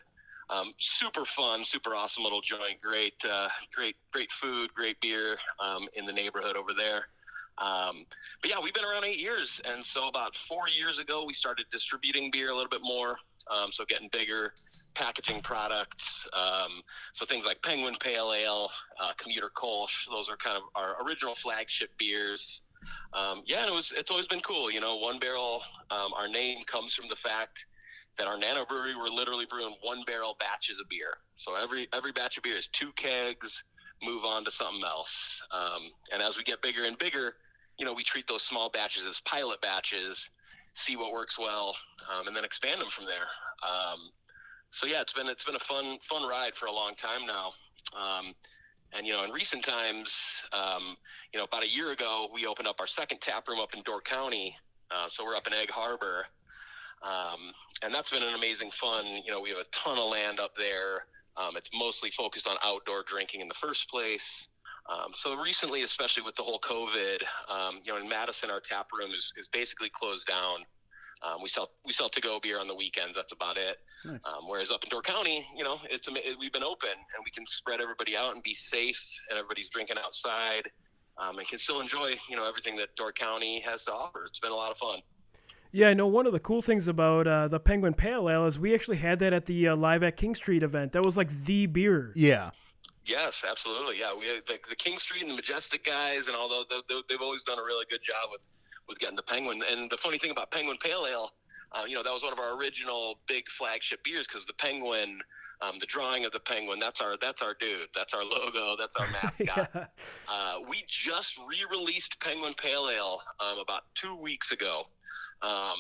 Um, 0.49 0.73
super 0.79 1.25
fun, 1.25 1.65
super 1.65 1.95
awesome 1.95 2.23
little 2.23 2.41
joint. 2.41 2.81
Great, 2.81 3.15
uh, 3.29 3.49
great, 3.75 3.97
great 4.13 4.31
food, 4.33 4.73
great 4.75 5.01
beer 5.01 5.37
um, 5.61 5.89
in 5.95 6.05
the 6.05 6.13
neighborhood 6.13 6.57
over 6.57 6.73
there. 6.73 7.07
Um, 7.59 8.05
but 8.43 8.51
yeah, 8.51 8.59
we've 8.63 8.75
been 8.75 8.85
around 8.85 9.05
eight 9.05 9.19
years, 9.19 9.61
and 9.65 9.85
so 9.85 10.09
about 10.09 10.37
four 10.37 10.69
years 10.69 10.99
ago, 10.99 11.25
we 11.25 11.33
started 11.33 11.67
distributing 11.71 12.31
beer 12.31 12.51
a 12.51 12.55
little 12.55 12.69
bit 12.69 12.83
more. 12.83 13.17
Um, 13.49 13.71
so 13.71 13.85
getting 13.85 14.09
bigger, 14.09 14.53
packaging 14.95 15.41
products. 15.41 16.27
Um, 16.33 16.83
so 17.13 17.25
things 17.25 17.47
like 17.47 17.63
Penguin 17.63 17.95
Pale 18.01 18.33
Ale, 18.33 18.71
uh, 19.01 19.13
Commuter 19.17 19.51
Kolsch. 19.57 20.09
Those 20.11 20.29
are 20.29 20.37
kind 20.37 20.57
of 20.57 20.65
our 20.75 20.97
original 21.07 21.35
flagship 21.37 21.91
beers. 21.97 22.63
Um, 23.12 23.43
yeah, 23.47 23.61
and 23.61 23.69
it 23.69 23.75
was 23.75 23.93
it's 23.97 24.11
always 24.11 24.27
been 24.27 24.41
cool. 24.41 24.71
You 24.71 24.81
know, 24.81 24.97
One 24.97 25.19
Barrel. 25.19 25.62
Um, 25.91 26.12
our 26.15 26.29
name 26.29 26.65
comes 26.67 26.95
from 26.95 27.09
the 27.09 27.17
fact 27.17 27.65
that 28.19 28.27
our 28.27 28.39
nano 28.39 28.65
brewery 28.65 28.97
we're 28.97 29.09
literally 29.09 29.47
brewing 29.49 29.75
one 29.83 30.03
barrel 30.07 30.37
batches 30.41 30.79
of 30.79 30.89
beer. 30.89 31.15
So 31.37 31.55
every 31.55 31.89
every 31.93 32.12
batch 32.12 32.37
of 32.37 32.43
beer 32.43 32.57
is 32.57 32.69
two 32.69 32.93
kegs. 32.97 33.62
Move 34.03 34.25
on 34.25 34.45
to 34.45 34.51
something 34.51 34.85
else. 34.85 35.43
Um, 35.53 35.83
and 36.12 36.23
as 36.23 36.37
we 36.37 36.45
get 36.45 36.61
bigger 36.61 36.85
and 36.85 36.99
bigger, 36.99 37.35
you 37.79 37.87
know, 37.87 37.95
we 37.95 38.03
treat 38.03 38.27
those 38.27 38.43
small 38.43 38.69
batches 38.69 39.05
as 39.07 39.21
pilot 39.21 39.61
batches, 39.62 40.29
see 40.75 40.97
what 40.97 41.12
works 41.12 41.39
well, 41.39 41.75
um, 42.12 42.27
and 42.27 42.37
then 42.37 42.45
expand 42.45 42.81
them 42.81 42.91
from 42.91 43.07
there. 43.07 43.27
Um, 43.62 44.11
so 44.71 44.87
yeah, 44.87 45.01
it's 45.01 45.12
been 45.12 45.29
it's 45.29 45.45
been 45.45 45.57
a 45.57 45.61
fun 45.61 45.99
fun 46.09 46.29
ride 46.29 46.55
for 46.55 46.67
a 46.67 46.73
long 46.73 46.95
time 46.95 47.27
now. 47.27 47.53
And 48.97 49.07
you 49.07 49.13
know, 49.13 49.25
in 49.25 49.31
recent 49.31 49.65
times, 49.65 50.43
um, 50.53 50.97
you 51.33 51.39
know, 51.39 51.45
about 51.45 51.63
a 51.63 51.69
year 51.69 51.91
ago, 51.91 52.29
we 52.33 52.47
opened 52.47 52.67
up 52.67 52.77
our 52.81 52.87
second 52.87 53.21
tap 53.21 53.47
room 53.47 53.61
up 53.61 53.75
in 53.75 53.83
Door 53.83 54.03
County. 54.03 54.57
Uh, 54.91 55.09
so 55.11 55.25
we're 55.25 55.37
up 55.37 55.47
in 55.47 55.53
Egg 55.53 55.71
Harbor, 55.71 56.25
um, 57.03 57.53
and 57.83 57.93
that's 57.93 58.11
been 58.11 58.23
an 58.23 58.35
amazing 58.35 58.71
fun. 58.71 59.05
You 59.05 59.33
know, 59.33 59.41
we 59.41 59.51
have 59.51 59.59
a 59.59 59.65
ton 59.73 59.99
of 59.99 60.09
land 60.09 60.41
up 60.41 60.57
there. 60.57 61.07
Um, 61.37 61.57
it's 61.57 61.69
mostly 61.75 62.11
focused 62.11 62.49
on 62.49 62.57
outdoor 62.65 63.03
drinking 63.07 63.41
in 63.41 63.49
the 63.49 63.55
first 63.55 63.91
place. 63.91 64.49
Um, 64.89 65.11
so 65.15 65.37
recently, 65.37 65.83
especially 65.83 66.23
with 66.23 66.37
the 66.37 66.43
whole 66.43 66.61
COVID, 66.61 67.23
um, 67.49 67.81
you 67.85 67.93
know, 67.93 67.99
in 67.99 68.09
Madison, 68.09 68.51
our 68.51 68.61
tap 68.61 68.87
room 68.97 69.11
is, 69.11 69.33
is 69.37 69.49
basically 69.49 69.91
closed 69.91 70.27
down. 70.27 70.61
Um, 71.22 71.42
we 71.42 71.48
sell 71.48 71.70
we 71.85 71.92
sell 71.92 72.09
to 72.09 72.20
go 72.20 72.38
beer 72.40 72.61
on 72.61 72.68
the 72.68 72.74
weekends. 72.74 73.14
That's 73.14 73.33
about 73.33 73.57
it. 73.57 73.79
Nice. 74.05 74.20
Um, 74.24 74.48
whereas 74.48 74.70
up 74.70 74.85
in 74.85 74.90
Door 74.90 75.02
County, 75.02 75.46
you 75.57 75.64
know, 75.64 75.79
it's 75.90 76.09
ama- 76.09 76.20
we've 76.38 76.52
been 76.52 76.64
open 76.64 76.90
and 76.90 77.24
we 77.24 77.31
can 77.31 77.46
spread 77.46 77.81
everybody 77.81 78.16
out 78.16 78.35
and 78.35 78.42
be 78.42 78.55
safe, 78.55 79.00
and 79.31 79.38
everybody's 79.38 79.68
drinking 79.68 79.96
outside, 80.02 80.70
um, 81.18 81.38
and 81.38 81.48
can 81.48 81.59
still 81.59 81.81
enjoy 81.81 82.14
you 82.29 82.37
know 82.37 82.46
everything 82.46 82.76
that 82.76 82.94
Door 82.96 83.12
County 83.12 83.61
has 83.61 83.83
to 83.85 83.92
offer. 83.92 84.24
It's 84.26 84.38
been 84.38 84.52
a 84.52 84.57
lot 84.57 84.70
of 84.70 84.79
fun. 84.79 85.00
Yeah, 85.72 85.88
I 85.88 85.94
know 85.94 86.07
one 86.07 86.26
of 86.26 86.33
the 86.33 86.40
cool 86.40 86.62
things 86.62 86.88
about 86.88 87.26
uh, 87.26 87.48
the 87.48 87.61
Penguin 87.61 87.94
Pale 87.94 88.31
Ale 88.31 88.46
is 88.46 88.59
we 88.59 88.74
actually 88.74 88.96
had 88.98 89.18
that 89.18 89.33
at 89.33 89.46
the 89.46 89.68
uh, 89.68 89.76
Live 89.76 90.02
at 90.02 90.16
King 90.16 90.35
Street 90.35 90.62
event. 90.62 90.92
That 90.92 91.02
was 91.02 91.16
like 91.16 91.29
the 91.44 91.66
beer. 91.66 92.12
Yeah, 92.14 92.50
Yes, 93.07 93.44
absolutely. 93.48 94.00
Yeah, 94.00 94.14
we 94.18 94.26
the, 94.46 94.59
the 94.68 94.74
King 94.74 94.98
Street 94.98 95.22
and 95.22 95.31
the 95.31 95.37
Majestic 95.37 95.85
guys, 95.85 96.26
and 96.26 96.35
all 96.35 96.48
those 96.48 96.66
they, 96.88 97.00
they've 97.09 97.20
always 97.20 97.44
done 97.44 97.59
a 97.59 97.62
really 97.62 97.87
good 97.88 98.02
job 98.02 98.31
with 98.33 98.40
with 98.88 98.99
getting 98.99 99.16
the 99.16 99.22
Penguin. 99.22 99.62
And 99.70 99.90
the 99.90 99.96
funny 99.96 100.18
thing 100.18 100.31
about 100.31 100.51
Penguin 100.51 100.77
Pale 100.81 101.07
Ale, 101.07 101.33
uh, 101.72 101.85
you 101.87 101.94
know, 101.94 102.03
that 102.03 102.12
was 102.12 102.22
one 102.22 102.33
of 102.33 102.38
our 102.38 102.59
original 102.59 103.18
big 103.27 103.49
flagship 103.49 104.03
beers 104.05 104.27
because 104.27 104.46
the 104.46 104.55
Penguin. 104.55 105.20
Um, 105.62 105.79
the 105.81 105.87
drawing 105.87 106.27
of 106.27 106.33
the 106.33 106.40
penguin 106.40 106.79
that's 106.79 107.01
our 107.01 107.16
that's 107.18 107.40
our 107.40 107.55
dude 107.59 107.88
that's 107.94 108.12
our 108.12 108.22
logo 108.22 108.77
that's 108.79 108.94
our 108.99 109.07
mascot 109.22 109.70
Yeah. 109.72 109.87
Uh, 110.31 110.57
we 110.68 110.85
just 110.87 111.38
re-released 111.49 112.20
Penguin 112.20 112.53
Pale 112.53 112.90
Ale 112.90 113.22
um, 113.40 113.59
about 113.59 113.85
two 113.94 114.14
weeks 114.16 114.53
ago. 114.53 114.83
Um, 115.40 115.79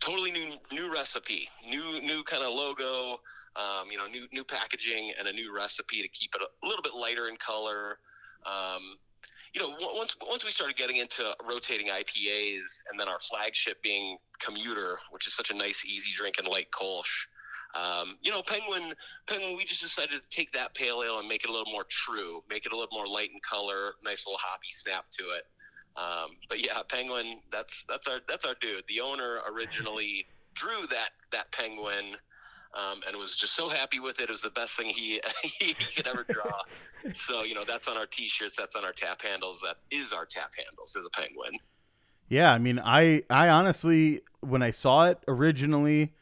totally 0.00 0.30
new 0.30 0.54
new 0.72 0.92
recipe, 0.92 1.48
new 1.68 2.00
new 2.00 2.24
kind 2.24 2.42
of 2.42 2.52
logo. 2.52 3.20
Um, 3.56 3.90
you 3.90 3.98
know, 3.98 4.06
new 4.06 4.26
new 4.32 4.44
packaging 4.44 5.12
and 5.18 5.28
a 5.28 5.32
new 5.32 5.54
recipe 5.54 6.02
to 6.02 6.08
keep 6.08 6.34
it 6.34 6.42
a 6.42 6.66
little 6.66 6.82
bit 6.82 6.94
lighter 6.94 7.28
in 7.28 7.36
color. 7.36 7.98
You 9.52 9.60
know, 9.62 9.76
once 9.80 10.16
once 10.28 10.44
we 10.44 10.50
started 10.50 10.76
getting 10.76 10.96
into 10.98 11.34
rotating 11.48 11.88
IPAs, 11.88 12.62
and 12.90 12.98
then 12.98 13.08
our 13.08 13.18
flagship 13.18 13.82
being 13.82 14.18
Commuter, 14.38 14.98
which 15.10 15.26
is 15.26 15.34
such 15.34 15.50
a 15.50 15.54
nice, 15.54 15.84
easy 15.84 16.10
drink 16.14 16.38
and 16.38 16.48
light 16.48 16.68
Kolsch. 16.70 17.26
Um, 17.74 18.16
you 18.20 18.30
know, 18.30 18.42
Penguin, 18.42 18.94
Penguin, 19.28 19.56
we 19.56 19.64
just 19.64 19.80
decided 19.80 20.22
to 20.22 20.28
take 20.30 20.50
that 20.52 20.74
pale 20.74 21.02
ale 21.04 21.18
and 21.18 21.28
make 21.28 21.44
it 21.44 21.50
a 21.50 21.52
little 21.52 21.70
more 21.70 21.84
true, 21.88 22.42
make 22.48 22.66
it 22.66 22.72
a 22.72 22.76
little 22.76 22.96
more 22.96 23.06
light 23.06 23.30
in 23.32 23.38
color, 23.48 23.94
nice 24.04 24.26
little 24.26 24.40
hoppy 24.42 24.72
snap 24.72 25.04
to 25.12 25.22
it. 25.22 25.44
Um, 25.96 26.30
but 26.48 26.64
yeah, 26.64 26.80
Penguin, 26.88 27.40
that's 27.52 27.84
that's 27.88 28.06
our 28.06 28.20
that's 28.28 28.44
our 28.44 28.54
dude. 28.60 28.84
The 28.88 29.00
owner 29.00 29.38
originally 29.48 30.26
drew 30.54 30.86
that 30.88 31.10
that 31.32 31.52
penguin, 31.52 32.16
um, 32.74 33.00
and 33.06 33.16
was 33.16 33.36
just 33.36 33.54
so 33.54 33.68
happy 33.68 33.98
with 33.98 34.20
it. 34.20 34.24
It 34.24 34.30
was 34.30 34.42
the 34.42 34.50
best 34.50 34.76
thing 34.76 34.86
he 34.86 35.20
he 35.42 35.74
could 35.74 36.06
ever 36.06 36.24
draw. 36.28 36.62
so 37.14 37.42
you 37.42 37.54
know, 37.54 37.64
that's 37.64 37.88
on 37.88 37.96
our 37.96 38.06
T-shirts, 38.06 38.54
that's 38.56 38.76
on 38.76 38.84
our 38.84 38.92
tap 38.92 39.22
handles. 39.22 39.60
That 39.62 39.76
is 39.90 40.12
our 40.12 40.26
tap 40.26 40.52
handles. 40.56 40.96
Is 40.96 41.06
a 41.06 41.10
penguin. 41.10 41.52
yeah. 42.28 42.52
I 42.52 42.58
mean, 42.58 42.78
I 42.78 43.22
I 43.30 43.48
honestly, 43.48 44.22
when 44.40 44.62
I 44.62 44.70
saw 44.70 45.06
it 45.06 45.18
originally, 45.26 46.12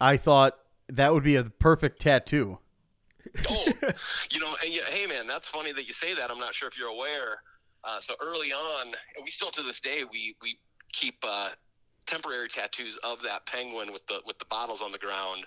I 0.00 0.16
thought 0.16 0.58
that 0.88 1.12
would 1.12 1.24
be 1.24 1.36
a 1.36 1.44
perfect 1.44 2.00
tattoo. 2.00 2.58
Oh, 3.48 3.64
you 4.30 4.40
know, 4.40 4.54
and 4.62 4.72
hey 4.72 5.06
man, 5.06 5.26
that's 5.26 5.48
funny 5.48 5.72
that 5.72 5.86
you 5.86 5.94
say 5.94 6.14
that. 6.14 6.30
I'm 6.30 6.40
not 6.40 6.54
sure 6.54 6.68
if 6.68 6.76
you're 6.76 6.88
aware. 6.88 7.42
Uh, 7.84 8.00
so 8.00 8.14
early 8.20 8.52
on, 8.52 8.86
and 8.86 9.24
we 9.24 9.30
still 9.30 9.50
to 9.50 9.62
this 9.62 9.80
day 9.80 10.04
we 10.10 10.36
we 10.42 10.58
keep 10.92 11.16
uh, 11.22 11.50
temporary 12.06 12.48
tattoos 12.48 12.96
of 12.98 13.22
that 13.22 13.46
penguin 13.46 13.92
with 13.92 14.06
the 14.06 14.20
with 14.26 14.38
the 14.38 14.44
bottles 14.46 14.80
on 14.80 14.92
the 14.92 14.98
ground. 14.98 15.44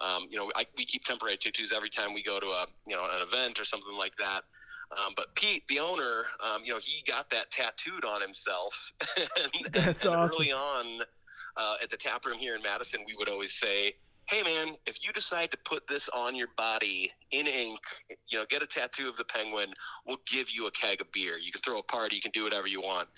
Um, 0.00 0.26
you 0.30 0.38
know, 0.38 0.50
I, 0.54 0.66
we 0.76 0.84
keep 0.84 1.04
temporary 1.04 1.36
tattoos 1.36 1.72
every 1.72 1.90
time 1.90 2.14
we 2.14 2.22
go 2.22 2.38
to 2.38 2.46
a 2.46 2.66
you 2.86 2.94
know 2.94 3.04
an 3.04 3.22
event 3.22 3.58
or 3.60 3.64
something 3.64 3.96
like 3.96 4.16
that. 4.16 4.42
Um, 4.90 5.12
but 5.16 5.34
Pete, 5.34 5.64
the 5.68 5.80
owner, 5.80 6.24
um, 6.42 6.64
you 6.64 6.72
know, 6.72 6.78
he 6.80 7.02
got 7.06 7.28
that 7.30 7.50
tattooed 7.50 8.04
on 8.04 8.22
himself. 8.22 8.92
and, 9.16 9.72
That's 9.72 10.06
and 10.06 10.14
awesome. 10.14 10.36
Early 10.40 10.52
on, 10.52 11.00
uh, 11.56 11.76
at 11.82 11.90
the 11.90 11.96
tap 11.96 12.24
room 12.24 12.38
here 12.38 12.54
in 12.54 12.62
Madison, 12.62 13.00
we 13.06 13.14
would 13.18 13.28
always 13.28 13.52
say, 13.52 13.94
"Hey, 14.28 14.42
man, 14.42 14.76
if 14.86 14.98
you 15.02 15.12
decide 15.12 15.50
to 15.50 15.58
put 15.64 15.86
this 15.86 16.08
on 16.08 16.34
your 16.34 16.48
body 16.56 17.12
in 17.32 17.46
ink, 17.46 17.80
you 18.28 18.38
know, 18.38 18.46
get 18.48 18.62
a 18.62 18.66
tattoo 18.66 19.08
of 19.08 19.16
the 19.16 19.24
penguin. 19.24 19.74
We'll 20.06 20.20
give 20.26 20.48
you 20.50 20.66
a 20.66 20.70
keg 20.70 21.00
of 21.00 21.12
beer. 21.12 21.36
You 21.38 21.52
can 21.52 21.60
throw 21.60 21.78
a 21.78 21.82
party. 21.82 22.16
You 22.16 22.22
can 22.22 22.32
do 22.32 22.44
whatever 22.44 22.66
you 22.66 22.80
want." 22.80 23.08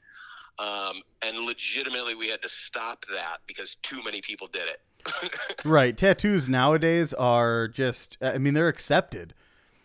Um, 0.59 1.03
and 1.23 1.39
legitimately, 1.39 2.15
we 2.15 2.29
had 2.29 2.43
to 2.43 2.49
stop 2.49 3.07
that 3.13 3.39
because 3.47 3.77
too 3.77 4.03
many 4.03 4.21
people 4.21 4.47
did 4.47 4.69
it. 4.69 4.81
Right. 5.65 5.97
Tattoos 5.97 6.49
nowadays 6.49 7.13
are 7.15 7.69
just, 7.69 8.17
I 8.23 8.39
mean, 8.39 8.55
they're 8.55 8.69
accepted. 8.69 9.35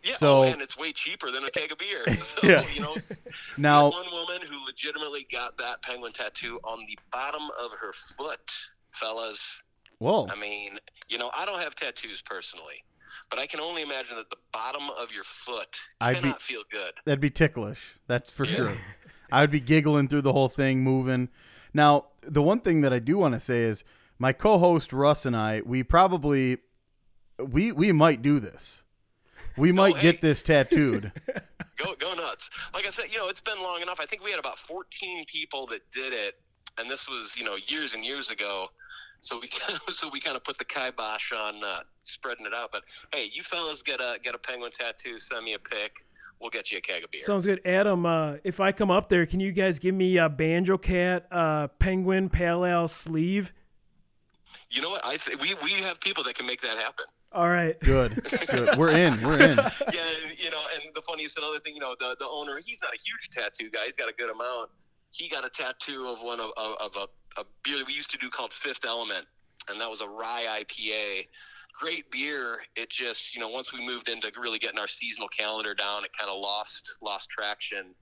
Yeah, 0.03 0.15
So- 0.17 0.39
oh, 0.39 0.43
and 0.43 0.61
it's 0.61 0.77
way 0.77 0.91
cheaper 0.93 1.31
than 1.31 1.43
a 1.45 1.49
keg 1.51 1.71
of 1.71 1.77
beer. 1.79 2.03
So, 2.17 2.39
Yeah. 2.47 2.65
you 2.73 2.81
know, 2.81 2.95
Now, 3.57 3.89
one 3.91 4.11
woman 4.11 4.41
who 4.49 4.63
legitimately 4.65 5.27
got 5.31 5.57
that 5.57 5.81
penguin 5.81 6.13
tattoo 6.13 6.59
on 6.63 6.79
the 6.87 6.97
bottom 7.11 7.49
of 7.59 7.71
her 7.71 7.91
foot, 8.17 8.51
fellas. 8.91 9.63
whoa, 9.97 10.27
I 10.29 10.35
mean, 10.39 10.77
you 11.09 11.17
know, 11.17 11.31
I 11.35 11.45
don't 11.45 11.59
have 11.59 11.73
tattoos 11.75 12.21
personally, 12.21 12.83
but 13.29 13.39
I 13.39 13.47
can 13.47 13.59
only 13.59 13.81
imagine 13.81 14.15
that 14.17 14.29
the 14.29 14.37
bottom 14.53 14.89
of 14.91 15.11
your 15.11 15.23
foot 15.23 15.75
I'd 15.99 16.15
be- 16.15 16.21
cannot 16.21 16.41
feel 16.41 16.61
good. 16.71 16.93
that'd 17.05 17.19
be 17.19 17.29
ticklish. 17.31 17.95
That's 18.07 18.31
for 18.31 18.45
Yeah. 18.45 18.55
sure. 18.55 18.77
I 19.31 19.41
would 19.41 19.51
be 19.51 19.59
giggling 19.59 20.07
through 20.07 20.21
the 20.21 20.33
whole 20.33 20.49
thing, 20.49 20.83
moving. 20.83 21.29
Now, 21.73 22.05
the 22.21 22.43
one 22.43 22.59
thing 22.61 22.81
that 22.81 22.93
I 22.93 22.99
do 22.99 23.17
want 23.17 23.33
to 23.33 23.39
say 23.39 23.61
is 23.61 23.83
my 24.17 24.33
co-host 24.33 24.93
Russ 24.93 25.25
and 25.25 25.35
I, 25.35 25.61
we 25.65 25.83
probably 25.83 26.57
we 27.39 27.71
we 27.71 27.91
might 27.91 28.21
do 28.21 28.39
this. 28.39 28.83
We 29.57 29.71
might 29.71 29.95
hey. 29.97 30.01
get 30.01 30.21
this 30.21 30.41
tattooed. 30.41 31.11
Go 31.77 31.93
go 31.99 32.13
nuts. 32.13 32.49
Like 32.73 32.85
I 32.85 32.89
said, 32.89 33.05
you 33.11 33.17
know, 33.17 33.27
it's 33.27 33.41
been 33.41 33.61
long 33.61 33.81
enough. 33.81 33.99
I 33.99 34.05
think 34.05 34.23
we 34.23 34.31
had 34.31 34.39
about 34.39 34.57
14 34.59 35.25
people 35.25 35.67
that 35.67 35.81
did 35.91 36.13
it, 36.13 36.35
and 36.77 36.89
this 36.89 37.09
was, 37.09 37.35
you 37.37 37.43
know, 37.43 37.57
years 37.67 37.93
and 37.93 38.05
years 38.05 38.31
ago. 38.31 38.67
So 39.19 39.41
we 39.41 39.47
kind 39.49 39.77
of, 39.85 39.93
so 39.93 40.09
we 40.09 40.21
kind 40.21 40.37
of 40.37 40.43
put 40.45 40.57
the 40.57 40.63
kibosh 40.63 41.33
on 41.33 41.61
uh, 41.61 41.81
spreading 42.03 42.45
it 42.45 42.53
out. 42.53 42.69
But 42.71 42.83
hey, 43.13 43.29
you 43.33 43.43
fellas 43.43 43.81
get 43.81 43.99
a 43.99 44.17
get 44.23 44.35
a 44.35 44.37
penguin 44.37 44.71
tattoo. 44.71 45.19
Send 45.19 45.43
me 45.43 45.53
a 45.53 45.59
pic. 45.59 46.05
We'll 46.39 46.49
get 46.49 46.71
you 46.71 46.77
a 46.77 46.81
keg 46.81 47.03
of 47.03 47.11
beer. 47.11 47.21
Sounds 47.21 47.45
good, 47.45 47.59
Adam. 47.65 48.05
Uh, 48.05 48.35
if 48.45 48.61
I 48.61 48.71
come 48.71 48.91
up 48.91 49.09
there, 49.09 49.25
can 49.25 49.41
you 49.41 49.51
guys 49.51 49.79
give 49.79 49.95
me 49.95 50.17
a 50.17 50.29
banjo 50.29 50.77
cat, 50.77 51.27
uh, 51.31 51.67
penguin, 51.79 52.29
pale 52.29 52.65
ale 52.65 52.87
sleeve? 52.87 53.51
You 54.75 54.81
know 54.81 54.89
what? 54.89 55.05
I 55.05 55.15
th- 55.17 55.39
we 55.39 55.55
we 55.63 55.71
have 55.83 55.99
people 56.01 56.23
that 56.25 56.35
can 56.35 56.45
make 56.45 56.61
that 56.61 56.77
happen. 56.77 57.05
All 57.31 57.49
right. 57.49 57.77
Good, 57.81 58.13
good. 58.47 58.77
We're 58.77 58.95
in. 58.95 59.21
We're 59.21 59.39
in. 59.39 59.57
yeah, 59.93 60.03
you 60.37 60.49
know, 60.51 60.61
and 60.73 60.83
the 60.93 61.01
funniest 61.01 61.37
another 61.37 61.59
thing, 61.59 61.73
you 61.73 61.81
know, 61.81 61.95
the 61.99 62.15
the 62.19 62.27
owner, 62.27 62.59
he's 62.63 62.79
not 62.81 62.93
a 62.93 62.97
huge 62.97 63.29
tattoo 63.31 63.69
guy. 63.69 63.85
He's 63.85 63.95
got 63.95 64.09
a 64.09 64.13
good 64.13 64.29
amount. 64.29 64.69
He 65.11 65.27
got 65.27 65.45
a 65.45 65.49
tattoo 65.49 66.07
of 66.07 66.21
one 66.21 66.39
of 66.39 66.51
of, 66.55 66.77
of 66.79 66.95
a, 66.95 67.41
a 67.41 67.43
beer 67.63 67.77
that 67.77 67.87
we 67.87 67.93
used 67.93 68.09
to 68.11 68.17
do 68.17 68.29
called 68.29 68.53
Fifth 68.53 68.85
Element, 68.85 69.25
and 69.69 69.79
that 69.81 69.89
was 69.89 70.01
a 70.01 70.07
rye 70.07 70.63
IPA. 70.63 71.27
Great 71.81 72.09
beer. 72.09 72.59
It 72.77 72.89
just, 72.89 73.35
you 73.35 73.41
know, 73.41 73.49
once 73.49 73.73
we 73.73 73.85
moved 73.85 74.07
into 74.07 74.31
really 74.39 74.59
getting 74.59 74.79
our 74.79 74.87
seasonal 74.87 75.27
calendar 75.27 75.73
down, 75.73 76.05
it 76.05 76.11
kind 76.17 76.31
of 76.31 76.39
lost 76.39 76.97
lost 77.01 77.29
traction. 77.29 77.93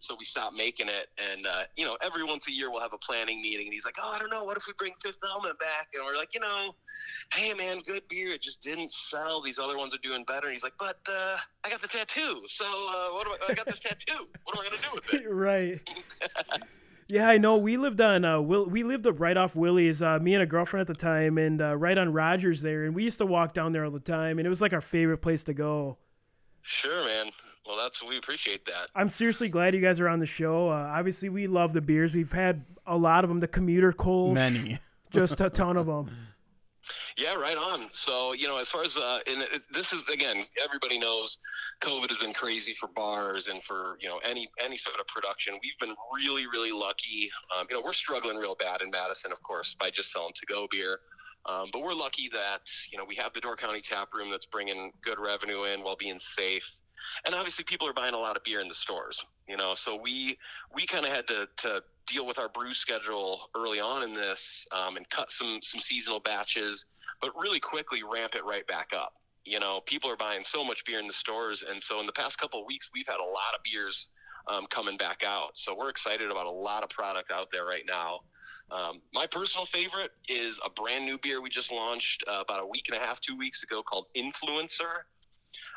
So 0.00 0.16
we 0.18 0.24
stopped 0.24 0.56
making 0.56 0.88
it, 0.88 1.08
and 1.18 1.46
uh, 1.46 1.64
you 1.76 1.84
know, 1.84 1.96
every 2.02 2.24
once 2.24 2.48
a 2.48 2.52
year 2.52 2.70
we'll 2.70 2.80
have 2.80 2.94
a 2.94 2.98
planning 2.98 3.42
meeting, 3.42 3.66
and 3.66 3.72
he's 3.72 3.84
like, 3.84 3.96
"Oh, 4.02 4.10
I 4.10 4.18
don't 4.18 4.30
know, 4.30 4.44
what 4.44 4.56
if 4.56 4.66
we 4.66 4.72
bring 4.78 4.94
Fifth 5.02 5.18
Element 5.22 5.58
back?" 5.58 5.88
And 5.94 6.04
we're 6.04 6.16
like, 6.16 6.34
"You 6.34 6.40
know, 6.40 6.74
hey 7.34 7.52
man, 7.52 7.80
good 7.86 8.02
beer. 8.08 8.30
It 8.30 8.40
just 8.40 8.62
didn't 8.62 8.90
sell. 8.90 9.42
These 9.42 9.58
other 9.58 9.76
ones 9.76 9.94
are 9.94 10.00
doing 10.02 10.24
better." 10.24 10.46
And 10.46 10.52
he's 10.52 10.64
like, 10.64 10.72
"But 10.78 10.96
uh, 11.06 11.36
I 11.64 11.70
got 11.70 11.82
the 11.82 11.88
tattoo, 11.88 12.42
so 12.46 12.64
uh, 12.64 13.12
what 13.12 13.26
do 13.26 13.32
I? 13.46 13.50
I 13.50 13.54
got 13.54 13.66
this 13.66 13.80
tattoo. 13.80 14.26
What 14.44 14.56
am 14.56 14.60
I 14.60 14.64
gonna 14.64 14.82
do 14.82 14.88
with 14.94 15.14
it?" 15.14 15.28
right. 15.30 15.80
Yeah, 17.10 17.28
I 17.28 17.38
know. 17.38 17.56
We 17.56 17.76
lived 17.76 18.00
on 18.00 18.24
uh, 18.24 18.40
Will. 18.40 18.68
We 18.68 18.84
lived 18.84 19.04
up 19.04 19.18
right 19.18 19.36
off 19.36 19.56
Willie's. 19.56 20.00
Uh, 20.00 20.20
me 20.20 20.32
and 20.34 20.44
a 20.44 20.46
girlfriend 20.46 20.82
at 20.82 20.86
the 20.86 20.94
time, 20.94 21.38
and 21.38 21.60
uh, 21.60 21.76
right 21.76 21.98
on 21.98 22.12
Rogers 22.12 22.62
there. 22.62 22.84
And 22.84 22.94
we 22.94 23.02
used 23.02 23.18
to 23.18 23.26
walk 23.26 23.52
down 23.52 23.72
there 23.72 23.84
all 23.84 23.90
the 23.90 23.98
time, 23.98 24.38
and 24.38 24.46
it 24.46 24.48
was 24.48 24.62
like 24.62 24.72
our 24.72 24.80
favorite 24.80 25.18
place 25.18 25.42
to 25.44 25.52
go. 25.52 25.98
Sure, 26.62 27.04
man. 27.04 27.32
Well, 27.70 27.78
that's 27.78 28.02
we 28.02 28.16
appreciate 28.16 28.66
that. 28.66 28.88
I'm 28.96 29.08
seriously 29.08 29.48
glad 29.48 29.76
you 29.76 29.80
guys 29.80 30.00
are 30.00 30.08
on 30.08 30.18
the 30.18 30.26
show. 30.26 30.70
Uh, 30.70 30.90
obviously, 30.92 31.28
we 31.28 31.46
love 31.46 31.72
the 31.72 31.80
beers. 31.80 32.16
We've 32.16 32.32
had 32.32 32.64
a 32.84 32.96
lot 32.96 33.22
of 33.22 33.30
them. 33.30 33.38
The 33.38 33.46
commuter 33.46 33.92
Kolsch, 33.92 34.34
Many. 34.34 34.80
just 35.12 35.40
a 35.40 35.48
ton 35.48 35.76
of 35.76 35.86
them. 35.86 36.10
Yeah, 37.16 37.34
right 37.34 37.56
on. 37.56 37.88
So, 37.92 38.32
you 38.32 38.48
know, 38.48 38.58
as 38.58 38.68
far 38.68 38.82
as 38.82 38.96
uh, 38.96 39.20
and 39.28 39.42
it, 39.42 39.62
this 39.72 39.92
is 39.92 40.02
again, 40.08 40.44
everybody 40.64 40.98
knows 40.98 41.38
COVID 41.80 42.08
has 42.08 42.18
been 42.18 42.32
crazy 42.32 42.74
for 42.74 42.88
bars 42.88 43.46
and 43.46 43.62
for 43.62 43.96
you 44.00 44.08
know 44.08 44.18
any 44.24 44.50
any 44.60 44.76
sort 44.76 44.98
of 44.98 45.06
production. 45.06 45.54
We've 45.62 45.78
been 45.78 45.94
really, 46.12 46.46
really 46.52 46.72
lucky. 46.72 47.30
Um, 47.56 47.68
you 47.70 47.76
know, 47.76 47.82
we're 47.84 47.92
struggling 47.92 48.36
real 48.36 48.56
bad 48.56 48.82
in 48.82 48.90
Madison, 48.90 49.30
of 49.30 49.40
course, 49.44 49.76
by 49.78 49.90
just 49.90 50.10
selling 50.10 50.32
to 50.34 50.46
go 50.46 50.66
beer. 50.72 50.98
Um, 51.46 51.68
but 51.72 51.82
we're 51.82 51.94
lucky 51.94 52.28
that 52.32 52.62
you 52.90 52.98
know 52.98 53.04
we 53.04 53.14
have 53.14 53.32
the 53.32 53.40
Door 53.40 53.56
County 53.56 53.80
Tap 53.80 54.12
Room 54.12 54.28
that's 54.28 54.46
bringing 54.46 54.90
good 55.04 55.20
revenue 55.20 55.64
in 55.64 55.84
while 55.84 55.96
being 55.96 56.18
safe. 56.18 56.68
And 57.24 57.34
obviously, 57.34 57.64
people 57.64 57.86
are 57.88 57.92
buying 57.92 58.14
a 58.14 58.18
lot 58.18 58.36
of 58.36 58.44
beer 58.44 58.60
in 58.60 58.68
the 58.68 58.74
stores. 58.74 59.24
You 59.48 59.56
know, 59.56 59.74
so 59.74 59.96
we 60.00 60.38
we 60.74 60.86
kind 60.86 61.04
of 61.04 61.12
had 61.12 61.26
to, 61.28 61.48
to 61.58 61.82
deal 62.06 62.26
with 62.26 62.38
our 62.38 62.48
brew 62.48 62.74
schedule 62.74 63.50
early 63.56 63.80
on 63.80 64.02
in 64.02 64.14
this 64.14 64.66
um, 64.72 64.96
and 64.96 65.08
cut 65.10 65.30
some 65.30 65.60
some 65.62 65.80
seasonal 65.80 66.20
batches 66.20 66.86
but 67.20 67.32
really 67.38 67.60
quickly 67.60 68.02
ramp 68.02 68.34
it 68.34 68.44
right 68.44 68.66
back 68.66 68.90
up. 68.96 69.14
You 69.44 69.60
know, 69.60 69.80
people 69.86 70.10
are 70.10 70.16
buying 70.16 70.44
so 70.44 70.64
much 70.64 70.84
beer 70.84 70.98
in 70.98 71.06
the 71.06 71.12
stores, 71.12 71.64
and 71.68 71.82
so 71.82 72.00
in 72.00 72.06
the 72.06 72.12
past 72.12 72.38
couple 72.38 72.60
of 72.60 72.66
weeks, 72.66 72.90
we've 72.94 73.06
had 73.06 73.20
a 73.20 73.24
lot 73.24 73.54
of 73.54 73.62
beers 73.62 74.08
um, 74.48 74.66
coming 74.66 74.96
back 74.96 75.22
out. 75.24 75.52
So 75.54 75.74
we're 75.76 75.88
excited 75.88 76.30
about 76.30 76.46
a 76.46 76.50
lot 76.50 76.82
of 76.82 76.90
product 76.90 77.30
out 77.30 77.48
there 77.50 77.64
right 77.64 77.84
now. 77.86 78.20
Um, 78.70 79.00
my 79.12 79.26
personal 79.26 79.66
favorite 79.66 80.12
is 80.28 80.60
a 80.64 80.70
brand 80.70 81.04
new 81.04 81.18
beer 81.18 81.40
we 81.40 81.50
just 81.50 81.72
launched 81.72 82.22
uh, 82.28 82.42
about 82.44 82.60
a 82.60 82.66
week 82.66 82.84
and 82.88 82.96
a 82.96 83.00
half, 83.00 83.20
two 83.20 83.36
weeks 83.36 83.62
ago, 83.62 83.82
called 83.82 84.06
Influencer, 84.16 85.04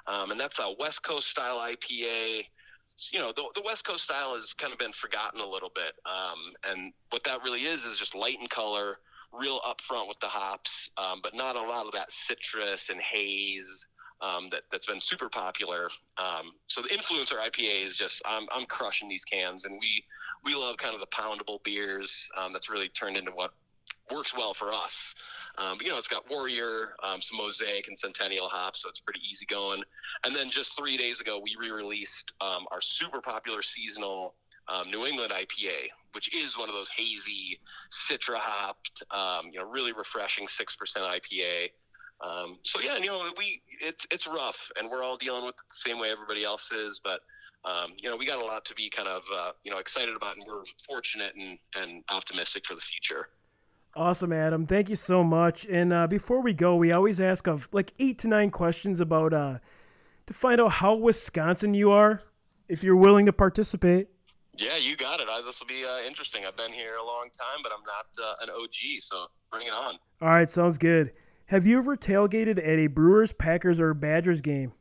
um, 0.07 0.31
and 0.31 0.39
that's 0.39 0.59
a 0.59 0.75
West 0.79 1.03
Coast 1.03 1.27
style 1.27 1.57
IPA. 1.57 2.45
You 3.11 3.19
know, 3.19 3.33
the, 3.35 3.43
the 3.55 3.61
West 3.61 3.85
Coast 3.85 4.03
style 4.03 4.35
has 4.35 4.53
kind 4.53 4.71
of 4.71 4.79
been 4.79 4.93
forgotten 4.93 5.41
a 5.41 5.47
little 5.47 5.71
bit, 5.73 5.93
um, 6.05 6.53
and 6.69 6.93
what 7.09 7.23
that 7.23 7.43
really 7.43 7.61
is 7.61 7.85
is 7.85 7.97
just 7.97 8.15
light 8.15 8.39
in 8.39 8.47
color 8.47 8.97
real 9.33 9.59
upfront 9.61 10.07
with 10.07 10.19
the 10.19 10.27
hops, 10.27 10.91
um, 10.97 11.19
but 11.23 11.33
not 11.33 11.55
a 11.55 11.61
lot 11.61 11.85
of 11.85 11.91
that 11.91 12.11
citrus 12.11 12.89
and 12.89 13.01
haze 13.01 13.87
um, 14.21 14.47
that 14.51 14.61
that's 14.71 14.85
been 14.85 15.01
super 15.01 15.27
popular. 15.27 15.89
Um, 16.17 16.53
so 16.67 16.81
the 16.81 16.89
influencer 16.89 17.33
IPA 17.33 17.85
is 17.85 17.97
just 17.97 18.21
I'm 18.25 18.47
I'm 18.53 18.65
crushing 18.65 19.09
these 19.09 19.25
cans, 19.25 19.65
and 19.65 19.77
we 19.79 20.03
we 20.43 20.55
love 20.55 20.77
kind 20.77 20.93
of 20.93 21.01
the 21.01 21.07
poundable 21.07 21.61
beers. 21.63 22.29
Um, 22.37 22.53
that's 22.53 22.69
really 22.69 22.89
turned 22.89 23.17
into 23.17 23.31
what 23.31 23.53
works 24.11 24.33
well 24.35 24.53
for 24.53 24.73
us. 24.73 25.15
Um, 25.57 25.77
but, 25.77 25.85
you 25.85 25.91
know, 25.91 25.99
it's 25.99 26.07
got 26.07 26.29
Warrior, 26.29 26.95
um, 27.03 27.21
some 27.21 27.37
Mosaic, 27.37 27.87
and 27.87 27.97
Centennial 27.97 28.47
hops, 28.47 28.81
so 28.81 28.89
it's 28.89 28.99
pretty 28.99 29.21
easy 29.29 29.45
going. 29.45 29.83
And 30.25 30.35
then 30.35 30.49
just 30.49 30.75
three 30.75 30.97
days 30.97 31.21
ago, 31.21 31.39
we 31.43 31.55
re-released 31.59 32.33
um, 32.41 32.65
our 32.71 32.81
super 32.81 33.21
popular 33.21 33.61
seasonal 33.61 34.33
um, 34.67 34.89
New 34.89 35.05
England 35.05 35.31
IPA, 35.31 35.89
which 36.13 36.33
is 36.33 36.57
one 36.57 36.69
of 36.69 36.75
those 36.75 36.89
hazy, 36.89 37.59
citra 37.91 38.37
hopped, 38.37 39.03
um, 39.11 39.51
you 39.51 39.59
know, 39.59 39.69
really 39.69 39.93
refreshing 39.93 40.47
six 40.47 40.75
percent 40.75 41.05
IPA. 41.05 41.69
Um, 42.21 42.57
so 42.63 42.79
yeah, 42.79 42.97
you 42.97 43.07
know, 43.07 43.29
we 43.37 43.61
it's 43.81 44.07
it's 44.09 44.25
rough, 44.25 44.71
and 44.79 44.89
we're 44.89 45.03
all 45.03 45.17
dealing 45.17 45.45
with 45.45 45.55
it 45.55 45.61
the 45.69 45.89
same 45.89 45.99
way 45.99 46.09
everybody 46.11 46.43
else 46.43 46.71
is, 46.71 46.99
but. 47.03 47.21
You 48.01 48.09
know, 48.09 48.17
we 48.17 48.25
got 48.25 48.41
a 48.41 48.45
lot 48.45 48.65
to 48.65 48.75
be 48.75 48.89
kind 48.89 49.07
of, 49.07 49.23
uh, 49.33 49.51
you 49.63 49.71
know, 49.71 49.77
excited 49.77 50.13
about, 50.13 50.35
and 50.35 50.45
we're 50.45 50.63
fortunate 50.85 51.33
and, 51.35 51.57
and 51.75 52.03
optimistic 52.09 52.65
for 52.65 52.75
the 52.75 52.81
future. 52.81 53.29
Awesome, 53.95 54.33
Adam. 54.33 54.65
Thank 54.65 54.89
you 54.89 54.95
so 54.95 55.23
much. 55.23 55.65
And 55.67 55.93
uh, 55.93 56.07
before 56.07 56.41
we 56.41 56.53
go, 56.53 56.75
we 56.75 56.91
always 56.91 57.19
ask 57.19 57.47
of 57.47 57.69
like 57.71 57.93
eight 57.99 58.17
to 58.19 58.27
nine 58.27 58.49
questions 58.49 58.99
about 58.99 59.33
uh, 59.33 59.59
to 60.25 60.33
find 60.33 60.59
out 60.59 60.69
how 60.73 60.95
Wisconsin 60.95 61.75
you 61.75 61.91
are, 61.91 62.23
if 62.67 62.83
you're 62.83 62.95
willing 62.95 63.27
to 63.27 63.33
participate. 63.33 64.07
Yeah, 64.57 64.77
you 64.77 64.95
got 64.95 65.19
it. 65.19 65.27
I, 65.29 65.41
this 65.41 65.59
will 65.59 65.67
be 65.67 65.85
uh, 65.85 65.99
interesting. 66.07 66.43
I've 66.45 66.57
been 66.57 66.73
here 66.73 66.95
a 66.95 67.05
long 67.05 67.29
time, 67.37 67.61
but 67.61 67.71
I'm 67.71 67.83
not 67.85 68.05
uh, 68.23 68.35
an 68.41 68.49
OG, 68.49 69.01
so 69.01 69.27
bring 69.51 69.67
it 69.67 69.73
on. 69.73 69.97
All 70.21 70.29
right, 70.29 70.49
sounds 70.49 70.77
good. 70.77 71.11
Have 71.47 71.65
you 71.65 71.77
ever 71.77 71.95
tailgated 71.95 72.57
at 72.57 72.79
a 72.79 72.87
Brewers, 72.87 73.33
Packers, 73.33 73.79
or 73.79 73.93
Badgers 73.93 74.41
game? 74.41 74.71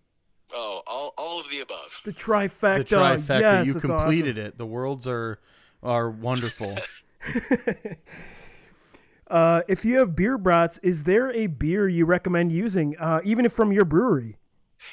Oh, 0.55 0.83
all, 0.87 1.15
all 1.19 1.41
of 1.41 1.51
the 1.51 1.61
above. 1.61 2.01
The 2.05 2.13
trifecta. 2.13 2.89
The 2.89 2.97
trifecta. 2.97 3.41
Yes, 3.41 3.67
you 3.67 3.77
it's 3.77 3.87
completed 3.87 4.39
it. 4.39 4.59
The 4.59 4.67
worlds 4.67 5.07
are 5.07 5.39
are 5.83 6.11
wonderful. 6.11 6.77
Uh, 9.33 9.62
if 9.66 9.83
you 9.83 9.97
have 9.99 10.14
beer 10.14 10.37
brats, 10.37 10.76
is 10.83 11.05
there 11.05 11.33
a 11.33 11.47
beer 11.47 11.89
you 11.89 12.05
recommend 12.05 12.53
using, 12.53 12.95
uh, 12.99 13.18
even 13.24 13.47
if 13.47 13.53
from 13.53 13.72
your 13.72 13.87
brewery? 13.87 14.37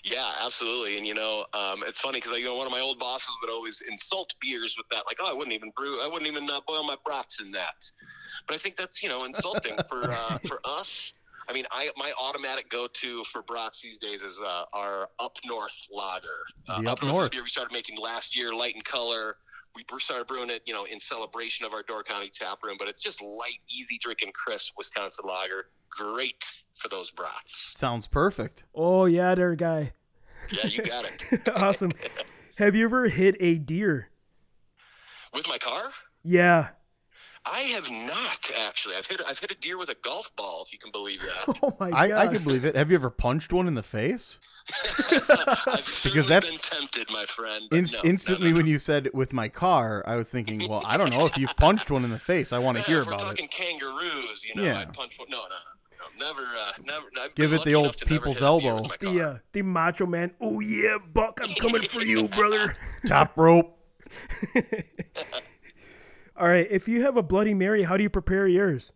Yeah, 0.05 0.31
absolutely. 0.39 0.97
And 0.97 1.05
you 1.05 1.13
know, 1.13 1.45
um, 1.53 1.83
it's 1.85 1.99
funny 1.99 2.21
because 2.21 2.37
you 2.37 2.45
know 2.45 2.55
one 2.55 2.65
of 2.65 2.71
my 2.71 2.79
old 2.79 2.99
bosses 2.99 3.35
would 3.41 3.51
always 3.51 3.81
insult 3.89 4.33
beers 4.39 4.75
with 4.77 4.87
that, 4.91 5.03
like, 5.07 5.17
"Oh, 5.19 5.29
I 5.29 5.33
wouldn't 5.33 5.53
even 5.53 5.71
brew, 5.75 6.01
I 6.01 6.07
wouldn't 6.07 6.31
even 6.31 6.49
uh, 6.49 6.61
boil 6.65 6.83
my 6.83 6.95
brats 7.03 7.41
in 7.41 7.51
that." 7.51 7.73
But 8.47 8.55
I 8.55 8.59
think 8.59 8.77
that's 8.77 9.03
you 9.03 9.09
know 9.09 9.25
insulting 9.25 9.77
for 9.89 10.13
uh, 10.13 10.37
for 10.47 10.61
us. 10.63 11.11
I 11.49 11.53
mean, 11.53 11.65
I 11.71 11.89
my 11.97 12.13
automatic 12.17 12.69
go-to 12.69 13.25
for 13.25 13.41
brats 13.41 13.81
these 13.81 13.97
days 13.97 14.21
is 14.21 14.39
uh, 14.39 14.63
our 14.71 15.09
Up 15.19 15.35
North 15.45 15.75
lager. 15.91 16.27
Uh, 16.69 16.83
Up 16.85 17.01
is 17.03 17.09
a 17.09 17.11
North. 17.11 17.31
beer 17.31 17.43
we 17.43 17.49
started 17.49 17.73
making 17.73 17.97
last 17.97 18.37
year, 18.37 18.53
light 18.53 18.75
in 18.75 18.83
color. 18.83 19.35
We 19.75 19.83
bre- 19.87 19.99
started 19.99 20.27
brewing 20.27 20.49
it, 20.49 20.61
you 20.65 20.73
know, 20.73 20.85
in 20.85 20.99
celebration 20.99 21.65
of 21.65 21.73
our 21.73 21.83
Door 21.83 22.03
County 22.03 22.29
tap 22.33 22.63
room. 22.63 22.75
But 22.77 22.87
it's 22.87 23.01
just 23.01 23.21
light, 23.21 23.59
easy 23.69 23.97
drinking, 23.99 24.31
crisp 24.33 24.73
Wisconsin 24.77 25.25
lager. 25.27 25.67
Great 25.89 26.43
for 26.75 26.89
those 26.89 27.11
brats. 27.11 27.73
Sounds 27.77 28.07
perfect. 28.07 28.63
Oh 28.73 29.05
yeah, 29.05 29.35
there, 29.35 29.55
guy. 29.55 29.93
Yeah, 30.51 30.65
you 30.67 30.83
got 30.83 31.05
it. 31.05 31.47
awesome. 31.55 31.91
Have 32.57 32.75
you 32.75 32.85
ever 32.85 33.07
hit 33.07 33.35
a 33.39 33.57
deer? 33.57 34.09
With 35.33 35.47
my 35.47 35.57
car. 35.57 35.83
Yeah. 36.23 36.69
I 37.45 37.61
have 37.61 37.89
not 37.89 38.51
actually. 38.57 38.95
I've 38.95 39.05
hit 39.05 39.21
I've 39.25 39.39
hit 39.39 39.51
a 39.51 39.55
deer 39.55 39.77
with 39.77 39.89
a 39.89 39.95
golf 40.03 40.31
ball, 40.35 40.63
if 40.65 40.73
you 40.73 40.79
can 40.79 40.91
believe 40.91 41.21
that. 41.21 41.59
Oh 41.63 41.75
my 41.79 41.91
I, 41.91 42.07
god. 42.09 42.17
I 42.17 42.33
can 42.33 42.43
believe 42.43 42.65
it. 42.65 42.75
Have 42.75 42.89
you 42.91 42.95
ever 42.95 43.09
punched 43.09 43.53
one 43.53 43.67
in 43.67 43.75
the 43.75 43.83
face? 43.83 44.39
I've 45.67 45.85
certainly 45.87 46.27
that's 46.27 46.49
been 46.49 46.59
tempted, 46.59 47.09
my 47.11 47.25
friend. 47.25 47.65
but 47.69 47.77
Inst- 47.79 47.93
no, 47.93 47.99
no, 48.03 48.09
instantly, 48.09 48.51
no, 48.51 48.57
when 48.57 48.67
you 48.67 48.79
said 48.79 49.09
with 49.13 49.33
my 49.33 49.47
car, 49.47 50.03
I 50.07 50.15
was 50.15 50.29
thinking, 50.29 50.67
well, 50.69 50.83
I 50.85 50.97
don't 50.97 51.09
know 51.09 51.25
if 51.25 51.37
you've 51.37 51.55
punched 51.57 51.89
one 51.91 52.03
in 52.03 52.09
the 52.11 52.19
face. 52.19 52.51
I 52.53 52.59
want 52.59 52.77
to 52.77 52.81
Yeah, 52.81 52.87
hear 52.87 52.99
if 53.01 53.07
we're 53.07 53.13
about 53.13 53.25
talking 53.25 53.45
it. 53.45 53.51
kangaroos, 53.51 54.45
you 54.45 54.55
know, 54.55 54.63
Yeah. 54.63 54.79
I'd 54.79 54.93
punch 54.93 55.17
one. 55.19 55.29
No, 55.29 55.37
no, 55.37 55.45
no, 56.19 56.25
never, 56.27 56.43
uh, 56.43 56.71
never. 56.85 57.05
I've 57.21 57.35
Give 57.35 57.53
it 57.53 57.63
the 57.63 57.75
old 57.75 57.85
enough 57.87 57.95
to 57.97 58.05
never 58.05 58.15
people's 58.19 58.39
hit 58.39 58.45
a 58.47 58.59
deer 58.59 58.69
elbow. 58.71 58.89
The 58.99 59.21
uh, 59.21 59.37
the 59.53 59.61
macho 59.63 60.05
man. 60.05 60.31
Oh 60.39 60.59
yeah, 60.59 60.97
Buck, 61.13 61.39
I'm 61.43 61.53
coming 61.55 61.83
for 61.83 62.01
you, 62.01 62.27
brother. 62.29 62.75
Top 63.07 63.35
rope. 63.37 63.77
All 66.37 66.47
right, 66.47 66.67
if 66.71 66.87
you 66.87 67.01
have 67.01 67.17
a 67.17 67.23
Bloody 67.23 67.53
Mary, 67.53 67.83
how 67.83 67.97
do 67.97 68.03
you 68.03 68.09
prepare 68.09 68.47
yours? 68.47 68.93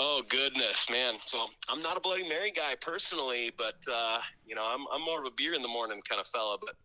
Oh 0.00 0.22
goodness, 0.28 0.88
man. 0.90 1.14
So 1.26 1.46
I'm 1.68 1.82
not 1.82 1.96
a 1.96 2.00
Bloody 2.00 2.28
Mary 2.28 2.52
guy 2.54 2.76
personally, 2.80 3.52
but 3.58 3.74
uh, 3.92 4.20
you 4.46 4.54
know, 4.54 4.64
I'm 4.64 4.86
I'm 4.92 5.02
more 5.04 5.18
of 5.18 5.26
a 5.26 5.30
beer 5.36 5.54
in 5.54 5.62
the 5.62 5.68
morning 5.68 6.00
kind 6.08 6.20
of 6.20 6.26
fella. 6.28 6.56
But 6.60 6.76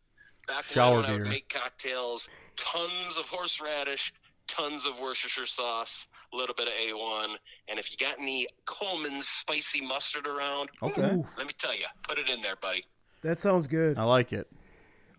back 0.48 0.66
Shower 0.66 0.98
when 0.98 1.06
I 1.06 1.14
would 1.14 1.28
make 1.28 1.48
cocktails, 1.50 2.28
tons 2.56 3.16
of 3.16 3.26
horseradish, 3.26 4.12
tons 4.48 4.86
of 4.86 5.00
Worcestershire 5.00 5.46
sauce, 5.46 6.08
a 6.34 6.36
little 6.36 6.56
bit 6.56 6.68
of 6.68 6.74
A1, 6.74 7.36
and 7.70 7.78
if 7.80 7.92
you 7.92 7.98
got 7.98 8.20
any 8.20 8.48
Colman's 8.66 9.28
spicy 9.28 9.80
mustard 9.82 10.28
around, 10.28 10.70
Okay. 10.82 11.02
Ooh, 11.02 11.26
let 11.38 11.46
me 11.46 11.54
tell 11.58 11.74
you, 11.76 11.86
put 12.02 12.18
it 12.18 12.30
in 12.30 12.42
there, 12.42 12.56
buddy. 12.62 12.84
that 13.22 13.40
sounds 13.40 13.68
good. 13.68 13.98
I 13.98 14.04
like 14.04 14.34
it. 14.34 14.48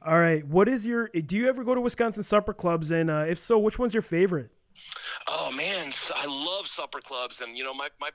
All 0.04 0.18
right, 0.18 0.44
what 0.46 0.68
is 0.68 0.84
your? 0.86 1.08
Do 1.08 1.36
you 1.36 1.48
ever 1.48 1.64
go 1.64 1.74
to 1.74 1.80
Wisconsin 1.80 2.22
supper 2.24 2.52
clubs? 2.52 2.90
And 2.90 3.08
uh, 3.08 3.24
if 3.28 3.38
so, 3.38 3.58
which 3.58 3.78
one's 3.78 3.94
your 3.94 4.02
favorite? 4.02 4.50
Oh 5.26 5.50
man, 5.52 5.92
I 6.14 6.26
love 6.26 6.66
supper 6.66 7.00
clubs, 7.00 7.40
and 7.40 7.56
you 7.56 7.64
know 7.64 7.74
my 7.74 7.88
my 8.00 8.10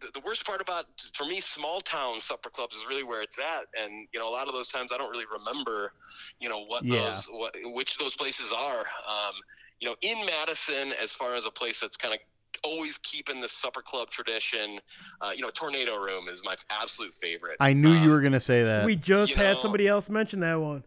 the- 0.00 0.10
the 0.12 0.20
worst 0.20 0.44
part 0.44 0.60
about 0.60 0.86
for 1.14 1.24
me 1.24 1.40
small 1.40 1.80
town 1.80 2.20
supper 2.20 2.50
clubs 2.50 2.74
is 2.76 2.82
really 2.88 3.04
where 3.04 3.22
it's 3.22 3.38
at, 3.38 3.66
and 3.80 4.08
you 4.12 4.18
know 4.20 4.28
a 4.28 4.32
lot 4.32 4.48
of 4.48 4.54
those 4.54 4.68
times 4.68 4.90
I 4.92 4.98
don't 4.98 5.10
really 5.10 5.26
remember, 5.32 5.92
you 6.40 6.48
know 6.48 6.64
what 6.64 6.84
Yeah. 6.84 7.10
those 7.10 7.26
what 7.26 7.54
which 7.64 7.96
those 7.98 8.16
places 8.16 8.50
are. 8.52 8.80
Um, 9.06 9.34
you 9.80 9.88
know, 9.88 9.96
in 10.02 10.24
Madison, 10.26 10.92
as 10.92 11.12
far 11.12 11.34
as 11.34 11.44
a 11.46 11.50
place 11.50 11.80
that's 11.80 11.96
kind 11.96 12.14
of 12.14 12.20
always 12.62 12.96
keeping 12.98 13.40
the 13.40 13.48
supper 13.48 13.82
club 13.82 14.08
tradition, 14.10 14.80
uh, 15.20 15.32
you 15.34 15.42
know, 15.42 15.50
Tornado 15.50 15.96
Room 15.96 16.28
is 16.28 16.42
my 16.44 16.54
absolute 16.70 17.12
favorite. 17.14 17.56
I 17.60 17.72
knew 17.72 17.90
you 17.92 18.02
Um, 18.04 18.08
were 18.10 18.20
gonna 18.20 18.40
say 18.40 18.62
that. 18.62 18.84
we 18.84 18.96
just 18.96 19.32
you 19.32 19.42
had 19.42 19.54
know- 19.54 19.58
somebody 19.60 19.86
else 19.88 20.08
mention 20.08 20.40
that 20.40 20.60
one. 20.60 20.84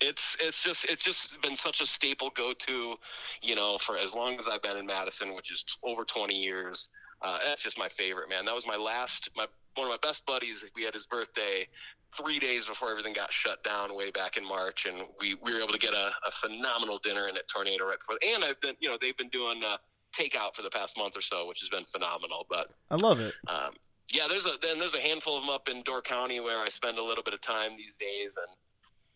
It's 0.00 0.36
it's 0.40 0.62
just 0.62 0.84
it's 0.86 1.04
just 1.04 1.40
been 1.42 1.56
such 1.56 1.80
a 1.80 1.86
staple 1.86 2.30
go 2.34 2.52
to 2.52 2.94
you 3.42 3.54
know 3.54 3.78
for 3.78 3.98
as 3.98 4.14
long 4.14 4.38
as 4.38 4.48
i've 4.48 4.62
been 4.62 4.76
in 4.76 4.86
madison 4.86 5.34
which 5.34 5.52
is 5.52 5.64
over 5.82 6.04
20 6.04 6.34
years. 6.34 6.88
Uh, 7.22 7.38
that's 7.44 7.62
just 7.62 7.76
my 7.76 7.88
favorite 7.88 8.30
man. 8.30 8.46
That 8.46 8.54
was 8.54 8.66
my 8.66 8.76
last 8.76 9.28
my 9.36 9.46
one 9.74 9.86
of 9.86 9.90
my 9.90 9.98
best 10.08 10.24
buddies. 10.24 10.64
We 10.74 10.84
had 10.84 10.94
his 10.94 11.06
birthday 11.06 11.68
three 12.16 12.38
days 12.38 12.66
before 12.66 12.90
everything 12.90 13.12
got 13.12 13.30
shut 13.30 13.62
down 13.62 13.94
way 13.94 14.10
back 14.10 14.36
in 14.36 14.44
march 14.44 14.84
and 14.86 15.02
we, 15.20 15.36
we 15.44 15.52
were 15.52 15.60
able 15.60 15.72
to 15.72 15.78
get 15.78 15.92
a, 15.92 16.10
a 16.26 16.30
phenomenal 16.32 16.98
dinner 16.98 17.28
in 17.28 17.36
at 17.36 17.46
tornado 17.46 17.86
right 17.86 18.00
before 18.00 18.18
and 18.34 18.44
i've 18.44 18.60
been 18.60 18.74
you 18.80 18.88
know 18.88 18.98
they've 19.00 19.16
been 19.16 19.28
doing 19.28 19.62
uh, 19.62 19.76
takeout 20.12 20.52
for 20.56 20.62
the 20.62 20.70
past 20.70 20.98
month 20.98 21.16
or 21.16 21.20
so 21.20 21.46
which 21.46 21.60
has 21.60 21.68
been 21.68 21.84
phenomenal 21.84 22.44
but 22.50 22.72
I 22.90 22.96
love 22.96 23.20
it. 23.20 23.32
um, 23.46 23.74
yeah, 24.12 24.26
there's 24.28 24.46
a 24.46 24.52
then 24.62 24.78
there's 24.78 24.94
a 24.94 25.00
handful 25.00 25.36
of 25.36 25.42
them 25.42 25.50
up 25.50 25.68
in 25.68 25.82
Door 25.82 26.02
County 26.02 26.40
where 26.40 26.58
I 26.58 26.68
spend 26.68 26.98
a 26.98 27.02
little 27.02 27.22
bit 27.22 27.34
of 27.34 27.40
time 27.40 27.76
these 27.76 27.96
days, 27.96 28.36
and 28.36 28.56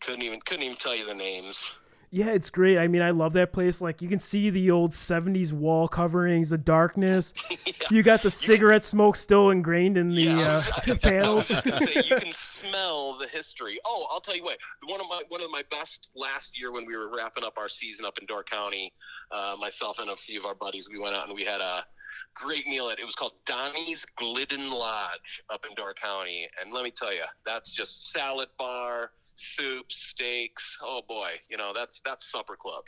couldn't 0.01 0.23
even 0.23 0.39
couldn't 0.41 0.63
even 0.63 0.77
tell 0.77 0.95
you 0.95 1.05
the 1.05 1.13
names. 1.13 1.71
Yeah, 2.11 2.29
it's 2.29 2.49
great. 2.49 2.77
I 2.77 2.87
mean, 2.87 3.01
I 3.01 3.09
love 3.09 3.33
that 3.33 3.51
place. 3.51 3.81
Like 3.81 4.01
you 4.01 4.07
can 4.07 4.19
see 4.19 4.49
the 4.49 4.71
old 4.71 4.91
'70s 4.91 5.51
wall 5.51 5.87
coverings, 5.87 6.49
the 6.49 6.57
darkness. 6.57 7.33
You 7.91 8.01
got 8.01 8.23
the 8.23 8.31
cigarette 8.31 8.83
smoke 8.83 9.15
still 9.15 9.51
ingrained 9.51 9.95
in 9.95 10.09
the 10.09 10.23
yeah, 10.23 10.53
uh, 10.53 10.63
I 10.87 10.95
panels. 11.01 11.47
say 11.47 12.01
you 12.03 12.15
can 12.15 12.33
smell 12.33 13.15
the 13.19 13.27
history. 13.27 13.79
Oh, 13.85 14.07
I'll 14.09 14.19
tell 14.19 14.35
you 14.35 14.43
what. 14.43 14.57
One 14.87 14.99
of 14.99 15.05
my 15.07 15.21
one 15.29 15.41
of 15.41 15.51
my 15.51 15.63
best 15.69 16.09
last 16.15 16.59
year 16.59 16.71
when 16.71 16.87
we 16.87 16.97
were 16.97 17.15
wrapping 17.15 17.43
up 17.43 17.59
our 17.59 17.69
season 17.69 18.05
up 18.05 18.17
in 18.17 18.25
Door 18.25 18.45
County, 18.45 18.91
uh, 19.31 19.55
myself 19.59 19.99
and 19.99 20.09
a 20.09 20.15
few 20.15 20.39
of 20.39 20.45
our 20.45 20.55
buddies, 20.55 20.89
we 20.89 20.97
went 20.97 21.15
out 21.15 21.27
and 21.27 21.35
we 21.35 21.43
had 21.43 21.61
a 21.61 21.85
great 22.33 22.65
meal 22.67 22.89
at 22.89 22.97
it 22.97 23.05
was 23.05 23.13
called 23.15 23.39
Donny's 23.45 24.03
Glidden 24.17 24.71
Lodge 24.71 25.43
up 25.51 25.63
in 25.69 25.75
Door 25.75 25.93
County, 25.93 26.47
and 26.59 26.73
let 26.73 26.83
me 26.83 26.91
tell 26.91 27.13
you, 27.13 27.23
that's 27.45 27.71
just 27.71 28.11
salad 28.11 28.49
bar, 28.57 29.11
soup, 29.35 29.91
steaks. 29.91 30.77
Oh 30.81 31.01
boy, 31.07 31.31
you 31.49 31.57
know 31.57 31.71
that's 31.73 32.01
that's 32.03 32.25
supper 32.31 32.55
club. 32.55 32.83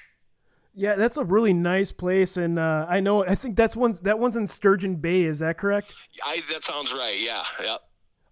Yeah, 0.74 0.94
that's 0.96 1.18
a 1.18 1.24
really 1.24 1.54
nice 1.54 1.92
place, 1.92 2.38
and 2.38 2.60
uh, 2.60 2.86
I 2.88 3.00
know. 3.00 3.26
I 3.26 3.36
think 3.36 3.56
that's 3.56 3.76
one. 3.76 3.96
That 4.04 4.20
one's 4.20 4.36
in 4.36 4.46
Sturgeon 4.46 4.96
Bay. 4.98 5.24
Is 5.24 5.40
that 5.40 5.58
correct? 5.58 5.96
I 6.24 6.42
that 6.52 6.64
sounds 6.64 6.94
right. 6.94 7.20
Yeah, 7.20 7.44
yep. 7.62 7.82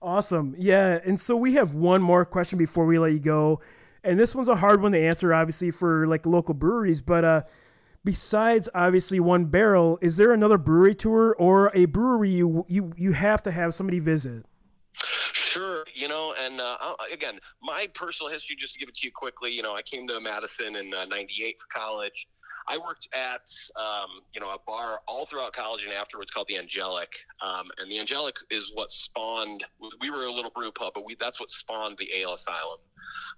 Awesome. 0.02 0.54
Yeah, 0.58 1.00
and 1.04 1.20
so 1.20 1.36
we 1.36 1.56
have 1.56 1.74
one 1.74 2.02
more 2.02 2.26
question 2.26 2.60
before 2.60 2.86
we 2.86 3.00
let 3.00 3.14
you 3.14 3.20
go, 3.20 3.62
and 4.04 4.20
this 4.20 4.36
one's 4.36 4.50
a 4.50 4.56
hard 4.56 4.82
one 4.82 4.92
to 4.92 5.00
answer, 5.00 5.34
obviously 5.34 5.72
for 5.72 6.06
like 6.06 6.28
local 6.28 6.54
breweries. 6.54 7.02
But 7.02 7.26
uh, 7.26 7.42
besides 8.04 8.70
obviously 8.76 9.20
One 9.20 9.46
Barrel, 9.46 9.98
is 10.02 10.18
there 10.18 10.32
another 10.32 10.60
brewery 10.60 10.94
tour 10.94 11.36
or 11.40 11.72
a 11.74 11.86
brewery 11.86 12.30
you 12.30 12.66
you 12.68 12.94
you 12.96 13.14
have 13.14 13.42
to 13.44 13.52
have 13.52 13.74
somebody 13.74 13.98
visit? 13.98 14.46
Sure, 15.34 15.86
you 15.94 16.08
know, 16.08 16.34
and 16.40 16.60
uh, 16.60 16.78
again, 17.12 17.40
my 17.62 17.88
personal 17.94 18.32
history, 18.32 18.56
just 18.56 18.74
to 18.74 18.80
give 18.80 18.90
it 18.90 18.96
to 18.96 19.08
you 19.08 19.12
quickly, 19.14 19.52
you 19.52 19.62
know, 19.62 19.76
I 19.76 19.82
came 19.82 20.08
to 20.08 20.20
Madison 20.20 20.76
in 20.76 20.94
uh, 20.94 21.06
'98 21.06 21.58
for 21.60 21.80
college. 21.80 22.28
I 22.68 22.78
worked 22.78 23.08
at, 23.14 23.48
um, 23.80 24.10
you 24.34 24.42
know, 24.42 24.50
a 24.50 24.58
bar 24.66 25.00
all 25.08 25.28
throughout 25.28 25.54
college 25.54 25.84
and 25.84 25.94
afterwards 25.94 26.32
called 26.32 26.48
the 26.48 26.58
Angelic, 26.58 27.10
um, 27.42 27.68
and 27.78 27.92
the 27.92 28.00
Angelic 28.00 28.36
is 28.50 28.72
what 28.74 28.90
spawned. 28.92 29.64
We 30.02 30.10
were 30.10 30.26
a 30.26 30.32
little 30.32 30.52
brew 30.52 30.72
pub, 30.72 30.94
but 30.96 31.06
we 31.06 31.16
that's 31.20 31.40
what 31.40 31.50
spawned 31.50 31.98
the 31.98 32.10
Ale 32.16 32.34
Asylum. 32.34 32.80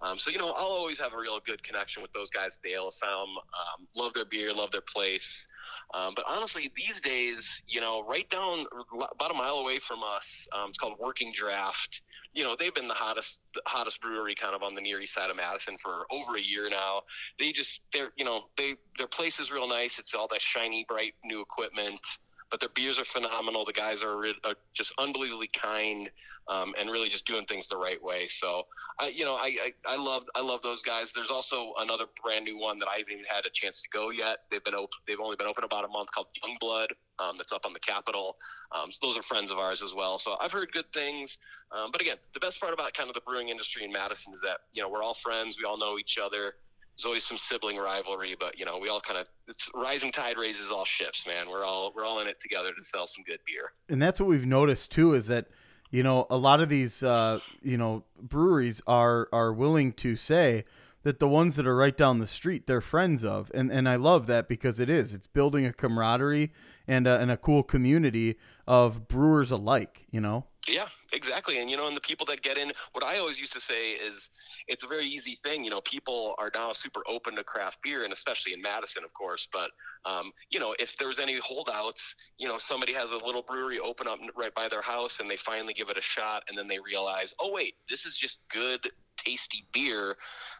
Um, 0.02 0.18
so 0.18 0.30
you 0.30 0.38
know, 0.38 0.52
I'll 0.52 0.68
always 0.68 1.00
have 1.00 1.14
a 1.14 1.18
real 1.18 1.40
good 1.46 1.62
connection 1.64 2.02
with 2.02 2.14
those 2.14 2.30
guys 2.30 2.58
at 2.58 2.62
the 2.64 2.74
Ale 2.76 2.88
Asylum. 2.88 3.32
Um, 3.32 3.88
love 3.96 4.14
their 4.14 4.26
beer, 4.26 4.54
love 4.54 4.72
their 4.72 4.82
place. 4.82 5.46
Um, 5.94 6.14
but 6.16 6.26
honestly, 6.28 6.72
these 6.76 7.00
days, 7.00 7.62
you 7.68 7.80
know, 7.80 8.04
right 8.08 8.30
down 8.30 8.66
about 9.12 9.32
a 9.32 9.34
mile 9.34 9.60
away 9.60 9.80
from 9.80 10.00
us, 10.04 10.48
um, 10.54 10.70
it's 10.70 10.78
called 10.78 10.96
Working 11.00 11.32
Draft. 11.34 12.02
You 12.34 12.44
know, 12.44 12.56
they've 12.60 12.74
been 12.74 12.90
the 12.90 12.94
hottest, 12.94 13.40
hottest 13.66 14.02
brewery 14.02 14.36
kind 14.36 14.54
of 14.54 14.64
on 14.64 14.76
the 14.76 14.82
near 14.82 15.00
east 15.00 15.14
side 15.14 15.30
of 15.30 15.38
Madison 15.38 15.78
for 15.78 16.06
over 16.12 16.36
a 16.36 16.42
year 16.42 16.70
now. 16.70 17.04
They 17.40 17.54
just, 17.54 17.80
they're, 17.94 18.12
you 18.18 18.26
know, 18.26 18.44
they 18.58 18.76
their 18.98 19.08
place 19.08 19.40
is 19.40 19.52
real 19.52 19.68
nice. 19.68 19.98
It's 19.98 20.14
all 20.14 20.28
that 20.30 20.42
shiny, 20.42 20.86
bright 20.88 21.14
new 21.24 21.42
equipment, 21.42 22.02
but 22.50 22.60
their 22.60 22.70
beers 22.70 23.00
are 23.00 23.06
phenomenal. 23.06 23.66
The 23.66 23.74
guys 23.74 24.04
are, 24.04 24.18
re- 24.18 24.40
are 24.44 24.56
just 24.74 24.94
unbelievably 24.98 25.50
kind 25.54 26.10
um, 26.50 26.74
and 26.80 26.90
really 26.90 27.10
just 27.10 27.28
doing 27.28 27.46
things 27.46 27.68
the 27.68 27.78
right 27.78 28.02
way. 28.02 28.28
So, 28.28 28.64
I, 29.00 29.10
you 29.10 29.26
know, 29.26 29.36
I, 29.36 29.74
I, 29.86 29.94
I 29.94 29.96
love 29.98 30.24
I 30.34 30.42
love 30.42 30.62
those 30.62 30.82
guys. 30.82 31.12
There's 31.14 31.30
also 31.30 31.74
another 31.80 32.06
brand 32.24 32.46
new 32.46 32.58
one 32.58 32.80
that 32.80 32.88
I 32.88 33.00
haven't 33.00 33.14
even 33.14 33.26
had 33.30 33.46
a 33.46 33.50
chance 33.52 33.82
to 33.82 33.90
go 33.90 34.10
yet. 34.10 34.40
They've 34.50 34.64
been 34.64 34.76
open. 34.76 34.98
They've 35.06 35.20
only 35.20 35.36
been 35.36 35.48
open 35.48 35.64
about 35.64 35.84
a 35.86 35.90
month 35.90 36.10
called 36.12 36.28
Youngblood. 36.42 36.88
Um, 37.20 37.36
that's 37.38 37.52
up 37.52 37.66
on 37.66 37.74
the 37.74 37.80
Capitol. 37.80 38.38
Um, 38.72 38.92
so 38.92 39.08
those 39.08 39.18
are 39.18 39.24
friends 39.24 39.52
of 39.52 39.58
ours 39.58 39.82
as 39.82 39.94
well. 39.94 40.20
So 40.20 40.36
I've 40.40 40.52
heard 40.52 40.72
good 40.72 40.92
things. 40.94 41.40
Um, 41.72 41.92
but 41.92 42.00
again, 42.00 42.18
the 42.34 42.40
best 42.40 42.62
part 42.62 42.74
about 42.74 42.94
kind 42.94 43.10
of 43.10 43.16
the 43.16 43.22
brewing 43.22 43.50
industry 43.50 43.84
in 43.84 43.92
Madison 43.92 44.34
is 44.34 44.42
that 44.42 44.60
you 44.74 44.82
know 44.82 44.90
we're 44.90 45.04
all 45.04 45.16
friends. 45.16 45.58
We 45.60 45.66
all 45.66 45.78
know 45.78 45.98
each 46.00 46.18
other. 46.18 46.54
There's 46.98 47.06
always 47.06 47.24
some 47.24 47.38
sibling 47.38 47.78
rivalry, 47.78 48.36
but 48.40 48.58
you 48.58 48.66
know 48.66 48.80
we 48.80 48.90
all 48.90 49.00
kind 49.00 49.20
of 49.20 49.28
it's 49.48 49.70
rising 49.76 50.12
tide 50.12 50.38
raises 50.38 50.72
all 50.72 50.84
ships, 50.84 51.28
man. 51.28 51.48
We're 51.50 51.64
all 51.64 51.94
we're 51.96 52.06
all 52.06 52.20
in 52.22 52.28
it 52.28 52.40
together 52.40 52.72
to 52.78 52.84
sell 52.84 53.06
some 53.06 53.24
good 53.24 53.40
beer. 53.46 53.72
and 53.88 54.02
that's 54.02 54.20
what 54.20 54.28
we've 54.28 54.46
noticed 54.48 54.92
too 54.92 55.14
is 55.14 55.28
that 55.28 55.48
you 55.92 56.02
know 56.02 56.26
a 56.30 56.38
lot 56.38 56.60
of 56.60 56.70
these 56.70 57.04
uh, 57.04 57.40
you 57.62 57.78
know 57.78 58.04
breweries 58.20 58.82
are 58.88 59.30
are 59.32 59.54
willing 59.54 59.94
to 59.94 60.16
say 60.16 60.66
that 61.04 61.20
the 61.20 61.28
ones 61.28 61.56
that 61.56 61.66
are 61.68 61.76
right 61.76 61.96
down 61.96 62.20
the 62.20 62.28
street 62.28 62.66
they're 62.68 62.82
friends 62.82 63.24
of 63.24 63.52
and 63.54 63.72
and 63.72 63.88
I 63.88 63.96
love 63.96 64.26
that 64.28 64.50
because 64.50 64.80
it 64.80 64.90
is 64.90 65.14
it's 65.14 65.28
building 65.28 65.66
a 65.66 65.72
camaraderie 65.72 66.52
and 66.88 67.08
a, 67.08 67.20
and 67.20 67.30
a 67.32 67.38
cool 67.38 67.64
community 67.64 68.38
of 68.66 69.08
brewers 69.08 69.52
alike 69.52 70.06
you 70.12 70.20
know 70.20 70.46
Yeah, 70.68 70.88
exactly. 71.12 71.60
And 71.60 71.70
you 71.70 71.78
know, 71.78 71.88
and 71.88 71.96
the 71.96 72.02
people 72.02 72.26
that 72.28 72.42
get 72.42 72.58
in, 72.58 72.72
what 72.94 73.04
I 73.04 73.20
always 73.20 73.40
used 73.40 73.54
to 73.54 73.60
say 73.60 73.92
is, 73.92 74.30
it's 74.68 74.84
a 74.84 74.88
very 74.88 75.06
easy 75.06 75.36
thing. 75.44 75.64
You 75.64 75.70
know, 75.70 75.82
people 75.82 76.36
are 76.38 76.52
now 76.54 76.72
super 76.74 77.02
open 77.08 77.36
to 77.36 77.44
craft 77.44 77.82
beer, 77.82 78.04
and 78.04 78.14
especially 78.14 78.54
in 78.54 78.62
Madison, 78.62 79.04
of 79.04 79.14
course. 79.14 79.48
But 79.52 79.72
um, 80.06 80.32
you 80.50 80.60
know, 80.60 80.76
if 80.80 80.98
there's 80.98 81.20
any 81.20 81.38
holdouts, 81.40 82.16
you 82.38 82.48
know, 82.48 82.58
somebody 82.58 82.94
has 82.94 83.12
a 83.12 83.18
little 83.18 83.42
brewery 83.42 83.80
open 83.80 84.08
up 84.08 84.20
right 84.36 84.54
by 84.54 84.68
their 84.68 84.82
house, 84.82 85.20
and 85.20 85.30
they 85.30 85.38
finally 85.38 85.74
give 85.74 85.90
it 85.90 85.98
a 85.98 86.02
shot, 86.02 86.44
and 86.50 86.58
then 86.58 86.68
they 86.68 86.80
realize, 86.80 87.34
oh 87.40 87.52
wait, 87.52 87.76
this 87.90 88.06
is 88.06 88.16
just 88.16 88.40
good, 88.50 88.90
tasty 89.18 89.66
beer. 89.74 90.16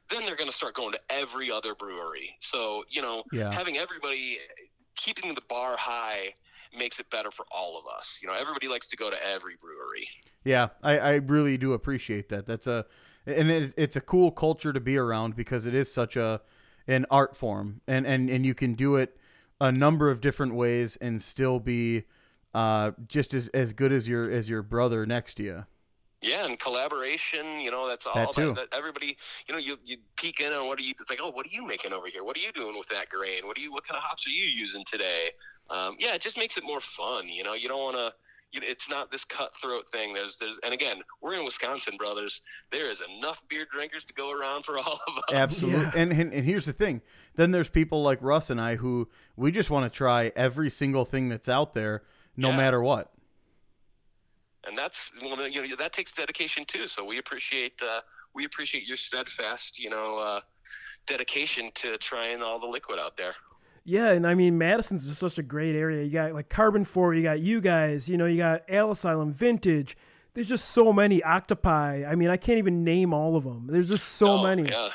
Then 0.10 0.26
they're 0.26 0.38
going 0.38 0.50
to 0.50 0.56
start 0.56 0.74
going 0.76 0.94
to 0.94 1.00
every 1.10 1.52
other 1.52 1.76
brewery. 1.76 2.36
So 2.40 2.84
you 2.90 3.02
know, 3.02 3.24
Yeah. 3.32 3.52
having 3.52 3.78
everybody 3.78 4.40
keeping 4.96 5.34
the 5.36 5.42
bar 5.48 5.78
high 5.78 6.34
makes 6.76 7.00
it 7.00 7.10
better 7.10 7.32
for 7.32 7.46
all 7.52 7.78
of 7.78 7.86
us. 7.88 8.20
You 8.22 8.28
know, 8.28 8.34
everybody 8.34 8.68
likes 8.68 8.88
to 8.90 8.98
go 8.98 9.10
to 9.10 9.28
every 9.28 9.56
brewery. 9.60 10.08
Yeah, 10.44 10.70
I, 10.82 11.00
I 11.00 11.14
really 11.16 11.58
do 11.58 11.74
appreciate 11.74 12.30
that. 12.30 12.46
That's 12.46 12.68
a 12.68 12.86
and 13.26 13.52
it, 13.52 13.74
it's 13.78 13.96
a 13.96 14.02
cool 14.02 14.32
culture 14.32 14.72
to 14.72 14.80
be 14.80 14.98
around 14.98 15.36
because 15.36 15.66
it 15.66 15.76
is 15.76 15.92
such 15.92 16.16
a 16.16 16.42
an 16.88 17.06
art 17.12 17.36
form 17.36 17.82
and 17.88 18.08
and 18.08 18.30
and 18.30 18.46
you 18.46 18.54
can 18.54 18.74
do 18.74 18.96
it 18.96 19.18
a 19.60 19.72
number 19.72 20.10
of 20.10 20.22
different 20.22 20.56
ways 20.56 20.96
and 20.98 21.22
still 21.22 21.60
be 21.60 22.04
uh, 22.54 22.92
just 23.08 23.34
as, 23.34 23.50
as 23.50 23.74
good 23.74 23.92
as 23.92 24.08
your 24.08 24.32
as 24.32 24.50
your 24.50 24.62
brother 24.62 25.06
next 25.06 25.36
to 25.36 25.44
you. 25.44 25.66
Yeah, 26.22 26.46
and 26.46 26.60
collaboration, 26.60 27.60
you 27.60 27.70
know, 27.70 27.88
that's 27.88 28.08
all 28.08 28.16
That 28.16 28.34
too. 28.34 28.54
that, 28.56 28.68
everybody, 28.74 29.18
you 29.48 29.54
know, 29.54 29.60
you 29.60 29.78
you 29.86 29.98
peek 30.16 30.40
in 30.42 30.52
on 30.52 30.66
what 30.68 30.80
are 30.80 30.82
you 30.82 30.94
it's 31.00 31.10
like, 31.10 31.20
oh, 31.22 31.30
what 31.30 31.46
are 31.46 31.50
you 31.50 31.64
making 31.66 31.94
over 31.94 32.08
here? 32.08 32.24
What 32.24 32.36
are 32.36 32.40
you 32.40 32.52
doing 32.52 32.78
with 32.78 32.88
that 32.90 33.10
grain? 33.10 33.46
What 33.46 33.58
are 33.58 33.62
you 33.62 33.72
what 33.72 33.88
kind 33.88 33.98
of 33.98 34.04
hops 34.04 34.26
are 34.26 34.32
you 34.32 34.44
using 34.46 34.84
today? 34.86 35.30
Um, 35.70 35.96
yeah, 36.00 36.16
it 36.16 36.22
just 36.22 36.38
makes 36.38 36.58
it 36.58 36.64
more 36.64 36.80
fun, 36.82 37.28
you 37.28 37.44
know. 37.44 37.54
You 37.54 37.68
don't 37.68 37.80
want 37.82 37.98
to 37.98 38.14
you 38.52 38.62
it's 38.64 38.90
not 38.90 39.12
this 39.12 39.26
cutthroat 39.26 39.90
thing. 39.92 40.14
There's 40.14 40.38
there's 40.38 40.58
and 40.64 40.74
again, 40.74 41.02
we're 41.22 41.34
in 41.36 41.46
Wisconsin, 41.46 41.98
brothers. 41.98 42.42
There 42.72 42.90
is 42.90 43.02
enough 43.20 43.44
beer 43.48 43.68
drinkers 43.72 44.04
to 44.06 44.14
go 44.14 44.32
around 44.32 44.64
for 44.66 44.78
all 44.80 45.00
of 45.08 45.18
us. 45.18 45.24
Absolutely. 45.34 45.82
Yeah. 45.82 45.92
And, 45.96 46.12
and 46.14 46.34
and 46.34 46.46
here's 46.46 46.66
the 46.66 46.74
thing. 46.74 47.02
Then 47.36 47.52
there's 47.52 47.70
people 47.70 48.02
like 48.02 48.18
Russ 48.22 48.50
and 48.50 48.60
I 48.60 48.78
who 48.78 49.08
we 49.36 49.52
just 49.52 49.70
want 49.70 49.92
to 49.92 49.96
try 49.96 50.32
every 50.36 50.72
single 50.72 51.06
thing 51.06 51.30
that's 51.30 51.48
out 51.50 51.76
there, 51.76 52.02
no 52.36 52.50
Yeah. 52.50 52.58
matter 52.58 52.82
what. 52.82 53.12
And 54.68 54.78
that's 54.78 55.12
well, 55.22 55.48
you 55.48 55.68
know 55.68 55.76
that 55.78 55.94
takes 55.94 56.12
dedication 56.12 56.66
too. 56.66 56.88
So 56.88 57.06
we 57.06 57.20
appreciate 57.20 57.82
uh, 57.82 58.02
we 58.34 58.46
appreciate 58.46 58.86
your 58.86 58.98
steadfast, 58.98 59.80
you 59.80 59.90
know, 59.90 60.18
uh, 60.18 60.42
dedication 61.06 61.72
to 61.76 61.98
trying 61.98 62.42
all 62.42 62.60
the 62.60 62.68
liquid 62.68 63.00
out 63.00 63.18
there. 63.18 63.36
Yeah, 63.86 64.12
and 64.12 64.28
I 64.28 64.34
mean 64.34 64.58
Madison's 64.58 65.08
just 65.08 65.20
such 65.20 65.38
a 65.38 65.44
great 65.44 65.76
area. 65.76 66.04
You 66.04 66.12
got 66.12 66.34
like 66.34 66.50
Karben4, 66.50 67.16
you 67.16 67.24
got 67.24 67.40
you 67.40 67.62
guys, 67.62 68.10
you 68.10 68.18
know, 68.18 68.26
you 68.26 68.38
got 68.38 68.64
Ale 68.68 68.92
Asylum, 68.92 69.32
Vintage. 69.32 69.96
There's 70.34 70.50
just 70.50 70.66
so 70.66 70.92
many 70.94 71.24
octopi. 71.24 72.04
I 72.06 72.16
mean, 72.16 72.30
I 72.30 72.38
can't 72.38 72.60
even 72.60 72.84
name 72.84 73.14
all 73.14 73.36
of 73.36 73.44
them. 73.46 73.68
There's 73.68 73.90
just 73.90 74.10
so 74.10 74.32
Oh, 74.32 74.44
many. 74.44 74.70
Yeah, 74.70 74.90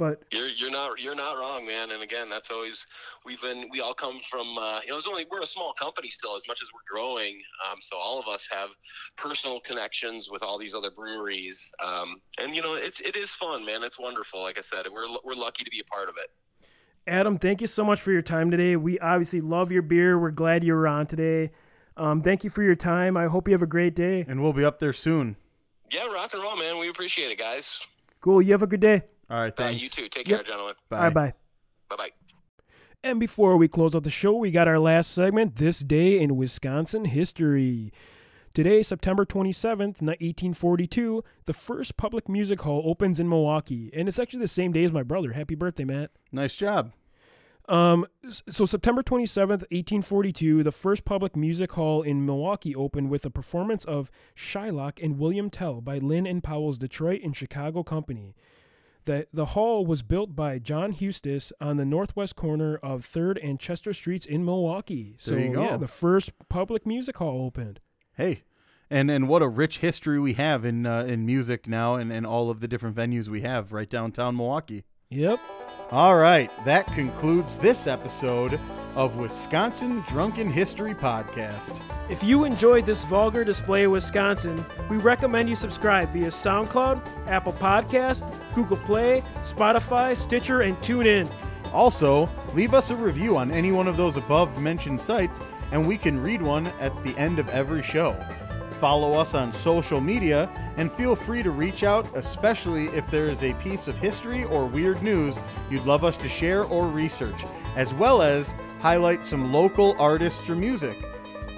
But 0.00 0.22
you're 0.30 0.48
you're 0.48 0.70
not 0.70 0.98
you're 0.98 1.14
not 1.14 1.36
wrong, 1.36 1.66
man. 1.66 1.90
And 1.90 2.02
again, 2.02 2.30
that's 2.30 2.50
always 2.50 2.86
we've 3.26 3.40
been 3.42 3.68
we 3.70 3.82
all 3.82 3.92
come 3.92 4.18
from 4.30 4.56
uh, 4.56 4.80
you 4.80 4.92
know 4.92 4.96
it's 4.96 5.06
only 5.06 5.26
we're 5.30 5.42
a 5.42 5.46
small 5.46 5.74
company 5.74 6.08
still 6.08 6.34
as 6.34 6.48
much 6.48 6.62
as 6.62 6.68
we're 6.72 6.96
growing. 6.96 7.38
Um, 7.70 7.80
so 7.82 7.98
all 7.98 8.18
of 8.18 8.26
us 8.26 8.48
have 8.50 8.70
personal 9.18 9.60
connections 9.60 10.30
with 10.30 10.42
all 10.42 10.58
these 10.58 10.74
other 10.74 10.90
breweries. 10.90 11.70
Um, 11.84 12.22
and 12.38 12.56
you 12.56 12.62
know 12.62 12.74
it's 12.76 13.02
it 13.02 13.14
is 13.14 13.30
fun, 13.30 13.62
man. 13.66 13.82
It's 13.82 13.98
wonderful. 13.98 14.40
Like 14.40 14.56
I 14.56 14.62
said, 14.62 14.86
we're 14.90 15.04
we're 15.22 15.34
lucky 15.34 15.64
to 15.64 15.70
be 15.70 15.80
a 15.80 15.84
part 15.84 16.08
of 16.08 16.14
it. 16.16 16.30
Adam, 17.06 17.36
thank 17.36 17.60
you 17.60 17.66
so 17.66 17.84
much 17.84 18.00
for 18.00 18.10
your 18.10 18.22
time 18.22 18.50
today. 18.50 18.76
We 18.76 18.98
obviously 19.00 19.42
love 19.42 19.70
your 19.70 19.82
beer. 19.82 20.18
We're 20.18 20.30
glad 20.30 20.64
you 20.64 20.72
were 20.72 20.88
on 20.88 21.04
today. 21.04 21.50
Um, 21.98 22.22
thank 22.22 22.42
you 22.42 22.48
for 22.48 22.62
your 22.62 22.74
time. 22.74 23.18
I 23.18 23.26
hope 23.26 23.48
you 23.48 23.52
have 23.52 23.62
a 23.62 23.66
great 23.66 23.94
day. 23.94 24.24
And 24.26 24.42
we'll 24.42 24.54
be 24.54 24.64
up 24.64 24.78
there 24.78 24.94
soon. 24.94 25.36
Yeah, 25.90 26.06
rock 26.06 26.32
and 26.32 26.42
roll, 26.42 26.56
man. 26.56 26.78
We 26.78 26.88
appreciate 26.88 27.30
it, 27.30 27.38
guys. 27.38 27.78
Cool. 28.22 28.40
You 28.40 28.52
have 28.52 28.62
a 28.62 28.66
good 28.66 28.80
day. 28.80 29.02
All 29.30 29.40
right, 29.40 29.52
Uh, 29.52 29.56
thanks. 29.56 29.82
you 29.82 29.88
too. 29.88 30.08
Take 30.08 30.28
Yep. 30.28 30.38
care, 30.40 30.44
gentlemen. 30.52 30.74
Bye. 30.88 31.08
Bye 31.08 31.10
bye. 31.10 31.32
Bye 31.88 31.96
bye. 31.96 32.10
And 33.02 33.18
before 33.18 33.56
we 33.56 33.68
close 33.68 33.94
out 33.94 34.02
the 34.02 34.10
show, 34.10 34.36
we 34.36 34.50
got 34.50 34.68
our 34.68 34.78
last 34.78 35.12
segment, 35.12 35.56
This 35.56 35.78
Day 35.80 36.18
in 36.20 36.36
Wisconsin 36.36 37.06
History. 37.06 37.92
Today, 38.52 38.82
September 38.82 39.24
27th, 39.24 40.02
1842, 40.02 41.22
the 41.46 41.52
first 41.52 41.96
public 41.96 42.28
music 42.28 42.60
hall 42.62 42.82
opens 42.84 43.20
in 43.20 43.28
Milwaukee. 43.28 43.90
And 43.94 44.08
it's 44.08 44.18
actually 44.18 44.40
the 44.40 44.48
same 44.48 44.72
day 44.72 44.84
as 44.84 44.92
my 44.92 45.04
brother. 45.04 45.32
Happy 45.32 45.54
birthday, 45.54 45.84
Matt. 45.84 46.10
Nice 46.32 46.56
job. 46.56 46.92
Um, 47.68 48.04
so 48.28 48.64
September 48.64 49.02
27th, 49.02 49.64
1842, 49.70 50.64
the 50.64 50.72
first 50.72 51.04
public 51.04 51.36
music 51.36 51.72
hall 51.72 52.02
in 52.02 52.26
Milwaukee 52.26 52.74
opened 52.74 53.08
with 53.10 53.24
a 53.24 53.30
performance 53.30 53.84
of 53.84 54.10
Shylock 54.34 55.02
and 55.02 55.18
William 55.20 55.48
Tell 55.48 55.80
by 55.80 55.98
Lynn 55.98 56.26
and 56.26 56.42
Powell's 56.42 56.78
Detroit 56.78 57.20
and 57.22 57.34
Chicago 57.36 57.84
Company. 57.84 58.34
The, 59.06 59.26
the 59.32 59.46
hall 59.46 59.86
was 59.86 60.02
built 60.02 60.36
by 60.36 60.58
John 60.58 60.92
Hustis 60.92 61.52
on 61.60 61.76
the 61.78 61.84
northwest 61.84 62.36
corner 62.36 62.76
of 62.82 63.00
3rd 63.02 63.38
and 63.42 63.58
Chester 63.58 63.92
Streets 63.92 64.26
in 64.26 64.44
Milwaukee. 64.44 65.14
So, 65.18 65.34
There 65.34 65.44
you 65.44 65.54
go. 65.54 65.62
yeah, 65.62 65.76
the 65.76 65.86
first 65.86 66.32
public 66.48 66.86
music 66.86 67.16
hall 67.18 67.44
opened. 67.44 67.80
Hey, 68.14 68.42
and 68.90 69.10
and 69.10 69.28
what 69.28 69.40
a 69.40 69.48
rich 69.48 69.78
history 69.78 70.18
we 70.18 70.34
have 70.34 70.64
in 70.64 70.84
uh, 70.84 71.04
in 71.04 71.24
music 71.24 71.66
now, 71.68 71.94
and, 71.94 72.12
and 72.12 72.26
all 72.26 72.50
of 72.50 72.60
the 72.60 72.68
different 72.68 72.96
venues 72.96 73.28
we 73.28 73.40
have 73.42 73.72
right 73.72 73.88
downtown 73.88 74.36
Milwaukee. 74.36 74.84
Yep. 75.12 75.40
All 75.90 76.14
right, 76.14 76.52
that 76.64 76.86
concludes 76.86 77.58
this 77.58 77.88
episode 77.88 78.60
of 78.94 79.16
Wisconsin 79.16 80.04
Drunken 80.06 80.48
History 80.48 80.94
Podcast. 80.94 81.76
If 82.08 82.22
you 82.22 82.44
enjoyed 82.44 82.86
this 82.86 83.02
vulgar 83.02 83.42
display 83.42 83.82
of 83.82 83.90
Wisconsin, 83.90 84.64
we 84.88 84.98
recommend 84.98 85.48
you 85.48 85.56
subscribe 85.56 86.10
via 86.10 86.28
SoundCloud, 86.28 87.04
Apple 87.26 87.54
Podcast, 87.54 88.32
Google 88.54 88.76
Play, 88.76 89.24
Spotify, 89.42 90.16
Stitcher, 90.16 90.60
and 90.60 90.76
TuneIn. 90.76 91.28
Also, 91.72 92.28
leave 92.54 92.72
us 92.72 92.90
a 92.90 92.96
review 92.96 93.36
on 93.36 93.50
any 93.50 93.72
one 93.72 93.88
of 93.88 93.96
those 93.96 94.16
above 94.16 94.62
mentioned 94.62 95.00
sites, 95.00 95.42
and 95.72 95.88
we 95.88 95.98
can 95.98 96.22
read 96.22 96.40
one 96.40 96.68
at 96.78 96.92
the 97.02 97.18
end 97.18 97.40
of 97.40 97.48
every 97.48 97.82
show. 97.82 98.16
Follow 98.80 99.12
us 99.12 99.34
on 99.34 99.52
social 99.52 100.00
media 100.00 100.48
and 100.78 100.90
feel 100.90 101.14
free 101.14 101.42
to 101.42 101.50
reach 101.50 101.84
out, 101.84 102.08
especially 102.16 102.86
if 102.86 103.06
there 103.10 103.26
is 103.26 103.42
a 103.42 103.52
piece 103.54 103.88
of 103.88 103.98
history 103.98 104.44
or 104.44 104.64
weird 104.64 105.02
news 105.02 105.38
you'd 105.70 105.84
love 105.84 106.02
us 106.02 106.16
to 106.16 106.30
share 106.30 106.64
or 106.64 106.86
research, 106.86 107.44
as 107.76 107.92
well 107.92 108.22
as 108.22 108.54
highlight 108.80 109.26
some 109.26 109.52
local 109.52 109.94
artists 109.98 110.48
or 110.48 110.56
music. 110.56 110.96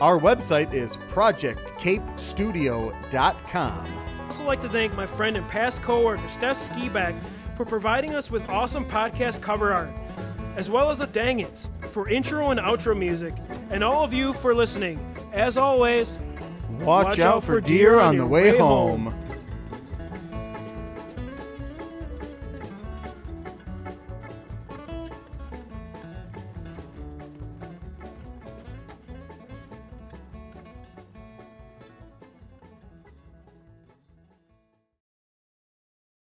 Our 0.00 0.18
website 0.18 0.74
is 0.74 0.96
projectcapestudio.com. 0.96 3.84
I'd 3.84 4.26
also 4.26 4.44
like 4.44 4.62
to 4.62 4.68
thank 4.68 4.94
my 4.94 5.06
friend 5.06 5.36
and 5.36 5.48
past 5.48 5.80
coworker 5.80 6.28
Steph 6.28 6.56
Skiback 6.56 7.16
for 7.54 7.64
providing 7.64 8.16
us 8.16 8.32
with 8.32 8.48
awesome 8.48 8.84
podcast 8.84 9.40
cover 9.40 9.72
art, 9.72 9.90
as 10.56 10.72
well 10.72 10.90
as 10.90 10.98
the 10.98 11.06
Dangits 11.06 11.68
for 11.86 12.08
intro 12.08 12.50
and 12.50 12.58
outro 12.58 12.98
music, 12.98 13.34
and 13.70 13.84
all 13.84 14.02
of 14.02 14.12
you 14.12 14.32
for 14.32 14.56
listening. 14.56 14.98
As 15.32 15.56
always, 15.56 16.18
Watch, 16.80 17.18
out 17.18 17.44
for 17.44 17.60
deer 17.60 18.00
on 18.00 18.16
the 18.16 18.26
way 18.26 18.56
home. 18.56 19.14